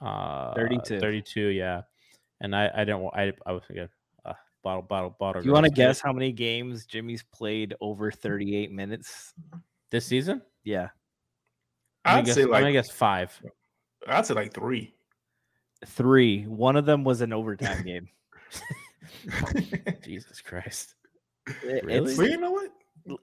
uh 0.00 0.52
32. 0.54 0.98
32, 0.98 1.40
yeah. 1.48 1.82
And 2.40 2.54
I 2.56 2.70
I 2.74 2.84
didn't 2.84 3.00
wa- 3.00 3.12
I 3.14 3.32
I 3.46 3.52
was 3.52 3.62
again 3.68 3.88
uh, 4.24 4.32
bottle 4.62 4.82
bottle 4.82 5.14
bottle. 5.18 5.42
Do 5.42 5.46
you 5.48 5.52
want 5.52 5.66
to 5.66 5.72
guess 5.72 6.00
how 6.00 6.12
many 6.12 6.32
games 6.32 6.86
Jimmy's 6.86 7.22
played 7.22 7.74
over 7.80 8.10
38 8.10 8.70
minutes? 8.72 9.34
this 9.90 10.06
season? 10.06 10.40
Yeah. 10.64 10.88
I'm 12.04 12.12
gonna 12.12 12.18
I'd 12.20 12.24
guess, 12.26 12.34
say 12.36 12.44
like 12.44 12.48
I'm 12.48 12.60
gonna 12.62 12.64
like 12.66 12.72
guess 12.74 12.90
five. 12.90 13.42
I'd 14.06 14.24
say 14.26 14.34
like 14.34 14.54
three. 14.54 14.94
Three. 15.86 16.44
One 16.44 16.76
of 16.76 16.86
them 16.86 17.04
was 17.04 17.20
an 17.20 17.32
overtime 17.32 17.82
game. 17.84 18.08
Jesus 20.02 20.40
Christ. 20.40 20.94
It- 21.64 21.84
Really? 21.84 22.12
it's- 22.12 22.16
But 22.16 22.30
you 22.30 22.36
know 22.38 22.52
what? 22.52 22.70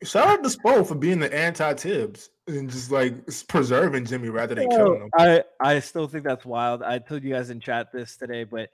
Shout 0.03 0.27
out 0.27 0.43
to 0.43 0.49
Spo 0.49 0.86
for 0.86 0.95
being 0.95 1.19
the 1.19 1.34
anti 1.34 1.73
Thibs 1.75 2.32
and 2.47 2.69
just 2.69 2.89
like 2.91 3.13
preserving 3.47 4.06
Jimmy 4.06 4.30
rather 4.30 4.56
than 4.56 4.67
killing 4.69 5.01
him. 5.01 5.10
I 5.17 5.43
I 5.62 5.80
still 5.80 6.08
think 6.08 6.23
that's 6.23 6.45
wild. 6.45 6.82
I 6.82 6.97
told 6.97 7.23
you 7.23 7.32
guys 7.34 7.51
in 7.51 7.60
chat 7.60 7.91
this 7.93 8.17
today, 8.17 8.43
but 8.43 8.69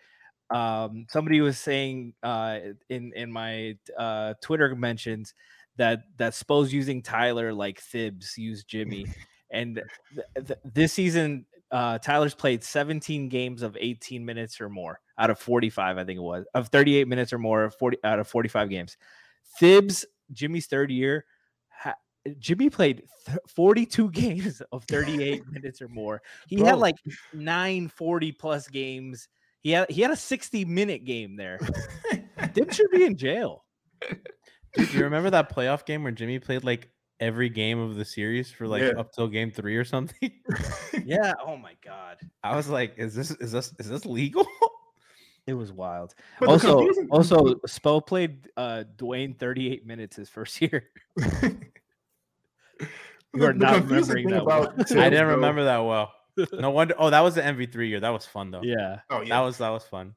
um, 0.53 1.05
somebody 1.09 1.41
was 1.41 1.57
saying 1.57 2.13
uh, 2.23 2.59
in 2.89 3.11
in 3.15 3.31
my 3.31 3.77
uh, 3.97 4.35
Twitter 4.41 4.75
mentions 4.75 5.33
that 5.77 6.03
that 6.17 6.33
Spo's 6.33 6.71
using 6.71 7.01
Tyler 7.01 7.53
like 7.53 7.79
Thibs 7.79 8.37
used 8.37 8.67
Jimmy, 8.67 9.05
and 9.51 9.81
th- 10.13 10.47
th- 10.47 10.59
this 10.63 10.93
season 10.93 11.45
uh, 11.71 11.97
Tyler's 11.97 12.35
played 12.35 12.63
17 12.63 13.29
games 13.29 13.63
of 13.63 13.75
18 13.79 14.23
minutes 14.23 14.61
or 14.61 14.69
more 14.69 14.99
out 15.17 15.31
of 15.31 15.39
45, 15.39 15.97
I 15.97 16.03
think 16.03 16.17
it 16.17 16.21
was 16.21 16.45
of 16.53 16.67
38 16.67 17.07
minutes 17.07 17.33
or 17.33 17.39
more, 17.39 17.69
40 17.71 17.97
out 18.03 18.19
of 18.19 18.27
45 18.27 18.69
games. 18.69 18.95
Thibs, 19.59 20.05
Jimmy's 20.31 20.67
third 20.67 20.91
year, 20.91 21.25
ha- 21.69 21.95
Jimmy 22.37 22.69
played 22.69 23.03
th- 23.25 23.39
42 23.47 24.11
games 24.11 24.61
of 24.71 24.83
38 24.85 25.43
minutes 25.51 25.81
or 25.81 25.87
more. 25.87 26.21
He 26.47 26.61
had 26.61 26.77
like 26.77 26.95
nine 27.33 27.87
40 27.87 28.31
plus 28.33 28.67
games. 28.67 29.27
He 29.63 29.71
had 29.71 29.89
he 29.89 30.01
had 30.01 30.11
a 30.11 30.15
60 30.15 30.65
minute 30.65 31.05
game 31.05 31.35
there. 31.37 31.57
Dim 32.53 32.69
should 32.69 32.91
be 32.91 33.05
in 33.05 33.15
jail. 33.17 33.63
Dude, 34.75 34.89
do 34.91 34.97
you 34.97 35.03
remember 35.05 35.29
that 35.31 35.53
playoff 35.55 35.85
game 35.85 36.03
where 36.03 36.11
Jimmy 36.11 36.37
played 36.39 36.63
like 36.65 36.89
every 37.19 37.47
game 37.49 37.79
of 37.79 37.95
the 37.95 38.03
series 38.03 38.51
for 38.51 38.67
like 38.67 38.81
Yeah. 38.81 38.99
up 38.99 39.13
till 39.13 39.27
game 39.29 39.49
three 39.51 39.77
or 39.77 39.85
something? 39.85 40.31
Yeah. 41.05 41.33
Oh 41.45 41.57
my 41.57 41.73
god. 41.83 42.17
I 42.43 42.55
was 42.55 42.69
like, 42.69 42.93
is 42.97 43.13
this 43.15 43.31
is 43.31 43.51
this 43.51 43.73
is 43.79 43.89
this 43.89 44.05
legal? 44.05 44.45
It 45.45 45.55
was 45.55 45.73
wild. 45.73 46.13
But 46.39 46.47
also, 46.47 46.77
confusing- 46.77 47.09
also 47.11 47.55
Spo 47.67 48.05
played 48.05 48.47
uh 48.55 48.85
Dwyane 48.95 49.37
38 49.37 49.85
minutes 49.85 50.15
his 50.15 50.29
first 50.29 50.61
year. 50.61 50.85
You 53.33 53.43
are 53.45 53.53
not 53.53 53.83
remembering 53.83 54.29
that 54.29 54.45
well. 54.45 54.73
I 54.77 55.09
didn't 55.09 55.27
remember 55.27 55.65
that 55.65 55.79
well. 55.79 56.13
No 56.53 56.71
wonder. 56.71 56.95
Oh, 56.97 57.09
that 57.09 57.21
was 57.21 57.35
the 57.35 57.41
MV3 57.41 57.89
year. 57.89 57.99
That 57.99 58.09
was 58.09 58.25
fun 58.25 58.51
though. 58.51 58.61
Yeah. 58.63 58.99
Oh 59.09 59.21
yeah. 59.21 59.29
That 59.29 59.39
was 59.41 59.57
that 59.59 59.69
was 59.69 59.83
fun. 59.83 60.15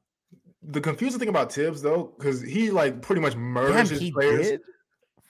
the 0.63 0.81
confusing 0.81 1.19
thing 1.19 1.29
about 1.29 1.51
Thibs 1.53 1.81
though, 1.81 2.13
because 2.17 2.41
he 2.41 2.71
like 2.71 3.01
pretty 3.01 3.21
much 3.21 3.33
Damn, 3.33 3.87
his 3.87 4.09
players, 4.11 4.47
did. 4.49 4.61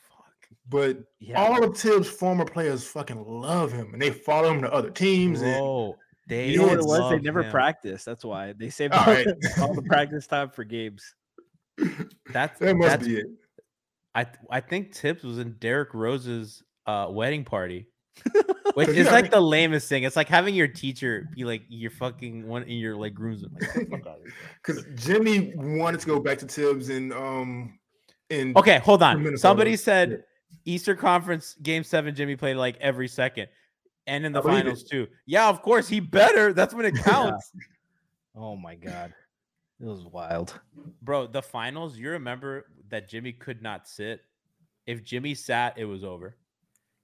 Fuck. 0.10 0.48
but 0.70 0.98
Yeah. 1.20 1.42
all 1.42 1.64
of 1.64 1.78
Thibs' 1.78 2.10
former 2.10 2.46
players 2.46 2.84
fucking 2.86 3.24
love 3.26 3.72
him 3.72 3.94
and 3.94 4.02
they 4.02 4.12
follow 4.12 4.52
him 4.54 4.62
to 4.62 4.72
other 4.74 4.90
teams. 4.90 5.42
And 5.42 5.54
Bro, 5.54 5.96
they 6.28 6.50
You 6.50 6.60
know 6.60 6.68
what 6.68 6.80
it 6.80 6.86
was? 6.86 7.12
They 7.12 7.20
never 7.20 7.44
him. 7.44 7.52
practiced. 7.52 8.06
That's 8.06 8.24
why 8.26 8.54
they 8.54 8.70
saved 8.70 8.94
All 8.94 9.02
all, 9.02 9.14
right. 9.14 9.26
the, 9.26 9.58
all 9.62 9.74
the 9.74 9.82
practice 9.84 10.26
time 10.28 10.50
for 10.50 10.64
games. 10.64 11.14
That's 12.32 12.58
that 12.60 12.76
must 12.76 12.90
that's, 12.90 13.08
be 13.08 13.18
it. 13.18 13.28
I 14.16 14.26
I 14.50 14.62
think 14.62 14.96
Thibs 14.96 15.24
was 15.24 15.38
in 15.38 15.58
Derrick 15.60 15.94
Rose's 15.94 16.64
uh, 16.88 17.08
wedding 17.12 17.44
party. 17.44 17.88
Which 18.78 18.90
'Cause 18.90 18.96
you 18.96 19.02
is 19.02 19.12
like 19.12 19.32
the 19.32 19.42
lamest 19.42 19.90
thing. 19.90 20.04
It's 20.04 20.16
like 20.16 20.28
having 20.30 20.54
your 20.54 20.68
teacher 20.68 21.28
be 21.36 21.44
like 21.46 21.64
your 21.68 21.90
fucking 21.90 22.48
one 22.48 22.62
in 22.62 22.78
your 22.78 22.96
like 22.96 23.16
groomsman. 23.16 23.54
Like, 23.60 23.74
"Get 23.74 23.90
the 23.90 23.98
fuck 23.98 24.06
outta 24.06 24.22
here." 24.22 24.34
Because 24.64 24.86
Jimmy 24.94 25.52
wanted 25.56 26.00
to 26.02 26.06
go 26.06 26.20
back 26.20 26.38
to 26.38 26.46
Thibs 26.46 26.90
and 26.90 27.12
um 27.12 27.80
and 28.30 28.56
okay, 28.56 28.78
hold 28.78 29.02
on. 29.02 29.18
Minnesota. 29.24 29.40
Somebody 29.40 29.76
said 29.78 30.24
Easter 30.66 30.94
Conference 30.96 31.56
Game 31.64 31.84
Seven. 31.84 32.14
Jimmy 32.14 32.36
played 32.36 32.54
like 32.58 32.78
every 32.80 33.08
second, 33.08 33.48
and 34.06 34.24
in 34.28 34.32
the 34.32 34.44
I 34.44 34.46
it. 34.48 34.54
finals 34.60 34.84
too. 34.84 35.08
Yeah, 35.26 35.50
of 35.50 35.64
course 35.64 35.88
he 35.88 36.00
better. 36.00 36.54
That's 36.54 36.76
when 36.76 36.86
it 36.86 36.96
counts, 37.04 37.52
Oh 38.36 38.56
my 38.56 38.76
god, 38.76 39.12
it 39.82 39.86
was 39.86 40.06
wild. 40.06 40.60
bro. 41.02 41.26
The 41.26 41.42
finals. 41.42 41.98
You 41.98 42.12
remember 42.12 42.68
that 42.90 43.10
Jimmy 43.10 43.32
could 43.34 43.64
not 43.64 43.88
sit. 43.88 44.22
If 44.86 45.04
Jimmy 45.04 45.34
sat, 45.34 45.80
it 45.80 45.86
was 45.86 46.04
over, 46.04 46.38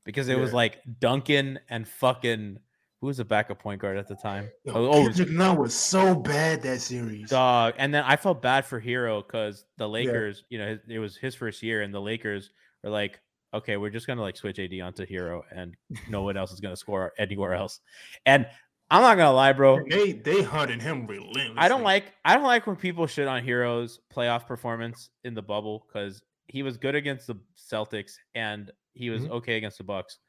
because 0.06 0.30
it 0.30 0.38
was 0.38 0.54
like 0.54 0.80
Duncan 1.00 1.60
and 1.70 1.88
fucking 1.88 2.60
who 3.04 3.08
was 3.08 3.18
the 3.18 3.26
backup 3.26 3.60
point 3.60 3.82
guard 3.82 3.98
at 3.98 4.08
the 4.08 4.16
time? 4.16 4.50
Yo, 4.64 4.72
oh, 4.74 4.88
oh, 4.88 5.04
Kendrick 5.04 5.30
Nunn 5.30 5.58
was 5.58 5.74
so 5.76 6.16
bad 6.16 6.62
that 6.62 6.80
series. 6.80 7.30
Dog. 7.30 7.74
And 7.78 7.94
then 7.94 8.02
I 8.06 8.16
felt 8.16 8.42
bad 8.42 8.66
for 8.66 8.80
Herro 8.80 9.22
because 9.22 9.66
the 9.78 9.90
Lakers, 9.90 10.46
you 10.50 10.58
know, 10.58 10.78
it 10.88 11.00
was 11.00 11.18
his 11.18 11.36
first 11.36 11.62
year, 11.62 11.82
and 11.82 11.94
the 11.94 12.00
Lakers 12.00 12.52
were 12.82 12.90
like, 12.90 13.20
okay, 13.54 13.76
we're 13.76 13.90
just 13.90 14.08
gonna 14.08 14.22
like 14.22 14.38
switch 14.38 14.58
AD 14.58 14.72
onto 14.82 15.06
Herro, 15.06 15.42
and 15.54 15.76
no 16.10 16.22
one 16.22 16.38
else 16.38 16.54
is 16.54 16.62
gonna 16.62 16.78
score 16.78 17.12
anywhere 17.18 17.54
else. 17.54 17.82
And 18.26 18.48
I'm 18.90 19.02
not 19.02 19.18
gonna 19.18 19.34
lie, 19.34 19.52
bro. 19.52 19.82
They 19.90 20.14
they 20.14 20.42
hunted 20.42 20.82
him 20.82 21.06
relentlessly. 21.06 21.56
I 21.58 21.68
don't 21.68 21.84
like 21.84 22.14
I 22.24 22.36
don't 22.36 22.44
like 22.44 22.68
when 22.68 22.78
people 22.78 23.06
shit 23.08 23.28
on 23.28 23.44
Herro's 23.44 24.00
playoff 24.16 24.48
performance 24.48 25.10
in 25.26 25.34
the 25.34 25.42
bubble 25.42 25.86
because 25.88 26.22
he 26.48 26.64
was 26.64 26.78
good 26.78 26.96
against 26.96 27.28
the 27.28 27.36
Celtics 27.58 28.14
and 28.34 28.72
he 28.94 29.10
was 29.10 29.24
Mhm. 29.24 29.30
okay 29.32 29.58
against 29.58 29.78
the 29.78 29.84
Bucks, 29.84 30.20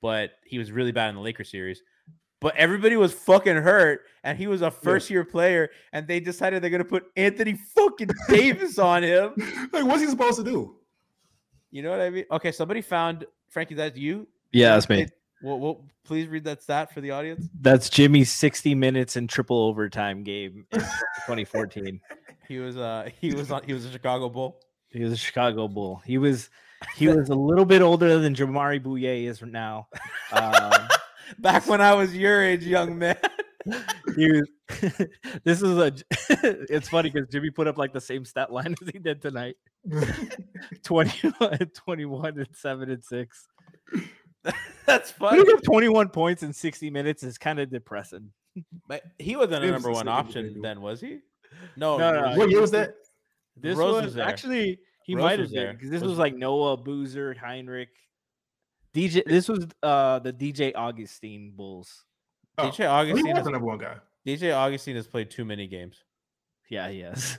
but 0.00 0.32
he 0.44 0.58
was 0.58 0.72
really 0.72 0.92
bad 0.92 1.08
in 1.10 1.14
the 1.16 1.20
Lakers 1.20 1.50
series. 1.50 1.82
But 2.40 2.56
everybody 2.56 2.96
was 2.96 3.12
fucking 3.14 3.56
hurt, 3.56 4.02
and 4.22 4.36
he 4.36 4.46
was 4.46 4.60
a 4.60 4.70
first 4.70 5.08
year 5.08 5.24
player, 5.24 5.70
and 5.92 6.06
they 6.06 6.20
decided 6.20 6.62
they're 6.62 6.70
gonna 6.70 6.84
put 6.84 7.04
Anthony 7.16 7.54
fucking 7.74 8.10
Davis 8.28 8.78
on 8.78 9.02
him. 9.02 9.32
Like, 9.72 9.84
what's 9.84 10.02
he 10.02 10.08
supposed 10.08 10.38
to 10.38 10.44
do? 10.44 10.76
You 11.70 11.82
know 11.82 11.90
what 11.90 12.00
I 12.00 12.10
mean? 12.10 12.24
Okay, 12.30 12.52
somebody 12.52 12.82
found 12.82 13.24
Franky. 13.50 13.74
That's 13.74 13.96
you. 13.96 14.28
Yeah, 14.52 14.74
that's 14.74 14.88
me. 14.88 15.02
It- 15.02 15.12
Well, 15.42 15.58
well, 15.58 15.84
please 16.04 16.26
read 16.28 16.44
that 16.44 16.62
stat 16.62 16.92
for 16.94 17.00
the 17.02 17.10
audience. 17.10 17.48
That's 17.60 17.90
Jimmy's 17.90 18.30
60 18.30 18.74
minutes 18.74 19.16
in 19.16 19.26
triple 19.26 19.58
overtime 19.58 20.22
game 20.22 20.66
in 20.72 20.80
2014. 21.26 22.00
He 22.48 22.58
was 22.58 22.76
uh 22.76 23.08
he 23.20 23.34
was 23.34 23.50
on 23.50 23.62
he 23.64 23.72
was 23.72 23.84
a 23.84 23.90
Chicago 23.90 24.28
Bull. 24.28 24.60
He 24.90 25.02
was 25.02 25.12
a 25.12 25.16
Chicago 25.16 25.66
Bull. 25.68 26.02
He 26.06 26.18
was 26.18 26.50
he 26.96 27.08
was 27.08 27.28
a 27.28 27.34
little 27.34 27.64
bit 27.64 27.82
older 27.82 28.18
than 28.18 28.34
Jamaree 28.34 28.82
Bouyea 28.82 29.24
is 29.24 29.42
now. 29.42 29.88
Um, 30.32 30.72
Back 31.38 31.66
when 31.66 31.80
I 31.80 31.94
was 31.94 32.14
your 32.14 32.42
age, 32.42 32.64
young 32.64 32.98
man. 32.98 33.16
he 34.16 34.30
was, 34.30 34.42
this 35.44 35.62
is 35.62 35.78
a 35.78 35.92
it's 36.70 36.88
funny 36.90 37.10
because 37.10 37.28
Jimmy 37.30 37.50
put 37.50 37.66
up 37.66 37.78
like 37.78 37.92
the 37.94 38.00
same 38.00 38.24
stat 38.26 38.52
line 38.52 38.74
as 38.82 38.88
he 38.92 38.98
did 38.98 39.22
tonight 39.22 39.56
21 40.84 41.58
21 41.74 42.38
and 42.38 42.46
7 42.54 42.90
and 42.90 43.02
6 43.02 43.48
That's 44.86 45.10
funny. 45.12 45.38
putting 45.38 45.54
up 45.56 45.62
21 45.62 46.08
points 46.10 46.42
in 46.42 46.52
60 46.52 46.90
minutes 46.90 47.22
is 47.22 47.38
kind 47.38 47.58
of 47.58 47.70
depressing 47.70 48.30
But 48.86 49.02
he 49.18 49.34
wasn't 49.36 49.64
a 49.64 49.68
It 49.68 49.72
was 49.72 49.82
number 49.82 49.92
one 49.92 50.08
option 50.08 50.60
then, 50.60 50.80
was 50.82 51.00
he? 51.00 51.20
No, 51.76 51.96
No, 51.96 52.12
no, 52.12 52.22
Rose- 52.22 52.36
what 52.38 52.50
year 52.50 52.60
was 52.60 52.70
that? 52.72 52.94
this 53.56 53.76
Rose 53.78 53.94
was, 53.94 54.04
was 54.06 54.14
there. 54.14 54.26
actually 54.26 54.78
he 55.04 55.14
might 55.14 55.38
have 55.38 55.50
been 55.52 55.74
because 55.76 55.90
this 55.90 56.02
Was- 56.02 56.10
was 56.10 56.18
like 56.18 56.34
Noah 56.34 56.76
Boozer 56.76 57.34
Hinrich 57.34 57.88
DJ 58.94 59.24
this 59.24 59.48
was 59.48 59.66
uh 59.82 60.18
the 60.20 60.32
DJ 60.32 60.72
Augustin 60.74 61.52
Bulls 61.54 62.04
Oh, 62.58 62.68
DJ 62.70 62.88
Augustin. 62.88 63.26
was 63.26 63.36
Has, 63.36 63.44
the 63.44 63.50
number 63.50 63.66
one 63.66 63.78
guy. 63.78 63.96
DJ 64.26 64.54
Augustin 64.54 64.94
has 64.96 65.06
played 65.08 65.30
too 65.30 65.44
many 65.44 65.66
games. 65.66 66.02
yeah 66.68 66.88
he 66.88 67.00
is 67.02 67.38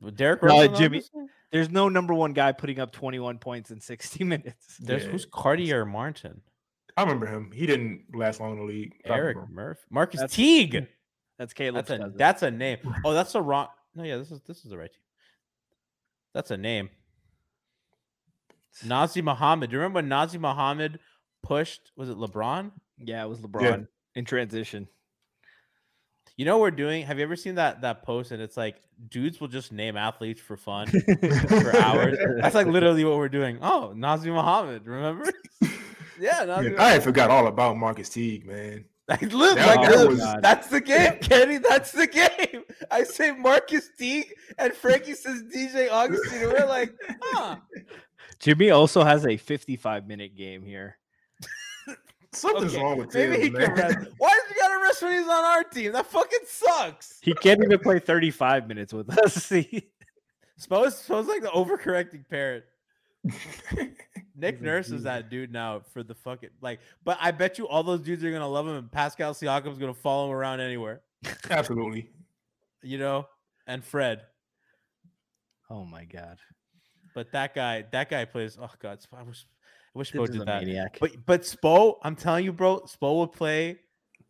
With 0.00 0.16
Derek 0.16 0.42
No, 0.42 0.66
Jimmy- 0.68 0.98
Augustin? 0.98 1.28
there's 1.50 1.70
no 1.70 1.88
number 1.88 2.14
one 2.14 2.32
guy 2.32 2.52
putting 2.52 2.80
up 2.80 2.92
21 2.92 3.38
points 3.38 3.70
in 3.70 3.80
60 3.80 4.24
minutes 4.32 4.76
There's 4.78 5.04
Yeah. 5.04 5.10
who's 5.10 5.26
Cartier 5.26 5.84
Martin, 5.84 6.40
I 6.96 7.02
remember 7.02 7.26
him. 7.26 7.50
He 7.52 7.66
didn't 7.66 8.04
last 8.14 8.40
long 8.40 8.52
in 8.52 8.58
the 8.58 8.64
league. 8.64 8.94
Eric 9.04 9.36
remember 9.36 9.50
him. 9.50 9.54
Murphy, 9.54 9.80
Marcus 9.90 10.20
That's- 10.20 10.34
Teague. 10.36 10.86
that's 11.38 11.52
Caleb's 11.52 11.88
That's 11.88 12.02
a 12.02 12.12
that's 12.16 12.42
a 12.42 12.50
name. 12.50 12.78
Oh, 13.04 13.12
that's 13.12 13.32
the 13.32 13.40
wrong. 13.42 13.68
No, 13.94 14.04
yeah, 14.04 14.16
this 14.16 14.30
is 14.30 14.40
this 14.46 14.64
is 14.64 14.70
the 14.70 14.78
right 14.78 14.90
team. 14.90 15.00
That's 16.34 16.50
a 16.50 16.56
name. 16.56 16.90
Nazr 18.84 19.22
Mohammed. 19.22 19.70
Do 19.70 19.74
you 19.74 19.80
remember 19.80 19.98
when 19.98 20.08
Nazr 20.08 20.40
Mohammed 20.40 20.98
pushed? 21.42 21.92
Was 21.96 22.08
it 22.08 22.16
LeBron? 22.16 22.70
yeah 23.04 23.24
it 23.24 23.28
was 23.28 23.38
LeBron 23.40 23.86
in 24.14 24.24
transition 24.24 24.86
You 26.36 26.44
know 26.44 26.56
what 26.58 26.62
we're 26.62 26.70
doing? 26.70 27.04
Have 27.04 27.18
you 27.18 27.24
ever 27.24 27.36
seen 27.36 27.56
that 27.56 27.82
that 27.82 28.02
post? 28.02 28.30
And 28.30 28.40
it's 28.42 28.56
like 28.56 28.76
dudes 29.08 29.40
will 29.40 29.48
just 29.48 29.72
name 29.72 29.96
athletes 29.96 30.40
for 30.40 30.56
fun 30.56 30.86
for 31.48 31.76
hours. 31.76 32.18
That's 32.40 32.54
like 32.54 32.66
literally 32.66 33.04
what 33.04 33.16
we're 33.16 33.28
doing. 33.28 33.58
Oh, 33.60 33.92
Nazr 33.94 34.26
Mohammed, 34.26 34.86
remember? 34.86 35.30
yeah, 36.20 36.44
Nazi 36.44 36.70
Man, 36.70 36.80
I 36.80 37.00
forgot 37.00 37.30
all 37.30 37.46
about 37.48 37.76
Marcus 37.76 38.08
Teague, 38.08 38.46
man. 38.46 38.84
Like, 39.08 39.32
look, 39.32 39.56
That- 39.58 39.76
like, 39.76 39.90
that 39.90 40.08
was- 40.08 40.36
that's 40.42 40.68
the 40.68 40.80
game, 40.80 41.14
Kenny. 41.20 41.58
That's 41.58 41.90
the 41.92 42.06
game. 42.06 42.62
I 42.90 43.02
say 43.02 43.32
Marcus 43.32 43.90
Teague, 43.98 44.32
and 44.58 44.72
Franky 44.72 45.14
says 45.14 45.42
DJ 45.54 45.90
Augustin. 45.90 46.42
And 46.44 46.52
we're 46.52 46.66
like, 46.66 46.94
huh. 47.22 47.56
Jimmy 48.38 48.70
also 48.70 49.02
has 49.04 49.26
a 49.26 49.36
55 49.36 50.06
minute 50.06 50.36
game 50.36 50.64
here 50.64 50.98
Something's 52.32 52.74
Okay, 52.74 52.82
wrong 52.82 52.96
with 52.98 53.14
maybe 53.14 53.32
Thibs, 53.34 53.44
he 53.44 53.50
man. 53.50 53.66
can 53.66 53.74
rest. 53.76 54.08
Why 54.18 54.28
does 54.30 54.48
he 54.56 54.60
gotta 54.60 54.82
rest 54.82 55.02
when 55.02 55.12
he's 55.12 55.28
on 55.28 55.44
our 55.44 55.64
team? 55.64 55.92
That 55.92 56.06
fucking 56.06 56.38
sucks. 56.46 57.18
he 57.22 57.34
can't 57.34 57.62
even 57.62 57.78
play 57.80 57.98
35 57.98 58.68
minutes 58.68 58.92
with 58.92 59.16
us 59.18 59.34
see 59.34 59.88
Suppose, 60.56 60.96
suppose 60.96 61.26
like 61.26 61.42
the 61.42 61.48
overcorrecting 61.48 62.28
parent. 62.28 62.64
Nick 63.24 63.94
He's 64.34 64.42
like, 64.42 64.60
Nurse 64.62 64.90
is 64.90 65.04
that 65.04 65.30
dude 65.30 65.52
now 65.52 65.82
for 65.92 66.02
the 66.02 66.14
fucking 66.14 66.50
like. 66.60 66.80
But 67.04 67.18
I 67.20 67.30
bet 67.30 67.58
you 67.58 67.68
all 67.68 67.82
those 67.82 68.00
dudes 68.00 68.24
are 68.24 68.32
gonna 68.32 68.48
love 68.48 68.66
him, 68.66 68.76
and 68.76 68.90
Pascal 68.90 69.34
Siakam's 69.34 69.78
gonna 69.78 69.94
follow 69.94 70.26
him 70.30 70.36
around 70.36 70.60
anywhere. 70.60 71.02
Absolutely. 71.50 72.10
You 72.82 72.98
know, 72.98 73.28
and 73.66 73.84
Fred. 73.84 74.22
oh 75.70 75.84
my 75.84 76.04
god 76.04 76.38
But 77.14 77.30
that 77.32 77.54
guy, 77.54 77.84
that 77.92 78.10
guy 78.10 78.24
plays. 78.24 78.58
Oh 78.60 78.70
god, 78.80 78.98
I 79.16 79.22
wish, 79.22 79.46
I 79.94 79.98
wish 79.98 80.12
Spo 80.12 80.26
did 80.26 80.40
that. 80.40 80.64
maniac 80.64 80.98
But 81.00 81.12
but 81.24 81.42
Spo, 81.42 81.96
I'm 82.02 82.16
telling 82.16 82.44
you, 82.44 82.52
bro, 82.52 82.80
Spo 82.80 83.20
would 83.20 83.32
play 83.32 83.78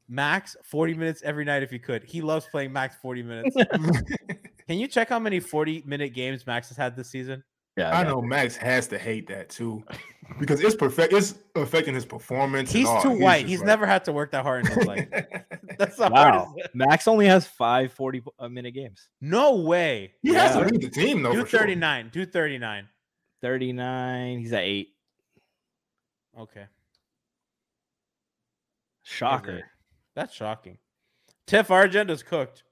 max 0.09 0.57
40 0.65 0.95
minutes 0.95 1.23
every 1.25 1.45
night 1.47 1.63
if 1.63 1.71
he 1.71 1.79
could. 1.79 2.05
He 2.05 2.21
loves 2.21 2.47
playing 2.51 2.73
max 2.73 2.97
40 3.01 3.23
minutes. 3.23 3.57
Can 4.69 4.79
you 4.79 4.87
check 4.87 5.09
how 5.09 5.19
many 5.19 5.41
40 5.41 5.83
minute 5.87 6.15
games 6.15 6.47
Max 6.47 6.69
has 6.69 6.77
had 6.77 6.97
this 6.97 7.11
season? 7.11 7.43
Yeah 7.77 7.89
I 7.97 8.03
got 8.03 8.11
know 8.11 8.23
Max 8.23 8.57
has 8.57 8.87
to 8.89 8.99
hate 8.99 9.27
that 9.29 9.49
too, 9.49 9.83
because 10.39 10.61
it's 10.61 10.75
perfect. 10.77 11.13
It's 11.13 11.35
affecting 11.55 11.95
his 11.95 12.05
performance. 12.05 12.71
He's 12.73 12.87
all. 12.87 13.03
too 13.03 13.11
white. 13.19 13.47
He's 13.47 13.61
like- 13.61 13.67
never 13.67 13.87
had 13.87 14.05
to 14.05 14.13
work 14.13 14.31
that 14.33 14.43
hard 14.43 14.67
in 14.67 14.73
his 14.73 14.87
life. 14.87 15.09
That's 15.79 15.97
the 15.97 16.09
Wow. 16.11 16.47
hardest. 16.55 16.75
Max 16.75 17.09
only 17.09 17.27
has 17.27 17.47
five 17.47 17.93
40 17.93 18.21
po- 18.21 18.35
uh, 18.39 18.49
minute 18.49 18.73
games. 18.75 19.09
No 19.21 19.57
way. 19.57 20.13
he 20.23 20.35
has 20.35 20.53
to 20.55 20.61
lead 20.61 20.83
the 20.83 20.91
team 20.91 21.23
though. 21.23 21.33
Do 21.33 21.41
for 21.45 21.49
sure. 21.49 21.67
Do 21.67 22.27
39. 22.27 22.89
39. 23.41 24.39
He's 24.39 24.53
at 24.53 24.63
eight. 24.63 24.89
Okay. 26.39 26.67
Shocker. 29.03 29.63
That's 30.15 30.33
shocking. 30.35 30.79
Tiff, 31.47 31.71
our 31.71 31.85
agenda's 31.85 32.23
cooked. 32.23 32.63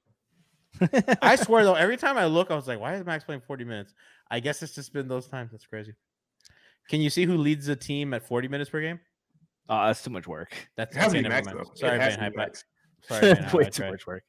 I 1.23 1.37
swear 1.37 1.65
though, 1.65 1.75
every 1.75 1.97
time 1.97 2.17
I 2.19 2.27
look, 2.27 2.51
I 2.51 2.55
was 2.55 2.67
like, 2.69 2.81
why 2.81 2.95
is 2.95 3.05
Max 3.05 3.25
playing 3.25 3.41
40 3.43 3.65
minutes? 3.65 3.95
I 4.31 4.41
guess 4.41 4.63
it's 4.63 4.75
just 4.75 4.93
been 4.93 5.09
those 5.09 5.27
times. 5.27 5.51
That's 5.53 5.67
crazy. 5.67 5.95
Can 6.89 7.01
you 7.01 7.11
see 7.11 7.25
who 7.25 7.37
leads 7.37 7.67
the 7.67 7.77
team 7.77 8.15
at 8.15 8.23
40 8.27 8.49
minutes 8.49 8.71
per 8.71 8.81
game? 8.81 9.01
Oh, 9.69 9.87
that's 9.87 10.03
too 10.03 10.11
much 10.11 10.27
work. 10.27 10.53
That's 10.77 10.97
It 10.97 10.99
has 10.99 11.13
to 11.13 11.19
okay, 11.19 11.23
never 11.29 11.35
Max 11.35 11.47
mind. 11.47 11.67
Sorry, 11.75 11.97
it 11.97 12.01
has 12.01 12.17
Van 12.17 12.25
to 12.25 12.31
be 12.31 12.37
Hype. 12.39 12.49
Max. 12.49 12.65
Sorry, 13.03 13.21
Van 13.35 13.37
Hype, 13.45 13.55
Way 13.55 13.65
too 13.71 13.91
much 13.91 14.07
work. 14.07 14.25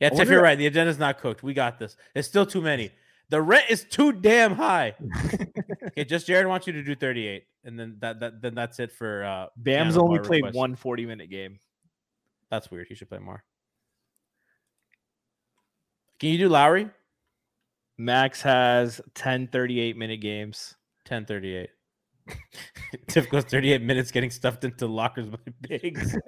Yeah, 0.00 0.06
I 0.06 0.10
Tiff, 0.10 0.18
wonder- 0.18 0.32
you're 0.32 0.42
right. 0.42 0.58
The 0.58 0.66
agenda's 0.66 0.98
not 0.98 1.18
cooked. 1.18 1.42
We 1.42 1.54
got 1.54 1.78
this. 1.78 1.96
It's 2.14 2.26
still 2.26 2.46
too 2.46 2.60
many. 2.60 2.90
The 3.28 3.40
rent 3.40 3.66
is 3.70 3.84
too 3.84 4.10
damn 4.12 4.54
high. 4.56 4.96
okay, 5.86 6.04
just 6.04 6.26
Jared 6.26 6.48
wants 6.48 6.66
you 6.66 6.72
to 6.72 6.82
do 6.82 6.96
38, 6.96 7.44
and 7.64 7.78
then 7.78 7.96
that, 8.00 8.18
that 8.18 8.42
then 8.42 8.56
that's 8.56 8.80
it 8.80 8.90
for 8.90 9.22
uh 9.24 9.46
Bam's 9.56 9.96
only 9.96 10.18
played 10.18 10.38
requests. 10.42 10.56
one 10.56 10.74
40 10.74 11.06
minute 11.06 11.30
game. 11.30 11.60
That's 12.50 12.72
weird. 12.72 12.86
He 12.88 12.96
should 12.96 13.08
play 13.08 13.20
more. 13.20 13.44
Can 16.20 16.28
you 16.30 16.38
do 16.38 16.48
Lowry? 16.48 16.88
Max 17.98 18.40
has 18.42 19.00
10 19.14 19.48
38 19.48 19.96
minute 19.96 20.20
games. 20.20 20.76
1038. 21.08 21.68
Tiff 23.08 23.28
goes 23.30 23.44
38 23.50 23.82
minutes 23.82 24.10
getting 24.10 24.30
stuffed 24.30 24.64
into 24.64 24.86
lockers 24.86 25.28
by 25.28 25.38
pigs. 25.62 26.16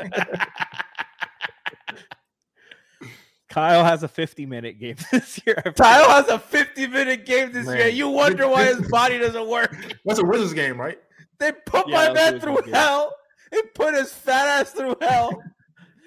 Kyle 3.49 3.85
has 3.85 4.03
a 4.03 4.09
50 4.09 4.47
minute 4.47 4.81
game 4.81 4.97
this 5.11 5.39
year. 5.47 5.63
Kyle 5.77 6.09
has 6.09 6.27
a 6.29 6.39
50 6.39 6.87
minute 6.87 7.27
game 7.27 7.53
this 7.53 7.67
year. 7.67 7.89
You 7.89 8.09
wonder 8.09 8.49
why 8.49 8.65
his 8.65 8.89
body 8.89 9.19
doesn't 9.19 9.47
work. 9.47 9.77
That's 10.07 10.19
a 10.21 10.25
Wizards 10.25 10.55
game, 10.55 10.81
right? 10.81 10.99
They 11.39 11.53
put 11.67 11.87
Yeah, 11.87 12.09
my 12.09 12.13
man 12.15 12.41
through 12.41 12.57
good 12.57 12.65
game. 12.67 12.75
hell. 12.75 13.15
He 13.51 13.61
put 13.75 13.93
his 13.95 14.11
fat 14.11 14.49
ass 14.61 14.71
through 14.73 14.97
hell. 15.03 15.43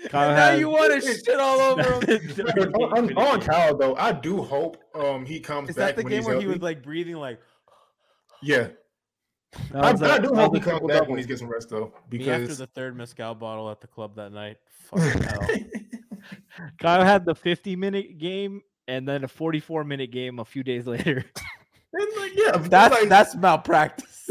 Kyle 0.09 0.29
now 0.29 0.35
has- 0.51 0.59
you 0.59 0.69
want 0.69 1.01
to 1.01 1.01
shit 1.25 1.39
all 1.39 1.59
over 1.59 1.83
him. 2.05 2.73
on, 2.75 3.17
on 3.17 3.41
Kyle 3.41 3.75
though, 3.77 3.95
I 3.95 4.11
do 4.11 4.41
hope 4.41 4.77
um 4.93 5.25
he 5.25 5.39
comes 5.39 5.69
Is 5.69 5.75
back 5.75 5.95
that 5.95 6.03
the 6.03 6.09
game 6.09 6.19
he's 6.19 6.25
where 6.27 6.39
he 6.39 6.47
was 6.47 6.61
like 6.61 6.83
breathing 6.83 7.15
like 7.15 7.39
yeah, 8.41 8.67
That 9.71 9.83
I, 9.85 9.91
was 9.91 10.01
I 10.01 10.17
a- 10.17 10.21
do 10.21 10.33
hope 10.33 10.55
he 10.55 10.61
comes 10.61 10.81
back 10.81 10.89
double. 10.99 11.11
when 11.11 11.19
he 11.19 11.25
gets 11.25 11.39
some 11.41 11.49
rest 11.49 11.69
though, 11.69 11.93
me 12.11 12.29
after 12.29 12.53
the 12.55 12.67
third 12.67 12.95
mezcal 12.95 13.35
bottle 13.35 13.69
at 13.69 13.81
the 13.81 13.87
club 13.87 14.15
that 14.17 14.31
night? 14.31 14.57
Fucking 14.91 15.21
hell. 15.23 15.47
Kyle 16.79 17.03
had 17.03 17.25
the 17.25 17.35
50 17.35 17.75
minute 17.75 18.17
game 18.17 18.61
and 18.87 19.07
then 19.07 19.23
a 19.23 19.27
44 19.27 19.83
minute 19.83 20.11
game 20.11 20.39
a 20.39 20.45
few 20.45 20.63
days 20.63 20.85
later. 20.87 21.23
And, 21.93 22.07
like, 22.17 22.31
yeah, 22.35 22.57
That's 22.57 22.93
like, 22.93 23.07
that's 23.09 23.35
malpractice. 23.35 24.27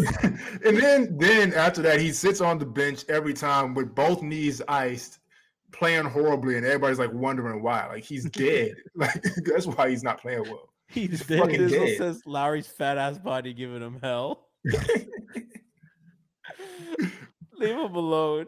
and 0.64 0.76
then 0.76 1.16
then 1.18 1.54
after 1.54 1.80
that 1.82 1.98
he 2.00 2.12
sits 2.12 2.40
on 2.42 2.58
the 2.58 2.66
bench 2.66 3.04
every 3.08 3.32
time 3.32 3.72
with 3.74 3.94
both 3.94 4.22
knees 4.22 4.60
iced, 4.68 5.18
playing 5.74 6.04
horribly, 6.06 6.56
and 6.56 6.64
everybody's 6.64 6.98
like 6.98 7.12
wondering 7.12 7.62
why. 7.62 7.86
Like 7.86 8.04
he's 8.04 8.24
dead. 8.30 8.74
like 8.94 9.22
that's 9.44 9.66
why 9.66 9.90
he's 9.90 10.02
not 10.02 10.20
playing 10.20 10.42
well. 10.44 10.68
He's 10.88 11.22
fucking 11.22 11.48
dead. 11.48 11.70
Dizzle 11.70 11.86
dead. 11.86 11.98
says 11.98 12.22
Lowry's 12.26 12.66
fat 12.66 12.98
ass 12.98 13.18
body 13.18 13.52
giving 13.54 13.82
him 13.82 13.98
hell. 14.02 14.48
Leave 17.58 17.76
him 17.76 17.94
alone. 17.94 18.46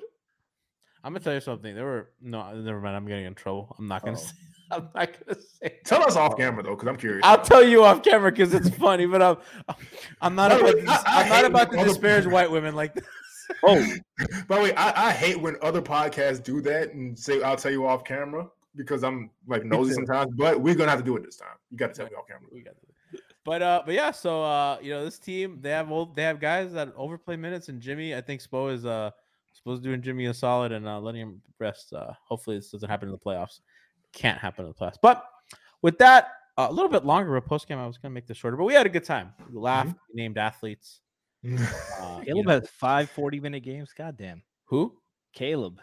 I'm 1.05 1.13
gonna 1.13 1.21
tell 1.23 1.35
you 1.35 1.41
something. 1.41 1.75
There 1.75 1.85
were 1.85 2.11
no, 2.21 2.53
never 2.61 2.81
mind. 2.81 2.97
I'm 2.97 3.07
getting 3.07 3.27
in 3.27 3.35
trouble. 3.35 3.75
I'm 3.79 3.87
not 3.89 4.05
gonna 4.05 4.17
Oh. 4.17 4.21
say. 4.21 4.33
I'm 4.73 4.89
not 4.97 5.11
gonna 5.27 5.41
say. 5.63 5.79
Tell 5.85 6.03
us 6.03 6.17
off 6.17 6.37
camera 6.37 6.63
though, 6.65 6.75
because 6.75 6.89
I'm 6.89 6.97
curious. 6.97 7.21
I'll 7.25 7.41
tell 7.41 7.63
you 7.63 7.85
off 7.85 8.03
camera 8.03 8.33
because 8.33 8.53
it's 8.53 8.69
funny, 8.71 9.07
but 9.07 9.23
I'm 9.23 9.37
I'm 10.21 10.35
not 10.35 10.51
about 10.51 10.73
to, 10.73 11.03
I'm 11.07 11.29
not 11.29 11.45
about 11.45 11.71
to 11.71 11.85
disparage 11.85 12.27
white 12.27 12.51
women 12.51 12.75
like 12.75 12.95
this. 12.95 13.05
Oh, 13.63 13.85
By 14.49 14.57
the 14.57 14.63
way, 14.63 14.75
I, 14.75 15.09
I 15.09 15.11
hate 15.13 15.41
when 15.41 15.57
other 15.63 15.83
podcasts 15.83 16.43
do 16.43 16.61
that 16.63 16.93
and 16.93 17.19
say 17.19 17.43
I'll 17.43 17.57
tell 17.57 17.73
you 17.73 17.87
off 17.87 18.05
camera 18.05 18.49
because 18.75 19.05
I'm 19.05 19.31
like 19.47 19.65
nosy 19.65 19.95
sometimes. 19.95 20.33
But 20.37 20.61
we're 20.61 20.75
gonna 20.75 20.91
have 20.91 21.01
to 21.01 21.05
do 21.05 21.17
it 21.17 21.25
this 21.25 21.37
time. 21.37 21.57
You 21.71 21.77
got 21.77 21.89
to 21.89 21.95
tell 21.95 22.07
me 22.07 22.13
off 22.15 22.27
camera. 22.27 22.49
We 22.53 22.61
got 22.61 22.75
this. 22.81 23.21
But 23.45 23.63
uh, 23.63 23.83
but 23.87 23.95
yeah, 23.95 24.11
so 24.11 24.43
uh, 24.43 24.79
you 24.83 24.91
know, 24.91 25.05
this 25.05 25.19
team 25.19 25.59
they 25.61 25.71
have 25.71 25.91
old 25.91 26.17
they 26.17 26.23
have 26.23 26.41
guys 26.41 26.73
that 26.73 26.93
overplay 26.97 27.37
minutes, 27.37 27.69
and 27.69 27.81
Jimmy, 27.81 28.15
I 28.15 28.21
think 28.21 28.43
Spo 28.43 28.73
is 28.73 28.85
uh 28.85 29.11
supposed 29.53 29.83
to 29.83 29.89
doing 29.89 30.03
Jimmy 30.03 30.27
a 30.27 30.35
solid 30.35 30.73
and 30.73 30.87
uh, 30.87 31.01
letting 31.01 31.23
him 31.23 31.43
rest. 31.59 31.93
Uh, 31.93 32.13
hopefully 32.25 32.57
this 32.57 32.71
doesn't 32.71 32.89
happen 32.89 33.09
in 33.09 33.13
the 33.13 33.19
playoffs. 33.19 33.61
Can't 34.13 34.39
happen 34.39 34.65
in 34.65 34.73
the 34.73 34.75
playoffs. 34.75 34.99
But 35.01 35.25
with 35.83 35.99
that, 35.99 36.33
uh, 36.59 36.67
a 36.69 36.73
little 36.73 36.91
bit 36.91 37.05
longer 37.05 37.37
of 37.37 37.45
a 37.45 37.49
post 37.49 37.69
game. 37.69 37.79
I 37.79 37.87
was 37.87 37.99
gonna 37.99 38.15
make 38.15 38.27
this 38.27 38.37
shorter, 38.37 38.57
but 38.57 38.65
we 38.65 38.75
had 38.75 38.87
a 38.87 38.91
good 38.91 39.05
time. 39.05 39.33
We 39.51 39.59
laughed, 39.59 39.95
we 40.13 40.23
named 40.23 40.39
athletes. 40.39 41.01
Uh, 41.45 42.21
Caleb 42.25 42.49
has 42.49 42.69
five 42.71 43.11
40 43.11 43.41
minute 43.41 43.63
games. 43.63 43.93
God 43.97 44.17
damn. 44.17 44.43
who? 44.65 44.97
Caleb. 45.33 45.81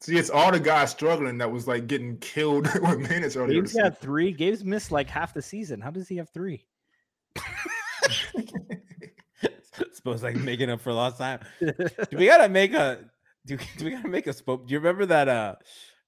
See, 0.00 0.16
it's 0.16 0.30
all 0.30 0.52
the 0.52 0.60
guys 0.60 0.90
struggling 0.90 1.38
that 1.38 1.50
was 1.50 1.66
like 1.66 1.88
getting 1.88 2.18
killed 2.18 2.68
with 2.82 2.98
minutes 3.10 3.34
earlier. 3.36 3.54
Gabe's 3.54 3.72
this 3.72 3.82
got 3.82 3.98
three. 3.98 4.32
Gabe's 4.32 4.64
missed 4.64 4.92
like 4.92 5.08
half 5.08 5.34
the 5.34 5.42
season. 5.42 5.80
How 5.80 5.90
does 5.90 6.08
he 6.08 6.16
have 6.16 6.30
three? 6.30 6.64
Suppose 9.92 10.22
like 10.22 10.36
making 10.36 10.70
up 10.70 10.80
for 10.80 10.92
lost 10.92 11.18
time. 11.18 11.40
do 11.60 11.72
we 12.16 12.26
gotta 12.32 12.48
make 12.48 12.72
a 12.72 13.00
do, 13.46 13.58
do 13.76 13.84
we 13.84 13.90
gotta 13.90 14.08
make 14.08 14.28
a 14.28 14.32
spoke? 14.32 14.68
Do 14.68 14.72
you 14.72 14.78
remember 14.78 15.06
that 15.06 15.28
uh 15.28 15.56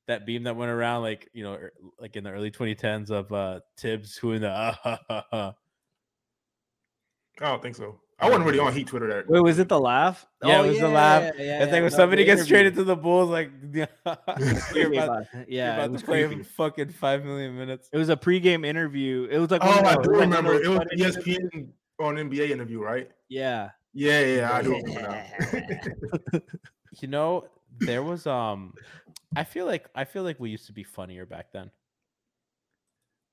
that 0.07 0.25
beam 0.27 0.45
that 0.45 0.55
went 0.57 0.71
around 0.71 1.03
like 1.03 1.29
you 1.33 1.43
know 1.43 1.55
er, 1.55 1.73
like 1.99 2.15
in 2.15 2.23
the 2.25 2.31
early 2.31 2.53
2010s 2.53 3.11
of 3.11 3.33
uh 3.33 3.61
Thibs 3.77 4.17
who 4.17 4.33
in 4.33 4.43
the 4.43 4.51
uh. 4.51 5.53
I 7.41 7.49
don't 7.49 7.63
think 7.63 7.77
so. 7.77 8.01
I 8.21 8.27
wasn't 8.29 8.45
really 8.45 8.59
on 8.59 8.73
Heat 8.75 8.87
Twitter 8.87 9.07
that. 9.09 9.29
Wait, 9.29 9.41
was 9.41 9.59
it 9.59 9.69
the 9.69 9.81
laugh? 9.81 10.27
Yeah, 10.45 10.63
it 10.63 10.69
was 10.69 10.79
the 10.79 10.89
laugh. 10.89 11.23
Yeah, 11.39 11.63
and 11.63 11.63
then 11.63 11.69
yeah, 11.69 11.73
when 11.75 11.83
no, 11.85 11.89
somebody 11.89 12.25
gets 12.25 12.47
traded 12.47 12.75
to 12.75 12.85
the 12.85 12.97
Bulls, 12.97 13.31
like 13.31 13.51
you're 13.73 13.89
Yeah, 14.07 15.05
about, 15.05 15.27
yeah, 15.47 15.47
you're 15.47 15.67
it 15.67 15.75
about 15.75 15.91
was 15.91 16.01
to 16.03 16.07
play 16.07 16.27
creepy. 16.27 16.43
fucking 16.43 16.89
five 16.91 17.25
million 17.25 17.57
minutes. 17.57 17.89
It 17.93 17.99
was 17.99 18.09
a 18.11 18.17
pregame 18.17 18.67
interview. 18.67 19.27
It 19.31 19.39
was 19.39 19.51
like 19.51 19.63
oh, 19.65 19.79
of 19.79 19.85
I 19.85 19.95
do 19.95 19.97
like 19.97 19.97
one 19.97 20.15
of 20.15 20.21
remember. 20.21 20.55
It 20.55 20.69
was 20.69 20.79
funny 20.79 21.03
interviews. 21.03 21.39
ESPN 21.53 21.69
on 22.01 22.15
NBA 22.17 22.51
interview, 22.51 22.81
right? 22.83 23.11
Yeah. 23.29 23.71
Yeah, 23.93 24.21
yeah, 24.21 24.53
I 24.53 24.63
do 24.63 24.75
remember 24.77 25.03
now. 26.33 26.41
You 27.01 27.09
know, 27.09 27.47
there 27.79 28.03
was 28.03 28.27
um 28.27 28.75
I 29.37 29.45
feel 29.45 29.65
like 29.65 29.89
I 29.95 30.05
feel 30.05 30.25
like 30.25 30.41
we 30.41 30.51
used 30.51 30.67
to 30.67 30.73
be 30.73 30.83
funnier 30.83 31.25
back 31.25 31.53
then. 31.53 31.71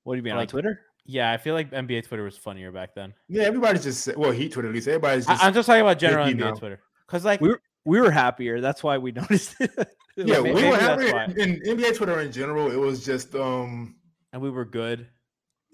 What 0.03 0.13
do 0.13 0.17
you 0.17 0.23
mean 0.23 0.35
Like, 0.35 0.43
on 0.43 0.47
Twitter? 0.47 0.81
Yeah, 1.07 1.31
I 1.31 1.37
feel 1.37 1.53
like 1.55 1.71
NBA 1.71 2.05
Twitter 2.07 2.23
was 2.23 2.37
funnier 2.37 2.71
back 2.71 2.93
then. 2.93 3.13
yeah, 3.29 3.43
everybody's 3.43 3.83
just 3.83 4.15
well, 4.17 4.31
Heat 4.31 4.51
Twitter 4.51 4.67
at 4.67 4.73
least. 4.75 4.87
Everybody's 4.87 5.25
just 5.25 5.43
I, 5.43 5.47
am 5.47 5.53
just 5.53 5.65
talking 5.65 5.81
about 5.81 5.97
general 5.99 6.27
NBA 6.27 6.37
now. 6.37 6.53
Twitter. 6.53 6.81
Cause 7.07 7.23
like 7.23 7.39
We 7.41 7.49
were 7.49 7.61
we 7.85 8.01
were 8.01 8.11
happier. 8.11 8.59
That's 8.59 8.83
why 8.83 8.97
we 8.97 9.11
noticed 9.23 9.55
it. 9.61 9.71
yeah, 10.17 10.41
may- 10.41 10.41
we 10.41 10.53
maybe 10.53 10.69
were 10.69 10.77
that's 10.77 11.03
happy 11.03 11.13
why. 11.13 11.43
in 11.43 11.61
NBA 11.61 11.95
Twitter 11.95 12.19
in 12.19 12.31
general. 12.31 12.69
It 12.69 12.75
was 12.75 13.03
just 13.05 13.33
um 13.35 13.95
and 14.33 14.41
we 14.41 14.49
were 14.49 14.65
good. 14.65 15.07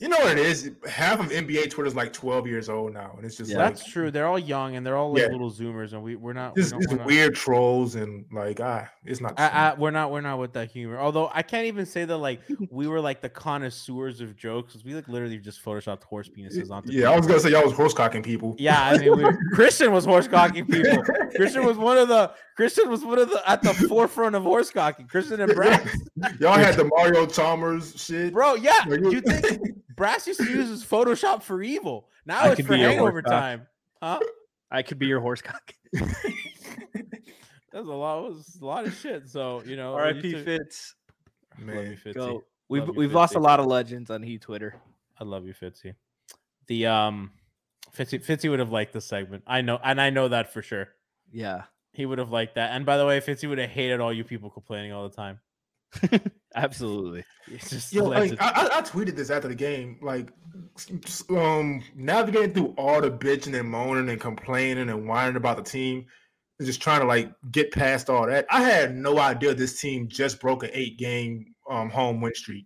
You 0.03 0.09
know 0.09 0.17
what 0.17 0.37
it 0.37 0.45
is? 0.45 0.69
Half 0.85 1.21
of 1.21 1.27
NBA 1.27 1.69
Twitter 1.69 1.85
is 1.87 1.95
like 1.95 2.11
12 2.11 2.45
years 2.45 2.67
old 2.67 2.93
now, 2.93 3.13
and 3.15 3.25
it's 3.25 3.37
just 3.37 3.49
Yeah. 3.49 3.59
like 3.59 3.75
That's 3.77 3.89
true. 3.89 4.11
They're 4.11 4.27
all 4.27 4.37
young 4.37 4.75
and 4.75 4.85
they're 4.85 4.97
all 4.97 5.13
like 5.13 5.21
Yeah. 5.21 5.27
little 5.29 5.49
zoomers, 5.49 5.93
and 5.93 6.03
we 6.03 6.17
we're 6.17 6.33
not. 6.33 6.57
We 6.57 6.61
just, 6.61 6.73
don't, 6.73 6.81
just 6.81 6.91
we're, 6.91 6.97
not 6.97 7.07
weird 7.07 7.35
trolls 7.35 7.95
and 7.95 8.25
like 8.29 8.59
ah, 8.59 8.89
it's 9.05 9.21
not. 9.21 9.39
I. 9.39 9.47
I, 9.47 9.73
we're 9.75 9.91
not. 9.91 10.11
We're 10.11 10.19
not 10.19 10.39
with 10.39 10.51
that 10.53 10.69
humor. 10.69 10.99
Although 10.99 11.31
I 11.33 11.41
can't 11.41 11.67
even 11.67 11.85
say 11.85 12.03
that 12.03 12.17
like 12.17 12.41
we 12.69 12.85
were 12.87 12.99
like 12.99 13.21
the 13.21 13.29
connoisseurs 13.29 14.19
of 14.19 14.35
jokes 14.35 14.73
because 14.73 14.83
we 14.83 14.93
like 14.93 15.07
literally 15.07 15.37
just 15.37 15.63
photoshopped 15.63 16.03
horse 16.03 16.27
penises 16.29 16.69
onto. 16.69 16.91
yeah, 16.91 17.09
I 17.09 17.15
was 17.15 17.25
gonna 17.25 17.39
say 17.39 17.51
y'all 17.51 17.63
was 17.63 17.71
horse 17.71 17.93
cocking 17.93 18.23
people. 18.23 18.57
Yeah, 18.59 18.81
I 18.83 18.97
mean, 18.97 19.15
we, 19.15 19.23
Christian 19.53 19.93
was 19.93 20.03
horse 20.03 20.27
cocking 20.27 20.65
people. 20.65 21.01
Christian 21.37 21.65
was 21.65 21.77
one 21.77 21.97
of 21.97 22.09
the 22.09 22.29
Christian 22.57 22.89
was 22.89 23.05
one 23.05 23.19
of 23.19 23.29
the 23.29 23.41
at 23.49 23.61
the 23.61 23.73
forefront 23.87 24.35
of 24.35 24.43
horse 24.43 24.69
cocking. 24.69 25.07
Christian 25.07 25.39
and 25.39 25.55
Brass, 25.55 25.97
y'all 26.41 26.55
had 26.57 26.75
the 26.75 26.83
Mario 26.85 27.25
Chalmers 27.25 27.93
shit. 27.95 28.33
bro. 28.33 28.55
Yeah, 28.55 28.83
Like, 28.85 28.99
you 28.99 29.21
think 29.21 29.77
Brass 29.95 30.27
used 30.27 30.39
to 30.39 30.49
use 30.49 30.69
his 30.69 30.83
Photoshop 30.83 31.43
for 31.43 31.61
evil? 31.61 32.09
Now 32.25 32.41
I 32.41 32.51
it's 32.51 32.61
for 32.65 32.75
your 32.75 32.89
hangover 32.89 33.21
time, 33.21 33.67
huh? 34.01 34.19
I 34.71 34.81
could 34.81 34.99
be 34.99 35.07
your 35.07 35.19
horse 35.19 35.41
cock. 35.41 35.73
That's 35.93 37.87
a 37.87 37.91
lot. 37.91 38.23
Was 38.23 38.57
a 38.61 38.65
lot 38.65 38.85
of 38.85 38.93
shit. 38.95 39.29
So 39.29 39.63
you 39.65 39.75
know, 39.75 39.93
when 39.95 40.03
you 40.05 40.11
R.I.P. 40.11 40.31
took- 40.31 40.45
Fitz. 40.45 40.95
Love 41.59 41.67
you, 41.67 41.81
man? 41.81 41.97
Fitzy. 42.03 42.13
Go. 42.13 42.43
We've 42.69 42.87
Love 42.87 42.95
we've 42.95 43.13
lost 43.13 43.35
a 43.35 43.39
lot 43.39 43.59
of 43.59 43.65
legends 43.65 44.09
on 44.09 44.23
He 44.23 44.37
Twitter. 44.37 44.75
I 45.19 45.23
love 45.23 45.45
you, 45.45 45.53
Fitzy. 45.53 45.93
The 46.67 46.87
um, 46.87 47.31
Fitzy 47.95 48.23
Fitzy 48.23 48.49
would 48.49 48.59
have 48.59 48.71
liked 48.71 48.93
the 48.93 49.01
segment. 49.01 49.43
I 49.45 49.61
know, 49.61 49.79
and 49.83 49.99
I 50.01 50.09
know 50.09 50.27
that 50.29 50.53
for 50.53 50.61
sure. 50.61 50.89
Yeah. 51.31 51.63
He 51.91 52.05
would 52.07 52.17
have 52.17 52.31
liked 52.31 52.55
that. 52.55 52.71
And 52.71 52.85
by 52.85 52.97
the 52.97 53.05
way, 53.05 53.19
Fitzy 53.19 53.47
would 53.47 53.59
have 53.59 53.69
hated 53.69 53.99
all 53.99 54.11
you 54.11 54.23
people 54.23 54.49
complaining 54.49 54.91
all 54.93 55.07
the 55.07 55.15
time. 55.15 55.39
Absolutely. 56.55 57.23
It's 57.47 57.69
just 57.69 57.93
Yo, 57.93 58.05
like, 58.05 58.39
I, 58.41 58.69
I, 58.73 58.79
I 58.79 58.81
tweeted 58.81 59.15
this 59.15 59.29
after 59.29 59.47
the 59.47 59.55
game. 59.55 59.97
Like, 60.01 60.29
s- 60.77 60.91
s- 61.05 61.23
um, 61.29 61.83
navigating 61.95 62.53
through 62.53 62.73
all 62.77 63.01
the 63.01 63.11
bitching 63.11 63.59
and 63.59 63.69
moaning 63.69 64.09
and 64.09 64.19
complaining 64.21 64.89
and 64.89 65.07
whining 65.07 65.35
about 65.35 65.57
the 65.57 65.63
team, 65.63 66.05
and 66.59 66.65
just 66.65 66.81
trying 66.81 67.01
to 67.01 67.07
like 67.07 67.31
get 67.51 67.71
past 67.71 68.09
all 68.09 68.27
that. 68.27 68.45
I 68.49 68.61
had 68.61 68.95
no 68.95 69.19
idea 69.19 69.53
this 69.53 69.79
team 69.81 70.07
just 70.07 70.39
broke 70.39 70.63
an 70.63 70.69
eight 70.73 70.97
game 70.97 71.53
um 71.69 71.89
home 71.89 72.21
win 72.21 72.33
streak. 72.35 72.65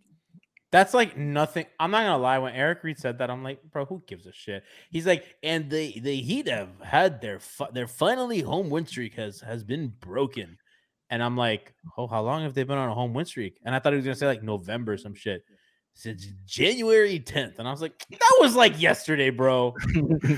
That's 0.70 0.94
like 0.94 1.16
nothing. 1.18 1.66
I'm 1.80 1.92
not 1.92 2.04
gonna 2.04 2.18
lie. 2.22 2.40
When 2.40 2.54
Eric 2.54 2.84
Reid 2.84 3.00
said 3.00 3.20
that, 3.20 3.30
I'm 3.30 3.42
like, 3.42 3.64
bro, 3.72 3.86
who 3.86 4.04
gives 4.06 4.28
a 4.28 4.34
shit? 4.34 4.64
He's 4.92 5.08
like, 5.08 5.24
and 5.42 5.70
the 5.70 5.98
the 6.02 6.16
Heat 6.18 6.50
have 6.50 6.70
had 6.84 7.22
their 7.22 7.40
fi- 7.40 7.72
their 7.72 7.88
finally 7.88 8.42
home 8.42 8.70
win 8.70 8.86
streak 8.86 9.16
has 9.16 9.40
has 9.40 9.64
been 9.64 9.94
broken, 10.02 10.58
and 11.10 11.24
I'm 11.24 11.38
like, 11.38 11.74
oh, 11.98 12.08
how 12.08 12.22
long 12.22 12.44
have 12.44 12.54
they 12.54 12.64
been 12.64 12.78
on 12.78 12.90
a 12.90 12.94
home 12.94 13.14
win 13.14 13.26
streak? 13.26 13.60
And 13.64 13.74
I 13.76 13.80
thought 13.80 13.94
he 13.94 13.98
was 13.98 14.06
gonna 14.06 14.16
say 14.16 14.28
like 14.28 14.44
November 14.44 14.94
or 14.94 14.98
some 14.98 15.14
shit. 15.14 15.44
Since 15.94 16.28
January 16.46 17.20
10th, 17.20 17.58
and 17.58 17.68
I 17.68 17.72
was 17.72 17.82
like, 17.82 18.06
that 18.12 18.38
was 18.40 18.56
like 18.56 18.80
yesterday, 18.80 19.32
bro. 19.32 19.74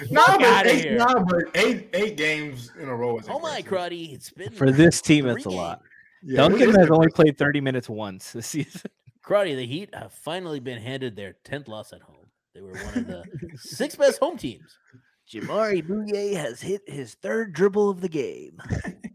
Nah, 0.09 0.37
but 0.37 0.67
eight, 0.67 0.81
here. 0.85 0.97
nah, 0.97 1.21
but 1.21 1.43
eight 1.55 1.89
eight 1.93 2.15
games 2.15 2.71
in 2.79 2.87
a 2.87 2.95
row. 2.95 3.17
Is 3.19 3.27
Oh 3.27 3.39
my, 3.39 3.57
impressive. 3.57 3.91
cruddy, 3.91 4.13
it's 4.13 4.29
been 4.31 4.51
For 4.53 4.71
this 4.71 5.01
team, 5.01 5.27
it's 5.27 5.45
a 5.45 5.49
lot. 5.49 5.79
games. 5.81 6.31
Yeah, 6.33 6.37
Duncan 6.37 6.61
it's- 6.69 6.77
has 6.77 6.89
only 6.91 7.09
played 7.09 7.37
30 7.37 7.59
minutes 7.59 7.89
once 7.89 8.31
this 8.31 8.47
season. 8.47 8.89
Cruddy, 9.25 9.55
the 9.57 9.65
Heat 9.65 9.93
have 9.93 10.13
finally 10.13 10.59
been 10.61 10.81
handed 10.81 11.15
their 11.17 11.35
10th 11.45 11.67
loss 11.67 11.91
at 11.93 12.01
home. 12.01 12.15
They 12.55 12.61
were 12.61 12.71
one 12.71 12.97
of 12.97 13.07
the 13.07 13.23
six 13.57 13.95
best 13.95 14.19
home 14.19 14.37
teams. 14.37 14.77
Jamaree 15.31 15.85
Bouyea 15.85 16.35
has 16.35 16.61
hit 16.61 16.81
his 16.87 17.13
third 17.15 17.51
dribble 17.53 17.89
of 17.89 17.99
the 18.01 18.09
game. 18.09 18.59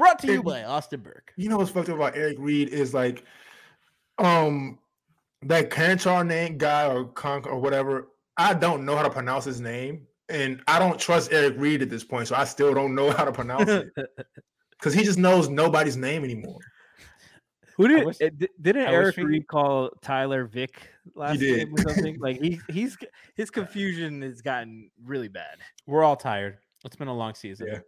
Brought 0.00 0.18
to 0.20 0.26
you 0.26 0.34
And- 0.36 0.44
by 0.44 0.64
Austin 0.64 1.00
Burke. 1.00 1.32
You 1.36 1.48
know 1.48 1.58
what's 1.58 1.70
fucked 1.70 1.88
up 1.90 1.96
about 1.96 2.16
Eric 2.16 2.36
Reid 2.40 2.70
is 2.70 2.92
like, 2.94 3.22
um, 4.18 4.78
that 5.42 5.70
Kanchar 5.70 6.26
name 6.26 6.58
guy 6.58 6.86
or 6.92 7.04
Conk 7.04 7.46
or 7.46 7.58
whatever. 7.58 8.08
I 8.36 8.54
don't 8.54 8.84
know 8.84 8.96
how 8.96 9.02
to 9.02 9.10
pronounce 9.10 9.44
his 9.44 9.60
name, 9.60 10.06
and 10.28 10.62
I 10.66 10.78
don't 10.78 10.98
trust 10.98 11.32
Eric 11.32 11.54
Reid 11.58 11.82
at 11.82 11.90
this 11.90 12.04
point, 12.04 12.28
so 12.28 12.34
I 12.34 12.44
still 12.44 12.74
don't 12.74 12.94
know 12.94 13.10
how 13.10 13.24
to 13.24 13.32
pronounce 13.32 13.68
it 13.68 13.90
because 14.78 14.92
he 14.94 15.02
just 15.04 15.18
knows 15.18 15.48
nobody's 15.48 15.96
name 15.96 16.24
anymore. 16.24 16.58
Who 17.76 17.88
did 17.88 18.04
wish- 18.06 18.20
uh, 18.22 18.28
didn't 18.60 18.86
I 18.88 18.92
Eric 18.92 19.16
Reid 19.16 19.46
call 19.46 19.90
Tyler 20.02 20.44
Vick 20.44 20.90
last 21.14 21.38
did. 21.40 21.58
game 21.68 21.74
or 21.74 21.78
something? 21.92 22.18
like 22.20 22.40
he 22.40 22.60
he's 22.68 22.96
his 23.34 23.50
confusion 23.50 24.20
has 24.22 24.42
gotten 24.42 24.90
really 25.02 25.28
bad. 25.28 25.58
We're 25.86 26.04
all 26.04 26.16
tired. 26.16 26.58
It's 26.84 26.96
been 26.96 27.08
a 27.08 27.14
long 27.14 27.34
season. 27.34 27.68
Yeah. 27.72 27.78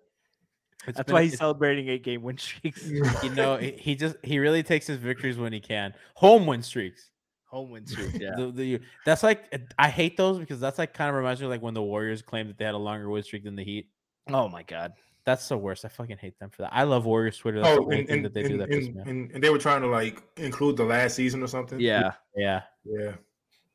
It's 0.87 0.97
That's 0.97 1.07
been- 1.07 1.15
why 1.15 1.23
he's 1.23 1.33
it's- 1.35 1.39
celebrating 1.39 1.89
eight 1.89 2.03
game 2.03 2.23
win 2.23 2.37
streaks. 2.39 2.87
you 2.89 3.31
know 3.35 3.57
he 3.57 3.73
he 3.73 3.95
just 3.95 4.17
he 4.23 4.39
really 4.39 4.63
takes 4.63 4.87
his 4.87 4.99
victories 4.99 5.39
when 5.39 5.53
he 5.53 5.61
can. 5.61 5.95
Home 6.15 6.47
win 6.47 6.63
streaks. 6.63 7.11
Home 7.47 7.71
win 7.71 7.87
streak. 7.87 8.15
Yeah. 8.21 8.35
The- 8.37 8.51
the- 8.53 8.81
that's 9.07 9.23
like 9.23 9.53
I 9.79 9.89
hate 9.89 10.17
those 10.17 10.39
because 10.39 10.59
that's 10.61 10.79
like 10.79 10.93
kind 10.95 11.09
of 11.11 11.17
reminds 11.17 11.41
me 11.41 11.47
of 11.47 11.51
like 11.51 11.63
when 11.63 11.75
the 11.75 11.83
Warriors 11.83 12.23
claimed 12.23 12.49
that 12.51 12.59
they 12.59 12.65
had 12.65 12.75
a 12.75 12.79
longer 12.79 13.09
win 13.11 13.23
streak 13.23 13.45
than 13.45 13.57
the 13.57 13.65
Heat. 13.65 13.89
oh 14.29 14.49
my 14.49 14.63
god. 14.63 14.93
That's 15.25 15.49
the 15.49 15.57
worst. 15.57 15.85
I 15.85 15.89
fucking 15.89 16.17
hate 16.19 16.37
them 16.41 16.51
for 16.51 16.63
that. 16.63 16.71
I 16.75 16.83
love 16.83 17.05
Warriors 17.07 17.39
Twitter. 17.39 17.61
That's 17.61 17.79
Oh, 17.79 17.85
only 17.85 18.01
and, 18.01 18.11
and, 18.11 18.25
that 18.25 18.35
they 18.35 18.43
do 18.43 18.59
that 18.59 18.69
and, 18.73 18.93
me 18.95 19.01
off. 19.01 19.07
and, 19.07 19.31
and 19.31 19.45
they 19.45 19.51
were 19.51 19.59
trying 19.59 19.81
to 19.83 19.87
like 19.87 20.21
include 20.37 20.77
the 20.77 20.83
last 20.85 21.15
season 21.15 21.45
or 21.45 21.47
something. 21.47 21.79
Yeah. 21.79 22.11
Yeah, 22.37 22.63
yeah. 22.85 23.13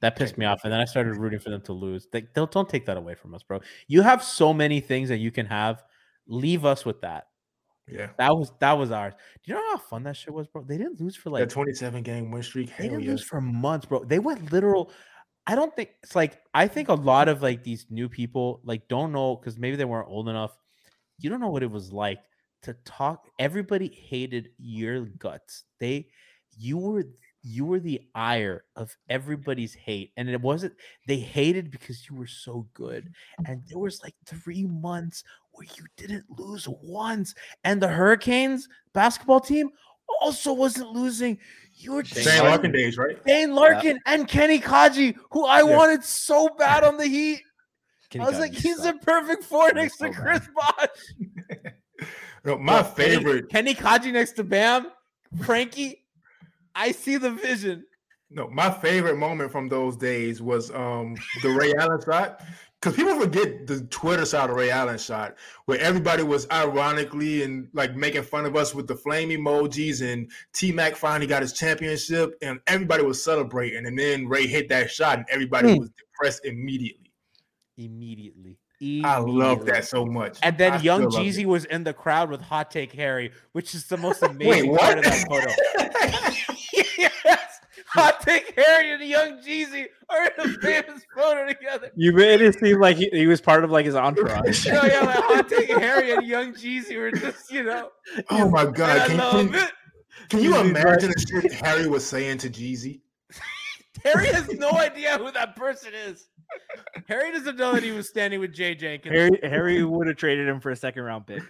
that 0.02 0.18
pissed 0.18 0.38
me 0.38 0.46
off, 0.46 0.60
and 0.66 0.74
then 0.74 0.82
I 0.82 0.84
started 0.86 1.16
rooting 1.16 1.40
for 1.40 1.50
them 1.50 1.62
to 1.62 1.72
lose. 1.74 2.10
They, 2.12 2.22
don't 2.36 2.52
don't 2.52 2.68
take 2.68 2.86
that 2.88 2.98
away 2.98 3.16
from 3.16 3.34
us, 3.34 3.44
bro. 3.44 3.62
You 3.88 4.02
have 4.02 4.22
so 4.24 4.54
many 4.54 4.82
things 4.82 5.08
that 5.08 5.20
you 5.20 5.32
can 5.32 5.46
have. 5.46 5.84
Leave 6.28 6.66
us 6.66 6.86
with 6.86 7.02
that. 7.02 7.28
Yeah. 7.88 8.10
That 8.18 8.36
was 8.36 8.52
that 8.60 8.74
was 8.74 8.92
ours. 8.92 9.14
Do 9.44 9.52
you 9.52 9.56
know 9.56 9.66
how 9.72 9.78
fun 9.78 10.04
that 10.04 10.18
shit 10.18 10.34
was, 10.34 10.48
bro? 10.48 10.64
They 10.64 10.78
didn't 10.78 11.00
lose 11.00 11.16
for 11.16 11.30
like 11.30 11.42
that 11.42 11.50
27 11.50 12.04
game 12.04 12.32
win 12.32 12.44
streak. 12.44 12.76
They 12.78 12.90
didn't 12.90 13.04
yeah. 13.04 13.12
lose 13.12 13.24
for 13.24 13.40
months, 13.40 13.86
bro. 13.86 14.04
They 14.04 14.20
went 14.20 14.52
literal. 14.52 14.92
I 15.46 15.56
don't 15.56 15.74
think 15.74 15.92
it's 16.04 16.16
like 16.16 16.42
I 16.54 16.68
think 16.68 16.90
a 16.90 16.94
lot 16.94 17.30
of 17.30 17.42
like 17.42 17.64
these 17.64 17.88
new 17.90 18.10
people 18.10 18.60
like 18.66 18.88
don't 18.90 19.14
know 19.14 19.38
because 19.38 19.58
maybe 19.58 19.78
they 19.78 19.86
weren't 19.86 20.10
old 20.10 20.28
enough. 20.28 20.58
You 21.20 21.30
don't 21.30 21.40
know 21.40 21.50
what 21.50 21.64
it 21.64 21.72
was 21.72 21.94
like 21.94 22.20
to 22.64 22.74
talk. 22.86 23.28
Everybody 23.40 23.88
hated 23.88 24.50
your 24.58 25.06
guts. 25.06 25.64
They, 25.80 26.10
you 26.58 26.78
were 26.78 27.06
you 27.48 27.66
were 27.66 27.80
the 27.80 28.02
ire 28.14 28.64
of 28.76 28.96
everybody's 29.10 29.74
hate, 29.74 30.12
and 30.18 30.30
it 30.30 30.42
wasn't. 30.42 30.74
They 31.08 31.18
hated 31.18 31.72
because 31.72 32.10
you 32.10 32.16
were 32.16 32.28
so 32.28 32.68
good, 32.74 33.10
and 33.46 33.62
there 33.70 33.80
was 33.80 34.02
like 34.04 34.16
three 34.26 34.66
months 34.66 35.24
where 35.52 35.68
you 35.78 35.86
didn't 35.96 36.26
lose 36.30 36.68
once, 36.68 37.34
and 37.64 37.82
the 37.82 37.88
Hurricanes 37.88 38.68
basketball 38.94 39.40
team 39.40 39.70
also 40.22 40.54
wasn't 40.54 40.90
losing. 40.92 41.38
You 41.74 41.94
were 41.94 42.04
Shane 42.04 42.24
just 42.24 42.44
Larkin 42.44 42.72
days, 42.72 42.98
right? 42.98 43.18
Shane 43.28 43.54
Larkin 43.56 44.00
and 44.06 44.28
Kenny 44.28 44.60
Kadji, 44.60 45.16
who 45.32 45.46
I 45.46 45.60
Yeah. 45.60 45.76
wanted 45.78 46.04
so 46.04 46.50
bad 46.58 46.84
on 46.84 46.98
the 46.98 47.08
Heat. 47.08 47.42
Kenny 48.10 48.26
I 48.26 48.30
was 48.30 48.40
like, 48.40 48.54
he's 48.54 48.78
the 48.78 48.94
perfect 49.02 49.44
four 49.44 49.68
He 49.68 49.74
next 49.74 49.98
to 49.98 50.08
was 50.08 50.16
so 50.16 50.22
Chris 50.22 50.48
Bosh. 50.56 51.68
No, 52.46 52.58
my 52.58 52.82
Bro, 52.82 52.92
Kenny- 52.94 53.16
favorite. 53.16 53.50
Kenny 53.50 53.74
Kadji 53.76 54.14
next 54.14 54.34
to 54.34 54.44
Bam, 54.44 54.88
Franky. 55.44 56.06
I 56.78 56.92
see 56.92 57.18
the 57.18 57.32
vision. 57.32 57.86
No, 58.30 58.48
my 58.50 58.70
favorite 58.70 59.18
moment 59.18 59.52
from 59.52 59.68
those 59.68 59.98
days 59.98 60.42
was 60.42 60.70
um 60.72 61.16
the 61.42 61.50
Ray 61.50 61.74
Allen 61.80 62.00
shot. 62.06 62.42
Because 62.80 62.96
people 62.96 63.20
forget 63.20 63.66
the 63.66 63.82
Twitter 63.90 64.24
side 64.24 64.52
of 64.52 64.56
Ray 64.56 64.70
Allen 64.70 65.00
shot, 65.00 65.36
where 65.66 65.80
everybody 65.80 66.22
was 66.22 66.48
ironically 66.52 67.42
and 67.42 67.68
like 67.74 67.96
making 67.96 68.22
fun 68.22 68.46
of 68.46 68.56
us 68.56 68.76
with 68.76 68.86
the 68.86 68.96
flame 68.96 69.30
emojis, 69.30 70.04
and 70.04 70.30
T 70.54 70.72
Mac 70.72 70.96
finally 70.96 71.26
got 71.26 71.42
his 71.42 71.54
championship, 71.54 72.36
and 72.44 72.60
everybody 72.68 73.04
was 73.04 73.24
celebrating. 73.24 73.88
And 73.88 73.98
then 73.98 74.28
Ray 74.28 74.46
hit 74.46 74.70
that 74.70 74.92
shot, 74.92 75.18
and 75.18 75.26
everybody 75.32 75.74
Hmm. 75.74 75.80
was 75.80 75.90
depressed 75.90 76.46
immediately. 76.46 77.12
Immediately. 77.78 78.60
I 79.04 79.18
love 79.18 79.66
that 79.66 79.86
so 79.86 80.06
much. 80.06 80.38
And 80.44 80.56
then 80.60 80.74
I 80.74 80.82
young 80.82 81.06
Jeezy 81.06 81.46
was 81.46 81.66
in 81.66 81.84
the 81.84 81.94
crowd 81.94 82.30
with 82.30 82.42
Hot 82.42 82.70
Take 82.70 82.92
Harry, 82.94 83.32
which 83.54 83.74
is 83.74 83.88
the 83.88 83.98
most 83.98 84.22
amazing 84.22 84.72
Wait, 84.72 84.80
part 84.80 85.00
of 85.00 85.04
that 85.04 85.28
photo. 85.28 86.54
yes, 87.96 88.06
Hot 88.06 88.22
Take 88.22 88.54
Harry 88.56 88.92
and 88.92 89.04
young 89.04 89.40
Jeezy 89.42 89.86
are 90.10 90.26
in 90.26 90.32
a 90.40 90.54
famous 90.60 91.04
photo 91.16 91.48
together. 91.48 91.92
You 91.96 92.14
made 92.14 92.42
it 92.42 92.60
seem 92.60 92.80
like 92.80 92.98
he, 92.98 93.10
he 93.12 93.28
was 93.28 93.42
part 93.42 93.64
of 93.64 93.72
like 93.72 93.86
his 93.86 93.96
entourage. 93.96 94.66
You 94.68 94.74
know, 94.74 94.84
yeah, 94.84 95.02
like 95.02 95.24
Hot 95.24 95.50
Take 95.50 95.70
Harry 95.70 96.12
and 96.12 96.26
young 96.26 96.54
Jeezy 96.54 96.98
were 96.98 97.12
just, 97.12 97.52
you 97.52 97.64
know, 97.64 97.90
oh 98.30 98.50
my 98.50 98.66
god! 98.66 99.00
I 99.00 99.08
Can, 99.08 99.50
can, 99.50 99.68
can 100.30 100.40
you 100.42 100.58
imagine 100.60 101.12
the 101.12 101.42
shit 101.42 101.52
Harry 101.54 101.88
was 101.88 102.06
saying 102.06 102.40
to 102.40 102.50
Jeezy? 102.50 103.02
Harry 104.04 104.28
has 104.28 104.48
no 104.50 104.72
idea 104.72 105.18
who 105.18 105.32
that 105.32 105.56
person 105.56 105.92
is. 105.94 106.28
Harry 107.08 107.32
doesn't 107.32 107.58
know 107.58 107.74
that 107.74 107.84
he 107.84 107.92
was 107.92 108.08
standing 108.08 108.40
with 108.40 108.54
Jay 108.54 108.74
Jenkins. 108.74 109.14
Harry 109.14 109.40
Harry 109.44 109.84
would 109.84 110.08
have 110.08 110.16
traded 110.16 110.48
him 110.48 110.60
for 110.60 110.72
a 110.72 110.76
second 110.76 111.04
round 111.04 111.28
pick. 111.28 111.44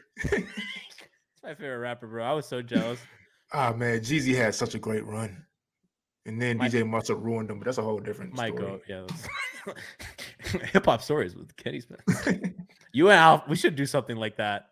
My 1.43 1.53
favorite 1.55 1.77
rapper, 1.77 2.07
bro. 2.07 2.25
I 2.25 2.33
was 2.33 2.45
so 2.45 2.61
jealous. 2.61 2.99
Ah 3.53 3.73
man, 3.73 3.99
Jeezy 3.99 4.35
had 4.35 4.53
such 4.55 4.75
a 4.75 4.79
great 4.79 5.05
run. 5.05 5.45
And 6.27 6.41
then 6.41 6.57
My- 6.57 6.67
DJ 6.67 6.87
must 6.87 7.07
have 7.07 7.19
ruined 7.19 7.49
them, 7.49 7.57
but 7.59 7.65
that's 7.65 7.77
a 7.77 7.81
whole 7.81 7.99
different 7.99 8.33
My 8.35 8.49
story. 8.49 8.81
yeah. 8.87 9.05
Hip 10.71 10.85
hop 10.85 11.01
stories 11.01 11.35
with 11.35 11.55
Kenny 11.57 11.81
Smith. 11.81 12.01
You 12.93 13.09
and 13.09 13.17
Alf, 13.19 13.47
we 13.47 13.55
should 13.55 13.75
do 13.75 13.85
something 13.85 14.15
like 14.17 14.37
that. 14.37 14.69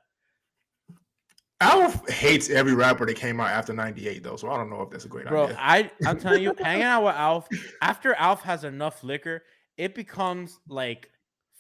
Alf 1.62 2.10
hates 2.10 2.49
every 2.49 2.74
rapper 2.74 3.06
that 3.06 3.16
came 3.16 3.39
out 3.39 3.49
after 3.49 3.72
98, 3.72 4.24
though, 4.24 4.36
so 4.36 4.49
I 4.49 4.58
don't 4.58 4.70
know 4.70 4.82
if 4.82 4.89
that's 4.89 5.06
a 5.06 5.08
great 5.08 5.28
Bro, 5.28 5.45
idea. 5.45 5.58
I 5.60 5.91
I'm 6.06 6.20
telling 6.20 6.41
you, 6.41 6.53
hanging 6.60 6.84
out 6.84 7.03
with 7.03 7.16
Alf 7.18 7.47
after 7.82 8.14
Alf 8.16 8.41
has 8.43 8.64
enough 8.64 9.03
liquor, 9.03 9.43
it 9.78 9.93
becomes 9.95 10.60
like 10.68 11.10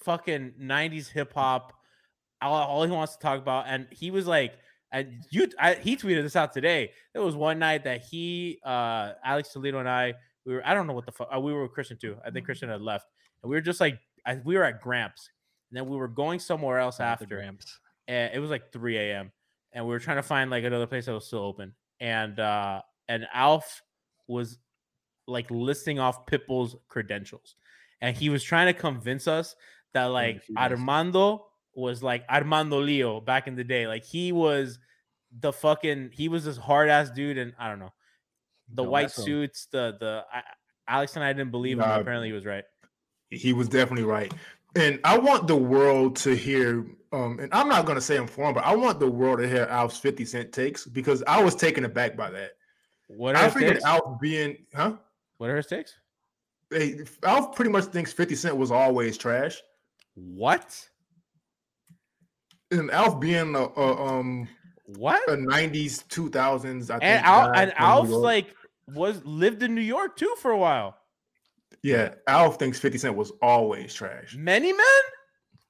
fucking 0.03 0.53
90s 0.59 1.09
hip 1.11 1.33
hop. 1.33 1.73
All, 2.41 2.53
all 2.55 2.83
he 2.83 2.91
wants 2.91 3.15
to 3.15 3.19
talk 3.21 3.39
about, 3.39 3.65
and 3.67 3.87
he 3.91 4.09
was 4.11 4.25
like, 4.27 4.53
and 4.99 5.25
you, 5.29 5.49
I, 5.59 5.75
he 5.75 5.97
tweeted 5.97 6.23
this 6.23 6.35
out 6.35 6.53
today. 6.53 6.91
There 7.13 7.21
was 7.21 7.35
one 7.35 7.59
night 7.59 7.83
that 7.83 8.01
he, 8.01 8.59
uh, 8.65 9.13
Alex 9.23 9.49
Toledo 9.49 9.79
and 9.79 9.89
I, 9.89 10.13
we 10.45 10.53
were, 10.53 10.65
I 10.65 10.73
don't 10.73 10.87
know 10.87 10.93
what 10.93 11.05
the 11.05 11.11
fuck, 11.11 11.29
uh, 11.35 11.39
we 11.39 11.53
were 11.53 11.63
with 11.63 11.73
Christian 11.73 11.97
too. 11.97 12.17
I 12.25 12.31
think 12.31 12.45
Christian 12.45 12.69
had 12.69 12.81
left, 12.81 13.07
and 13.43 13.49
we 13.49 13.55
were 13.55 13.61
just 13.61 13.81
like, 13.81 13.99
I, 14.25 14.39
we 14.43 14.55
were 14.57 14.63
at 14.63 14.81
Gramps, 14.81 15.29
and 15.69 15.77
then 15.77 15.89
we 15.89 15.97
were 15.97 16.07
going 16.07 16.39
somewhere 16.39 16.79
else 16.79 16.99
Not 16.99 17.09
after. 17.09 17.25
Gramps. 17.25 17.79
and 18.07 18.33
it 18.33 18.39
was 18.39 18.49
like 18.49 18.71
3 18.71 18.97
a.m. 18.97 19.31
and 19.73 19.85
we 19.85 19.91
were 19.91 19.99
trying 19.99 20.17
to 20.17 20.23
find 20.23 20.49
like 20.49 20.63
another 20.63 20.87
place 20.87 21.07
that 21.07 21.13
was 21.13 21.27
still 21.27 21.39
open. 21.39 21.73
And 21.99 22.39
uh 22.39 22.81
and 23.07 23.25
Alf 23.33 23.81
was 24.27 24.59
like 25.27 25.49
listing 25.49 25.99
off 25.99 26.25
Pitbull's 26.25 26.75
credentials. 26.87 27.55
And 28.01 28.15
he 28.15 28.29
was 28.29 28.43
trying 28.43 28.73
to 28.73 28.79
convince 28.79 29.27
us 29.27 29.55
that 29.93 30.05
like. 30.05 30.41
Armando 30.57 31.47
was 31.75 32.01
like 32.01 32.23
Armando 32.29 32.79
Leo 32.79 33.19
back 33.19 33.47
in 33.47 33.55
the 33.55 33.63
day. 33.63 33.87
Like 33.87 34.03
he 34.03 34.31
was 34.31 34.79
the 35.39 35.51
fucking 35.51 36.11
he 36.13 36.29
was 36.29 36.45
this 36.45 36.57
hard 36.57 36.89
ass 36.89 37.09
dude, 37.09 37.37
and 37.37 37.53
I 37.59 37.69
don't 37.69 37.79
know. 37.79 37.93
The 38.69 38.83
Don't 38.83 38.91
white 38.91 39.03
mess 39.03 39.17
with 39.17 39.27
him. 39.27 39.33
suits, 39.33 39.67
the 39.71 39.95
the 39.99 40.25
I, 40.33 40.41
Alex 40.87 41.15
and 41.15 41.23
I 41.23 41.33
didn't 41.33 41.51
believe 41.51 41.77
him. 41.77 41.87
Nah. 41.87 41.99
Apparently 41.99 42.29
he 42.29 42.33
was 42.33 42.45
right. 42.45 42.63
he 43.29 43.53
was 43.53 43.67
definitely 43.67 44.05
right. 44.05 44.33
And 44.75 44.99
I 45.03 45.17
want 45.17 45.47
the 45.47 45.55
world 45.55 46.17
to 46.17 46.35
hear, 46.35 46.85
um, 47.13 47.39
and 47.39 47.53
I'm 47.53 47.69
not 47.69 47.85
going 47.85 47.95
to 47.95 48.01
say 48.01 48.17
informed, 48.17 48.55
but 48.55 48.65
I 48.65 48.75
want 48.75 48.99
the 48.99 49.09
world 49.09 49.39
to 49.39 49.47
hear 49.47 49.63
Alf's 49.69 49.97
50 49.97 50.25
Cent 50.25 50.51
takes 50.51 50.85
because 50.85 51.23
I 51.27 51.41
was 51.41 51.55
taken 51.55 51.85
aback 51.85 52.17
by 52.17 52.29
that. 52.31 52.51
What 53.07 53.35
are 53.35 53.45
I 53.45 53.49
figured 53.49 53.73
takes? 53.75 53.85
Alf 53.85 54.19
being, 54.19 54.57
huh? 54.73 54.93
What 55.37 55.49
are 55.49 55.55
his 55.55 55.67
takes? 55.67 55.95
Hey, 56.71 56.99
Alf 57.23 57.55
pretty 57.55 57.71
much 57.71 57.85
thinks 57.85 58.11
50 58.11 58.35
Cent 58.35 58.57
was 58.57 58.69
always 58.69 59.17
trash. 59.17 59.61
What? 60.15 60.89
And 62.79 62.91
Alf 62.91 63.19
being 63.19 63.55
a, 63.55 63.59
a 63.63 64.05
um 64.05 64.47
What? 64.85 65.27
a 65.29 65.35
90s, 65.37 66.05
2000s, 66.07 66.89
I 66.89 66.93
think. 66.99 67.03
and 67.03 67.25
Al, 67.25 67.51
and 67.53 67.71
from 67.73 67.83
Alf's 67.83 68.11
like 68.11 68.55
was 68.87 69.23
lived 69.25 69.63
in 69.63 69.73
New 69.75 69.81
York 69.81 70.15
too 70.17 70.33
for 70.39 70.51
a 70.51 70.57
while. 70.57 70.97
yeah, 71.83 72.13
Alf 72.27 72.57
thinks 72.59 72.79
50 72.79 72.97
Cent 72.99 73.15
was 73.15 73.31
always 73.41 73.93
trash. 73.93 74.35
Many 74.37 74.71
men. 74.73 74.85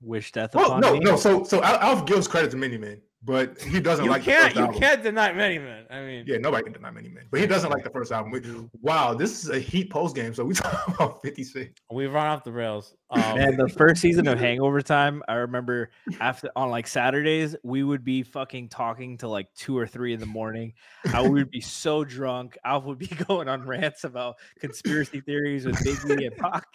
Wish 0.02 0.32
death 0.34 0.54
Well, 0.54 0.68
upon 0.68 0.82
no, 0.82 0.94
me. 0.94 1.00
no. 1.00 1.16
So, 1.16 1.44
so 1.46 1.64
Al- 1.64 1.80
Alf 1.80 2.06
gives 2.06 2.28
credit 2.28 2.52
to 2.52 2.58
Many 2.58 2.78
Men, 2.78 3.02
but 3.26 3.60
he 3.62 3.80
doesn't 3.80 4.06
You 4.06 4.12
like 4.12 4.24
the 4.24 4.32
can't. 4.32 4.44
first 4.44 4.56
You 4.56 4.62
album. 4.66 4.80
can't 4.80 5.04
deny 5.04 5.34
many 5.34 5.58
men. 5.58 5.86
I 5.90 6.02
mean, 6.02 6.24
Yeah, 6.28 6.38
nobody 6.38 6.64
can 6.64 6.74
deny 6.74 6.92
Many 6.92 7.10
Men, 7.10 7.26
but 7.32 7.40
he 7.40 7.48
doesn't 7.48 7.72
like 7.72 7.84
the 7.84 7.90
first 7.90 8.12
album. 8.12 8.32
We- 8.32 8.42
Wow, 8.82 9.14
this 9.16 9.44
is 9.44 9.50
a 9.50 9.60
Heat 9.60 9.90
post 9.90 10.16
game, 10.16 10.34
so 10.34 10.46
we 10.46 10.54
talking 10.54 10.94
about 10.94 11.22
50 11.24 11.44
Cent. 11.44 11.70
we've 11.92 12.14
run 12.14 12.28
off 12.28 12.44
the 12.44 12.52
rails. 12.52 12.96
Um, 13.10 13.22
Man, 13.38 13.58
the 13.58 13.68
first 13.68 14.02
season 14.02 14.28
of 14.28 14.40
Hangover 14.46 14.82
Time, 14.82 15.24
I 15.28 15.36
remember 15.36 15.90
after 16.20 16.50
on 16.56 16.70
like 16.70 16.86
Saturdays, 16.88 17.56
we 17.64 17.84
would 17.84 18.04
be 18.04 18.22
fucking 18.24 18.70
talking 18.70 19.18
to 19.20 19.28
like 19.28 19.48
two 19.56 19.78
or 19.78 19.88
three 19.88 20.14
in 20.14 20.20
the 20.20 20.26
morning. 20.26 20.74
I 21.14 21.22
would 21.28 21.50
be 21.50 21.62
so 21.62 22.04
drunk. 22.04 22.58
Alf 22.64 22.84
would 22.86 23.00
be 23.00 23.08
going 23.28 23.48
on 23.50 23.64
rants 23.66 24.04
about 24.04 24.36
conspiracy 24.60 25.22
theories 25.22 25.66
with 25.66 25.76
Biggie 25.78 26.28
and 26.28 26.36
Pac, 26.38 26.66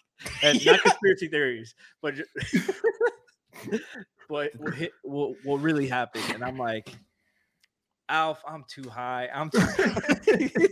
and 0.42 0.64
not 0.66 0.80
conspiracy 0.82 1.28
theories, 1.28 1.74
but 2.03 2.14
ju- 2.16 2.24
but 4.28 4.50
what, 4.56 4.74
hit, 4.74 4.92
what 5.02 5.34
what 5.44 5.61
really 5.61 5.86
happened. 5.88 6.24
And 6.34 6.44
I'm 6.44 6.56
like, 6.58 6.90
Alf, 8.08 8.42
I'm 8.46 8.64
too 8.68 8.88
high. 8.88 9.28
I'm 9.34 9.50
too. 9.50 9.61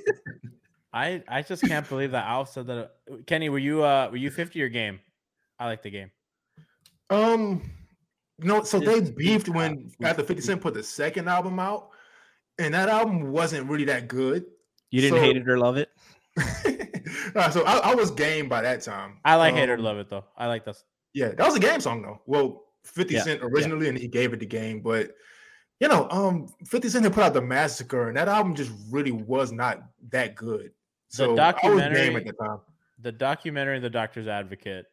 I 0.92 1.22
I 1.28 1.42
just 1.42 1.62
can't 1.66 1.88
believe 1.88 2.12
that 2.12 2.26
Alf 2.26 2.50
said 2.52 2.66
that. 2.68 2.78
uh, 3.10 3.16
Kenny, 3.26 3.48
were 3.48 3.58
you 3.58 3.82
uh 3.84 4.08
were 4.10 4.16
you 4.16 4.30
fifty 4.30 4.62
or 4.62 4.68
game? 4.68 5.00
I 5.58 5.66
like 5.66 5.82
the 5.82 5.90
game. 5.90 6.10
Um, 7.10 7.70
no, 8.38 8.62
so 8.62 8.78
they 8.78 9.00
beefed 9.00 9.48
when 9.48 9.90
after 10.02 10.22
50 10.22 10.42
Cent 10.42 10.60
put 10.60 10.74
the 10.74 10.82
second 10.82 11.26
album 11.28 11.58
out, 11.58 11.88
and 12.58 12.72
that 12.74 12.88
album 12.88 13.32
wasn't 13.32 13.68
really 13.68 13.84
that 13.86 14.06
good. 14.08 14.44
You 14.90 15.00
didn't 15.00 15.18
So- 15.18 15.22
hate 15.22 15.36
it 15.36 15.48
or 15.48 15.58
love 15.58 15.76
it. 15.76 15.90
Uh, 17.34 17.48
so 17.50 17.62
I, 17.64 17.78
I 17.78 17.94
was 17.94 18.10
game 18.10 18.48
by 18.50 18.60
that 18.62 18.82
time. 18.82 19.18
I 19.24 19.36
like 19.36 19.54
Hater 19.54 19.76
to 19.76 19.80
Um, 19.80 19.84
Love 19.84 19.98
It 19.98 20.10
though. 20.10 20.24
I 20.36 20.46
like 20.46 20.64
this. 20.66 20.84
Yeah, 21.14 21.28
that 21.28 21.38
was 21.46 21.54
a 21.56 21.60
game 21.60 21.80
song 21.80 22.02
though. 22.02 22.20
Well, 22.26 22.64
50 22.88 23.14
Yeah, 23.14 23.22
Cent 23.22 23.40
yeah. 23.40 23.46
originally, 23.46 23.88
and 23.88 23.98
he 23.98 24.08
gave 24.08 24.32
it 24.32 24.40
the 24.40 24.46
game, 24.46 24.80
but 24.80 25.12
you 25.80 25.86
know, 25.88 26.08
um, 26.10 26.48
50 26.66 26.88
Cent 26.88 27.04
had 27.04 27.12
put 27.14 27.22
out 27.22 27.34
the 27.34 27.40
massacre, 27.40 28.08
and 28.08 28.16
that 28.16 28.26
album 28.28 28.54
just 28.54 28.72
really 28.90 29.12
was 29.12 29.52
not 29.52 29.82
that 30.10 30.34
good. 30.34 30.72
So 31.08 31.24
I 31.24 31.28
was 31.28 31.36
game 31.36 31.36
documentary- 31.36 32.16
at 32.16 32.24
the 32.26 32.32
time. 32.32 32.58
The 33.00 33.12
documentary 33.12 33.78
the 33.78 33.88
Doctor's 33.90 34.26
Advocate 34.26 34.86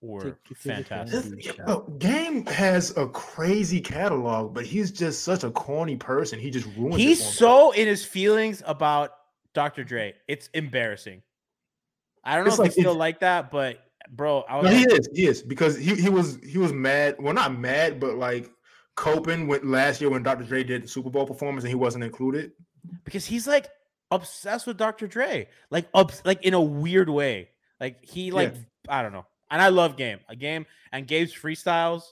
were 0.00 0.20
Take 0.20 0.34
you 0.48 0.56
to 0.56 0.68
the 0.68 0.74
fantastic. 0.74 1.22
This- 1.36 1.44
shop. 1.44 1.68
yo, 1.68 1.80
Game 1.98 2.44
has 2.46 2.96
a 2.96 3.06
crazy 3.06 3.80
catalog, 3.80 4.52
but 4.52 4.66
he's 4.66 4.90
just 4.90 5.22
such 5.22 5.44
a 5.44 5.50
corny 5.52 5.94
person. 5.96 6.40
He 6.40 6.50
just 6.50 6.66
ruins. 6.76 6.96
He's 6.96 7.18
for 7.20 7.24
himself. 7.26 7.74
so 7.74 7.80
in 7.80 7.86
his 7.86 8.04
feelings 8.04 8.62
about 8.66 9.12
Dr. 9.54 9.84
Dre. 9.84 10.14
It's 10.26 10.48
embarrassing. 10.54 11.22
I 12.24 12.34
don't 12.34 12.44
know 12.44 12.48
It's 12.48 12.54
if 12.56 12.58
like 12.60 12.72
he's 12.72 12.82
still 12.82 12.94
like 12.94 13.20
that, 13.20 13.50
but 13.52 13.78
bro, 14.10 14.40
I 14.48 14.56
was 14.56 14.64
No, 14.66 14.70
like, 14.70 14.78
he 14.78 14.94
is. 14.94 15.08
He 15.14 15.26
is 15.26 15.42
because 15.42 15.76
he 15.78 15.94
he 15.94 16.08
was 16.08 16.38
he 16.44 16.58
was 16.58 16.72
mad. 16.72 17.16
Well, 17.18 17.34
not 17.34 17.58
mad, 17.58 17.98
but 18.00 18.16
like 18.16 18.50
coping 18.96 19.46
with 19.48 19.64
last 19.64 20.00
year 20.00 20.10
when 20.10 20.22
Dr. 20.22 20.44
Dre 20.44 20.62
did 20.64 20.82
the 20.84 20.88
Super 20.88 21.10
Bowl 21.10 21.26
performance 21.26 21.64
and 21.64 21.68
he 21.70 21.74
wasn't 21.76 22.04
included. 22.04 22.52
because 23.04 23.24
he's 23.24 23.46
like 23.46 23.68
obsessed 24.10 24.66
with 24.66 24.76
Dr. 24.76 25.06
Dre, 25.06 25.48
like 25.70 25.88
obs- 25.94 26.22
like 26.24 26.44
in 26.44 26.54
a 26.54 26.60
weird 26.60 27.08
way. 27.08 27.50
Like 27.80 28.04
he 28.04 28.30
like 28.30 28.54
I 28.88 29.02
don't 29.02 29.12
know. 29.12 29.26
And 29.50 29.60
I 29.60 29.68
love 29.68 29.96
Game. 29.96 30.18
A 30.28 30.36
game 30.36 30.66
and 30.92 31.06
Gabe's 31.08 31.34
freestyles. 31.34 32.02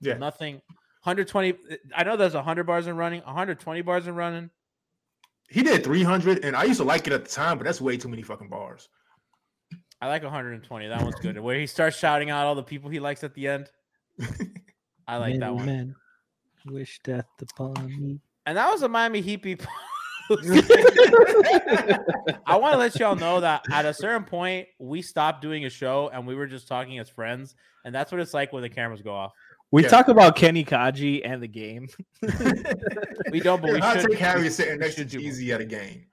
Yeah. 0.00 0.14
Nothing. 0.18 0.54
120. 1.04 1.54
I 1.96 2.04
know 2.04 2.16
there's 2.16 2.34
100 2.34 2.64
bars 2.64 2.86
in 2.86 2.96
running, 2.96 3.22
120 3.22 3.82
bars 3.82 4.06
in 4.06 4.14
running. 4.14 4.50
He 5.48 5.62
did 5.62 5.82
300, 5.84 6.44
and 6.44 6.54
I 6.56 6.64
used 6.64 6.78
to 6.78 6.84
like 6.84 7.06
it 7.06 7.12
at 7.12 7.24
the 7.24 7.30
time, 7.30 7.58
but 7.58 7.64
that's 7.64 7.80
way 7.80 7.96
too 7.96 8.08
many 8.08 8.22
fucking 8.22 8.48
bars. 8.48 8.88
I 10.02 10.08
like 10.08 10.22
120. 10.24 10.88
That 10.88 11.00
one's 11.02 11.14
good. 11.16 11.38
Where 11.38 11.56
he 11.58 11.66
starts 11.66 11.96
shouting 11.96 12.28
out 12.28 12.44
all 12.46 12.54
the 12.56 12.62
people 12.62 12.90
he 12.90 12.98
likes 13.00 13.22
at 13.24 13.34
the 13.34 13.46
end. 13.48 13.70
I 15.06 15.16
like 15.16 15.38
that 15.40 15.54
one. 15.54 15.64
men 15.66 15.94
wish 16.66 17.00
death 17.04 17.26
upon 17.40 17.86
me. 17.86 18.20
And 18.44 18.56
that 18.58 18.70
was 18.70 18.82
a 18.82 18.88
Miami 18.88 19.20
Heat 19.20 19.42
people. 19.42 19.66
I 22.46 22.56
want 22.56 22.72
to 22.72 22.78
let 22.78 22.98
y'all 22.98 23.16
know 23.16 23.40
that 23.40 23.64
at 23.70 23.84
a 23.84 23.94
certain 23.94 24.24
point, 24.24 24.68
we 24.78 25.02
stopped 25.02 25.42
doing 25.42 25.64
a 25.64 25.70
show 25.70 26.10
and 26.12 26.26
we 26.26 26.34
were 26.34 26.46
just 26.46 26.66
talking 26.68 26.98
as 26.98 27.08
friends. 27.08 27.54
And 27.84 27.94
that's 27.94 28.10
what 28.12 28.20
it's 28.20 28.34
like 28.34 28.52
when 28.52 28.62
the 28.62 28.68
cameras 28.68 29.02
go 29.02 29.14
off. 29.14 29.32
We 29.70 29.82
Yeah. 29.84 29.88
talk 29.88 30.08
about 30.08 30.36
Kenny 30.36 30.64
Kadji 30.64 31.22
and 31.24 31.42
the 31.42 31.48
game. 31.48 31.88
We 33.30 33.40
don't, 33.40 33.62
but 33.62 33.72
we 33.72 33.80
I 33.80 33.98
should. 33.98 34.10
take 34.10 34.18
Harry 34.18 34.50
sitting 34.50 34.78
next 34.78 34.96
to 34.96 35.08
should. 35.08 35.20
Jeezy 35.22 35.54
at 35.54 35.60
a 35.62 35.64
game. 35.64 36.04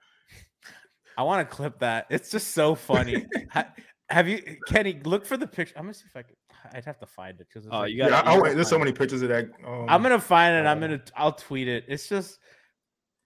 I 1.20 1.22
want 1.22 1.46
to 1.46 1.54
clip 1.54 1.80
that. 1.80 2.06
It's 2.08 2.30
just 2.30 2.52
so 2.52 2.74
funny. 2.74 3.26
Have 4.08 4.26
you, 4.26 4.56
Kenny? 4.66 4.98
Look 5.04 5.26
for 5.26 5.36
the 5.36 5.46
picture. 5.46 5.74
I'm 5.76 5.84
gonna 5.84 5.92
see 5.92 6.06
if 6.06 6.16
I 6.16 6.22
can. 6.22 6.34
I'd 6.72 6.86
have 6.86 6.98
to 7.00 7.06
find 7.06 7.38
it 7.38 7.46
because 7.46 7.68
Oh, 7.70 7.84
you 7.84 7.98
Yeah, 7.98 8.08
got 8.08 8.26
I, 8.26 8.40
I, 8.40 8.54
there's 8.54 8.70
so 8.70 8.78
many 8.78 8.90
pictures 8.90 9.20
of 9.20 9.28
that. 9.28 9.50
Um, 9.66 9.84
I'm 9.86 10.02
gonna 10.02 10.18
find 10.18 10.56
it. 10.56 10.66
I'm 10.66 10.78
uh, 10.78 10.80
gonna. 10.80 11.02
I'll 11.14 11.32
tweet 11.32 11.68
it. 11.68 11.84
It's 11.88 12.08
just 12.08 12.38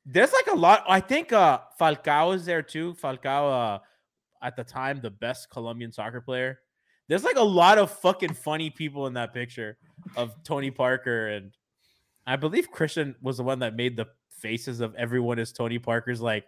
there's 0.04 0.32
like 0.32 0.48
a 0.48 0.56
lot. 0.56 0.82
I 0.88 0.98
think 0.98 1.32
uh 1.32 1.60
Falcao 1.80 2.34
is 2.34 2.44
there 2.46 2.62
too. 2.62 2.94
Falcao, 2.94 3.76
uh, 3.76 3.78
at 4.42 4.56
the 4.56 4.64
time, 4.64 5.00
the 5.00 5.10
best 5.10 5.50
Colombian 5.50 5.92
soccer 5.92 6.20
player. 6.20 6.58
There's 7.08 7.22
like 7.22 7.36
a 7.36 7.44
lot 7.44 7.78
of 7.78 7.92
fucking 8.00 8.34
funny 8.34 8.70
people 8.70 9.06
in 9.06 9.14
that 9.14 9.32
picture 9.32 9.78
of 10.16 10.34
Tony 10.42 10.72
Parker 10.72 11.28
and 11.28 11.52
I 12.26 12.34
believe 12.36 12.72
Christian 12.72 13.14
was 13.22 13.36
the 13.36 13.44
one 13.44 13.60
that 13.60 13.76
made 13.76 13.96
the 13.96 14.06
faces 14.40 14.80
of 14.80 14.96
everyone 14.96 15.38
as 15.38 15.52
Tony 15.52 15.78
Parker's 15.78 16.20
like 16.20 16.44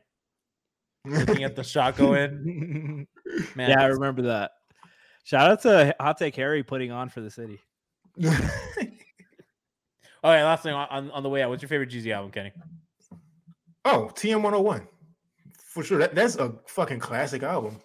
looking 1.07 1.45
at 1.45 1.57
the 1.57 1.65
shot 1.65 1.97
go 1.97 2.15
in. 2.15 3.07
Man, 3.55 3.71
yeah, 3.71 3.83
I 3.83 3.87
remember 3.87 4.23
that. 4.23 4.53
Shout 5.25 5.51
out 5.51 5.63
to 5.63 5.95
Hot 6.01 6.19
Take 6.19 6.37
Harry 6.37 6.63
putting 6.63 6.93
on 6.93 7.09
for 7.09 7.21
the 7.21 7.31
city. 7.31 7.59
All 8.25 8.33
right, 10.33 10.43
last 10.43 10.63
thing 10.63 10.75
on, 10.75 10.89
on, 10.91 11.11
on 11.11 11.23
the 11.23 11.29
way 11.29 11.43
out. 11.43 11.51
What's 11.51 11.63
your 11.63 11.69
favorite 11.69 11.91
Jeezy 11.91 12.13
album, 12.13 12.31
Kenny? 12.31 12.53
oh, 13.85 14.11
TM 14.15 14.43
101 14.43 14.87
for 15.77 15.83
sure. 15.83 15.99
That, 15.99 16.15
that's 16.15 16.37
a 16.37 16.55
fucking 16.67 17.01
classic 17.01 17.43
album. 17.43 17.81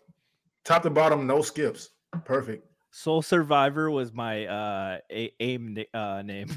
Top 0.64 0.84
to 0.84 0.90
bottom, 0.90 1.28
no 1.28 1.42
skips. 1.42 1.90
Perfect. 2.26 2.66
Soul 2.92 3.22
Survivor 3.22 3.92
was 3.92 4.14
my 4.14 4.46
uh 4.46 4.98
a- 5.12 5.34
aim 5.40 5.78
uh, 5.94 6.22
name. 6.24 6.48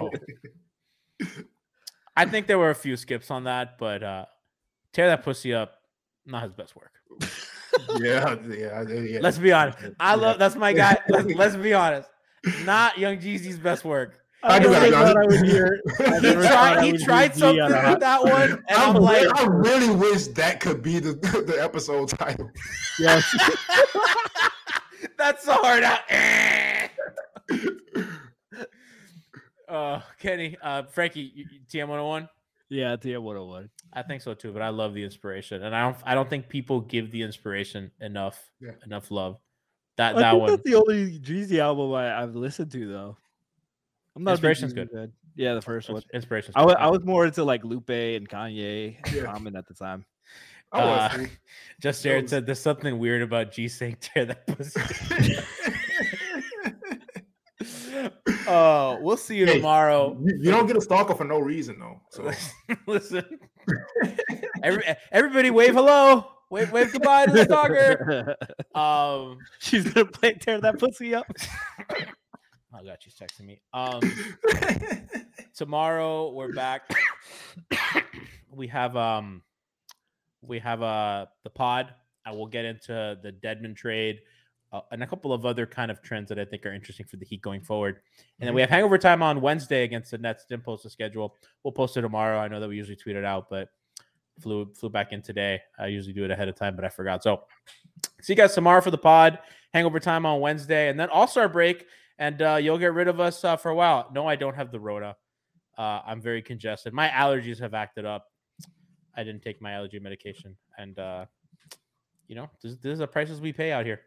Oh. 0.00 0.10
I 2.16 2.26
think 2.26 2.46
there 2.46 2.58
were 2.58 2.70
a 2.70 2.74
few 2.74 2.96
skips 2.96 3.30
on 3.30 3.44
that, 3.44 3.78
but 3.78 4.02
uh 4.02 4.24
tear 4.96 5.08
that 5.08 5.22
pussy 5.22 5.52
up, 5.52 5.74
not 6.24 6.42
his 6.42 6.54
best 6.54 6.74
work. 6.74 6.90
yeah, 8.00 8.34
yeah, 8.48 8.82
yeah. 8.82 9.18
Let's 9.20 9.36
be 9.36 9.52
honest. 9.52 9.76
I 10.00 10.14
Yeah. 10.14 10.20
love 10.20 10.38
that's 10.38 10.56
my 10.56 10.72
guy. 10.72 10.96
Let's, 11.08 11.28
let's 11.34 11.56
be 11.56 11.74
honest. 11.74 12.08
Not 12.64 12.96
Young 12.96 13.18
Jeezy's 13.18 13.58
best 13.58 13.84
work. 13.84 14.20
I 14.42 14.58
do 14.58 14.70
never 14.70 14.90
thought 14.90 15.16
I 15.16 15.26
would 15.26 15.44
hear. 15.44 15.80
I 16.00 16.18
He 16.20 16.32
tried 16.32 16.84
he 16.84 16.92
tried 17.04 17.34
something 17.34 17.56
G 17.56 17.60
on 17.60 17.72
a 17.72 17.74
with 17.74 17.84
hot- 17.84 18.00
that 18.00 18.22
one, 18.24 18.50
and 18.68 18.78
I, 18.78 18.88
I'm 18.88 18.94
re- 18.96 19.00
like, 19.26 19.38
I 19.38 19.44
really 19.46 19.90
wish 19.94 20.28
that 20.28 20.60
could 20.60 20.82
be 20.82 20.98
the, 20.98 21.12
the 21.46 21.58
episode 21.60 22.08
title. 22.08 22.50
Yes. 22.98 23.24
that's 25.18 25.44
so 25.44 25.52
hard 25.54 25.82
out. 25.82 26.00
uh 29.68 30.00
Kenny, 30.20 30.56
uh 30.62 30.84
Franky, 30.84 31.46
you- 32.68 32.78
you- 32.78 32.84
TM 32.84 32.92
101. 32.92 32.92
yeah, 32.92 32.96
TM 32.96 33.22
101. 33.22 33.70
I 33.92 34.02
think 34.02 34.22
so 34.22 34.34
too, 34.34 34.52
but 34.52 34.62
I 34.62 34.68
love 34.70 34.94
the 34.94 35.02
inspiration, 35.04 35.62
and 35.62 35.74
I 35.74 35.82
don't. 35.82 35.96
I 36.04 36.14
don't 36.14 36.28
think 36.28 36.48
people 36.48 36.80
give 36.80 37.10
the 37.10 37.22
inspiration 37.22 37.90
enough, 38.00 38.50
Yeah. 38.60 38.72
enough 38.84 39.10
love. 39.10 39.38
That 39.96 40.16
I 40.16 40.20
that 40.20 40.30
think 40.32 40.40
one, 40.40 40.50
that's 40.50 40.62
the 40.62 40.74
only 40.74 41.18
Jeezy 41.20 41.58
album 41.58 41.92
I, 41.94 42.22
I've 42.22 42.34
listened 42.36 42.70
to 42.72 42.86
though. 42.88 43.16
I'm 44.14 44.24
not 44.24 44.32
a 44.32 44.34
big 44.40 44.50
Inspiration's 44.50 44.72
Jeezy 44.74 44.92
good. 44.92 45.12
Yeah, 45.36 45.54
the 45.54 45.62
first 45.62 45.88
one. 45.90 46.02
inspiration. 46.14 46.52
I 46.56 46.64
was, 46.64 46.74
I 46.78 46.88
was 46.88 47.04
more 47.04 47.26
into 47.26 47.44
like 47.44 47.62
Lupe 47.64 47.90
and 47.90 48.28
Kanye, 48.28 48.96
Yeah. 49.14 49.24
Common 49.24 49.54
at 49.56 49.66
the 49.68 49.74
time. 49.74 50.04
I 50.72 50.84
was, 50.84 51.12
Uh. 51.14 51.26
Just 51.80 52.02
Jared 52.02 52.22
was- 52.24 52.30
said 52.30 52.46
there's 52.46 52.58
something 52.60 52.98
weird 52.98 53.22
about 53.22 53.52
G 53.52 53.68
saying 53.68 53.96
tear 54.00 54.24
that 54.26 54.46
pussy. 54.46 54.80
Oh, 58.48 58.98
we'll 59.00 59.16
see 59.16 59.36
you 59.36 59.46
Hey, 59.46 59.56
tomorrow. 59.56 60.16
you, 60.22 60.38
you 60.40 60.50
don't 60.50 60.66
get 60.66 60.76
a 60.76 60.80
stalker 60.80 61.14
for 61.14 61.24
no 61.24 61.38
reason 61.38 61.78
though. 61.78 62.00
So 62.10 62.30
Listen, 62.86 63.24
Every, 64.62 64.82
everybody, 65.12 65.50
wave 65.50 65.74
hello, 65.74 66.26
wave 66.50 66.70
wave 66.72 66.92
goodbye 66.92 67.26
to 67.26 67.32
the 67.32 67.44
stalker. 67.44 68.36
Um, 68.74 69.38
She's 69.58 69.84
gonna 69.90 70.06
play 70.06 70.34
tear 70.34 70.60
that 70.60 70.78
pussy 70.78 71.14
up. 71.14 71.26
oh 71.90 72.84
god, 72.84 72.98
she's 73.00 73.14
texting 73.14 73.46
me. 73.46 73.60
Um, 73.72 74.00
tomorrow 75.54 76.30
we're 76.32 76.52
back. 76.52 76.82
we 78.50 78.66
have 78.68 78.96
um, 78.96 79.42
we 80.42 80.58
have 80.58 80.82
uh 80.82 81.26
the 81.42 81.50
pod. 81.50 81.94
I 82.24 82.32
will 82.32 82.46
get 82.48 82.64
into 82.64 83.18
the 83.22 83.32
Dedmon 83.32 83.74
trade. 83.76 84.18
Uh, 84.76 84.82
and 84.92 85.02
a 85.02 85.06
couple 85.06 85.32
of 85.32 85.46
other 85.46 85.64
kind 85.64 85.90
of 85.90 86.02
trends 86.02 86.28
that 86.28 86.38
I 86.38 86.44
think 86.44 86.66
are 86.66 86.74
interesting 86.74 87.06
for 87.06 87.16
the 87.16 87.24
Heat 87.24 87.40
going 87.40 87.62
forward. 87.62 88.00
And 88.40 88.46
then 88.46 88.54
we 88.54 88.60
have 88.60 88.68
hangover 88.68 88.98
time 88.98 89.22
on 89.22 89.40
Wednesday 89.40 89.84
against 89.84 90.10
the 90.10 90.18
Nets. 90.18 90.44
Didn't 90.44 90.64
post 90.64 90.82
the 90.82 90.90
schedule. 90.90 91.34
We'll 91.62 91.72
post 91.72 91.96
it 91.96 92.02
tomorrow. 92.02 92.38
I 92.38 92.48
know 92.48 92.60
that 92.60 92.68
we 92.68 92.76
usually 92.76 92.96
tweet 92.96 93.16
it 93.16 93.24
out, 93.24 93.48
but 93.48 93.70
flew 94.38 94.70
flew 94.74 94.90
back 94.90 95.12
in 95.12 95.22
today. 95.22 95.60
I 95.78 95.86
usually 95.86 96.12
do 96.12 96.24
it 96.24 96.30
ahead 96.30 96.48
of 96.48 96.56
time, 96.56 96.76
but 96.76 96.84
I 96.84 96.90
forgot. 96.90 97.22
So 97.22 97.44
see 98.20 98.34
you 98.34 98.36
guys 98.36 98.54
tomorrow 98.54 98.82
for 98.82 98.90
the 98.90 98.98
pod. 98.98 99.38
Hangover 99.72 99.98
time 99.98 100.26
on 100.26 100.40
Wednesday, 100.40 100.88
and 100.88 101.00
then 101.00 101.08
All 101.08 101.26
Star 101.26 101.48
break, 101.48 101.86
and 102.18 102.40
uh, 102.42 102.56
you'll 102.56 102.78
get 102.78 102.92
rid 102.92 103.08
of 103.08 103.18
us 103.18 103.44
uh, 103.44 103.56
for 103.56 103.70
a 103.70 103.74
while. 103.74 104.10
No, 104.12 104.26
I 104.26 104.36
don't 104.36 104.54
have 104.54 104.70
the 104.70 104.80
Rona. 104.80 105.16
Uh, 105.76 106.00
I'm 106.06 106.20
very 106.20 106.42
congested. 106.42 106.92
My 106.92 107.08
allergies 107.08 107.58
have 107.60 107.74
acted 107.74 108.04
up. 108.04 108.26
I 109.14 109.24
didn't 109.24 109.42
take 109.42 109.60
my 109.62 109.72
allergy 109.72 109.98
medication, 109.98 110.56
and 110.76 110.98
uh, 110.98 111.24
you 112.28 112.36
know 112.36 112.50
this, 112.62 112.76
this 112.76 112.92
is 112.92 112.98
the 112.98 113.06
prices 113.06 113.40
we 113.40 113.52
pay 113.52 113.72
out 113.72 113.86
here. 113.86 114.02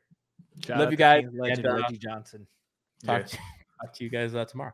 Shout 0.66 0.80
Love 0.80 0.92
you 0.92 0.98
guys, 0.98 1.26
legend 1.34 1.66
and, 1.66 1.68
uh, 1.68 1.82
Reggie 1.84 1.98
Johnson. 1.98 2.48
Talk, 3.06 3.22
Yes. 3.22 3.32
to, 3.32 3.38
talk 3.38 3.94
to 3.94 4.04
you 4.04 4.10
guys 4.10 4.36
uh, 4.36 4.46
tomorrow. 4.46 4.74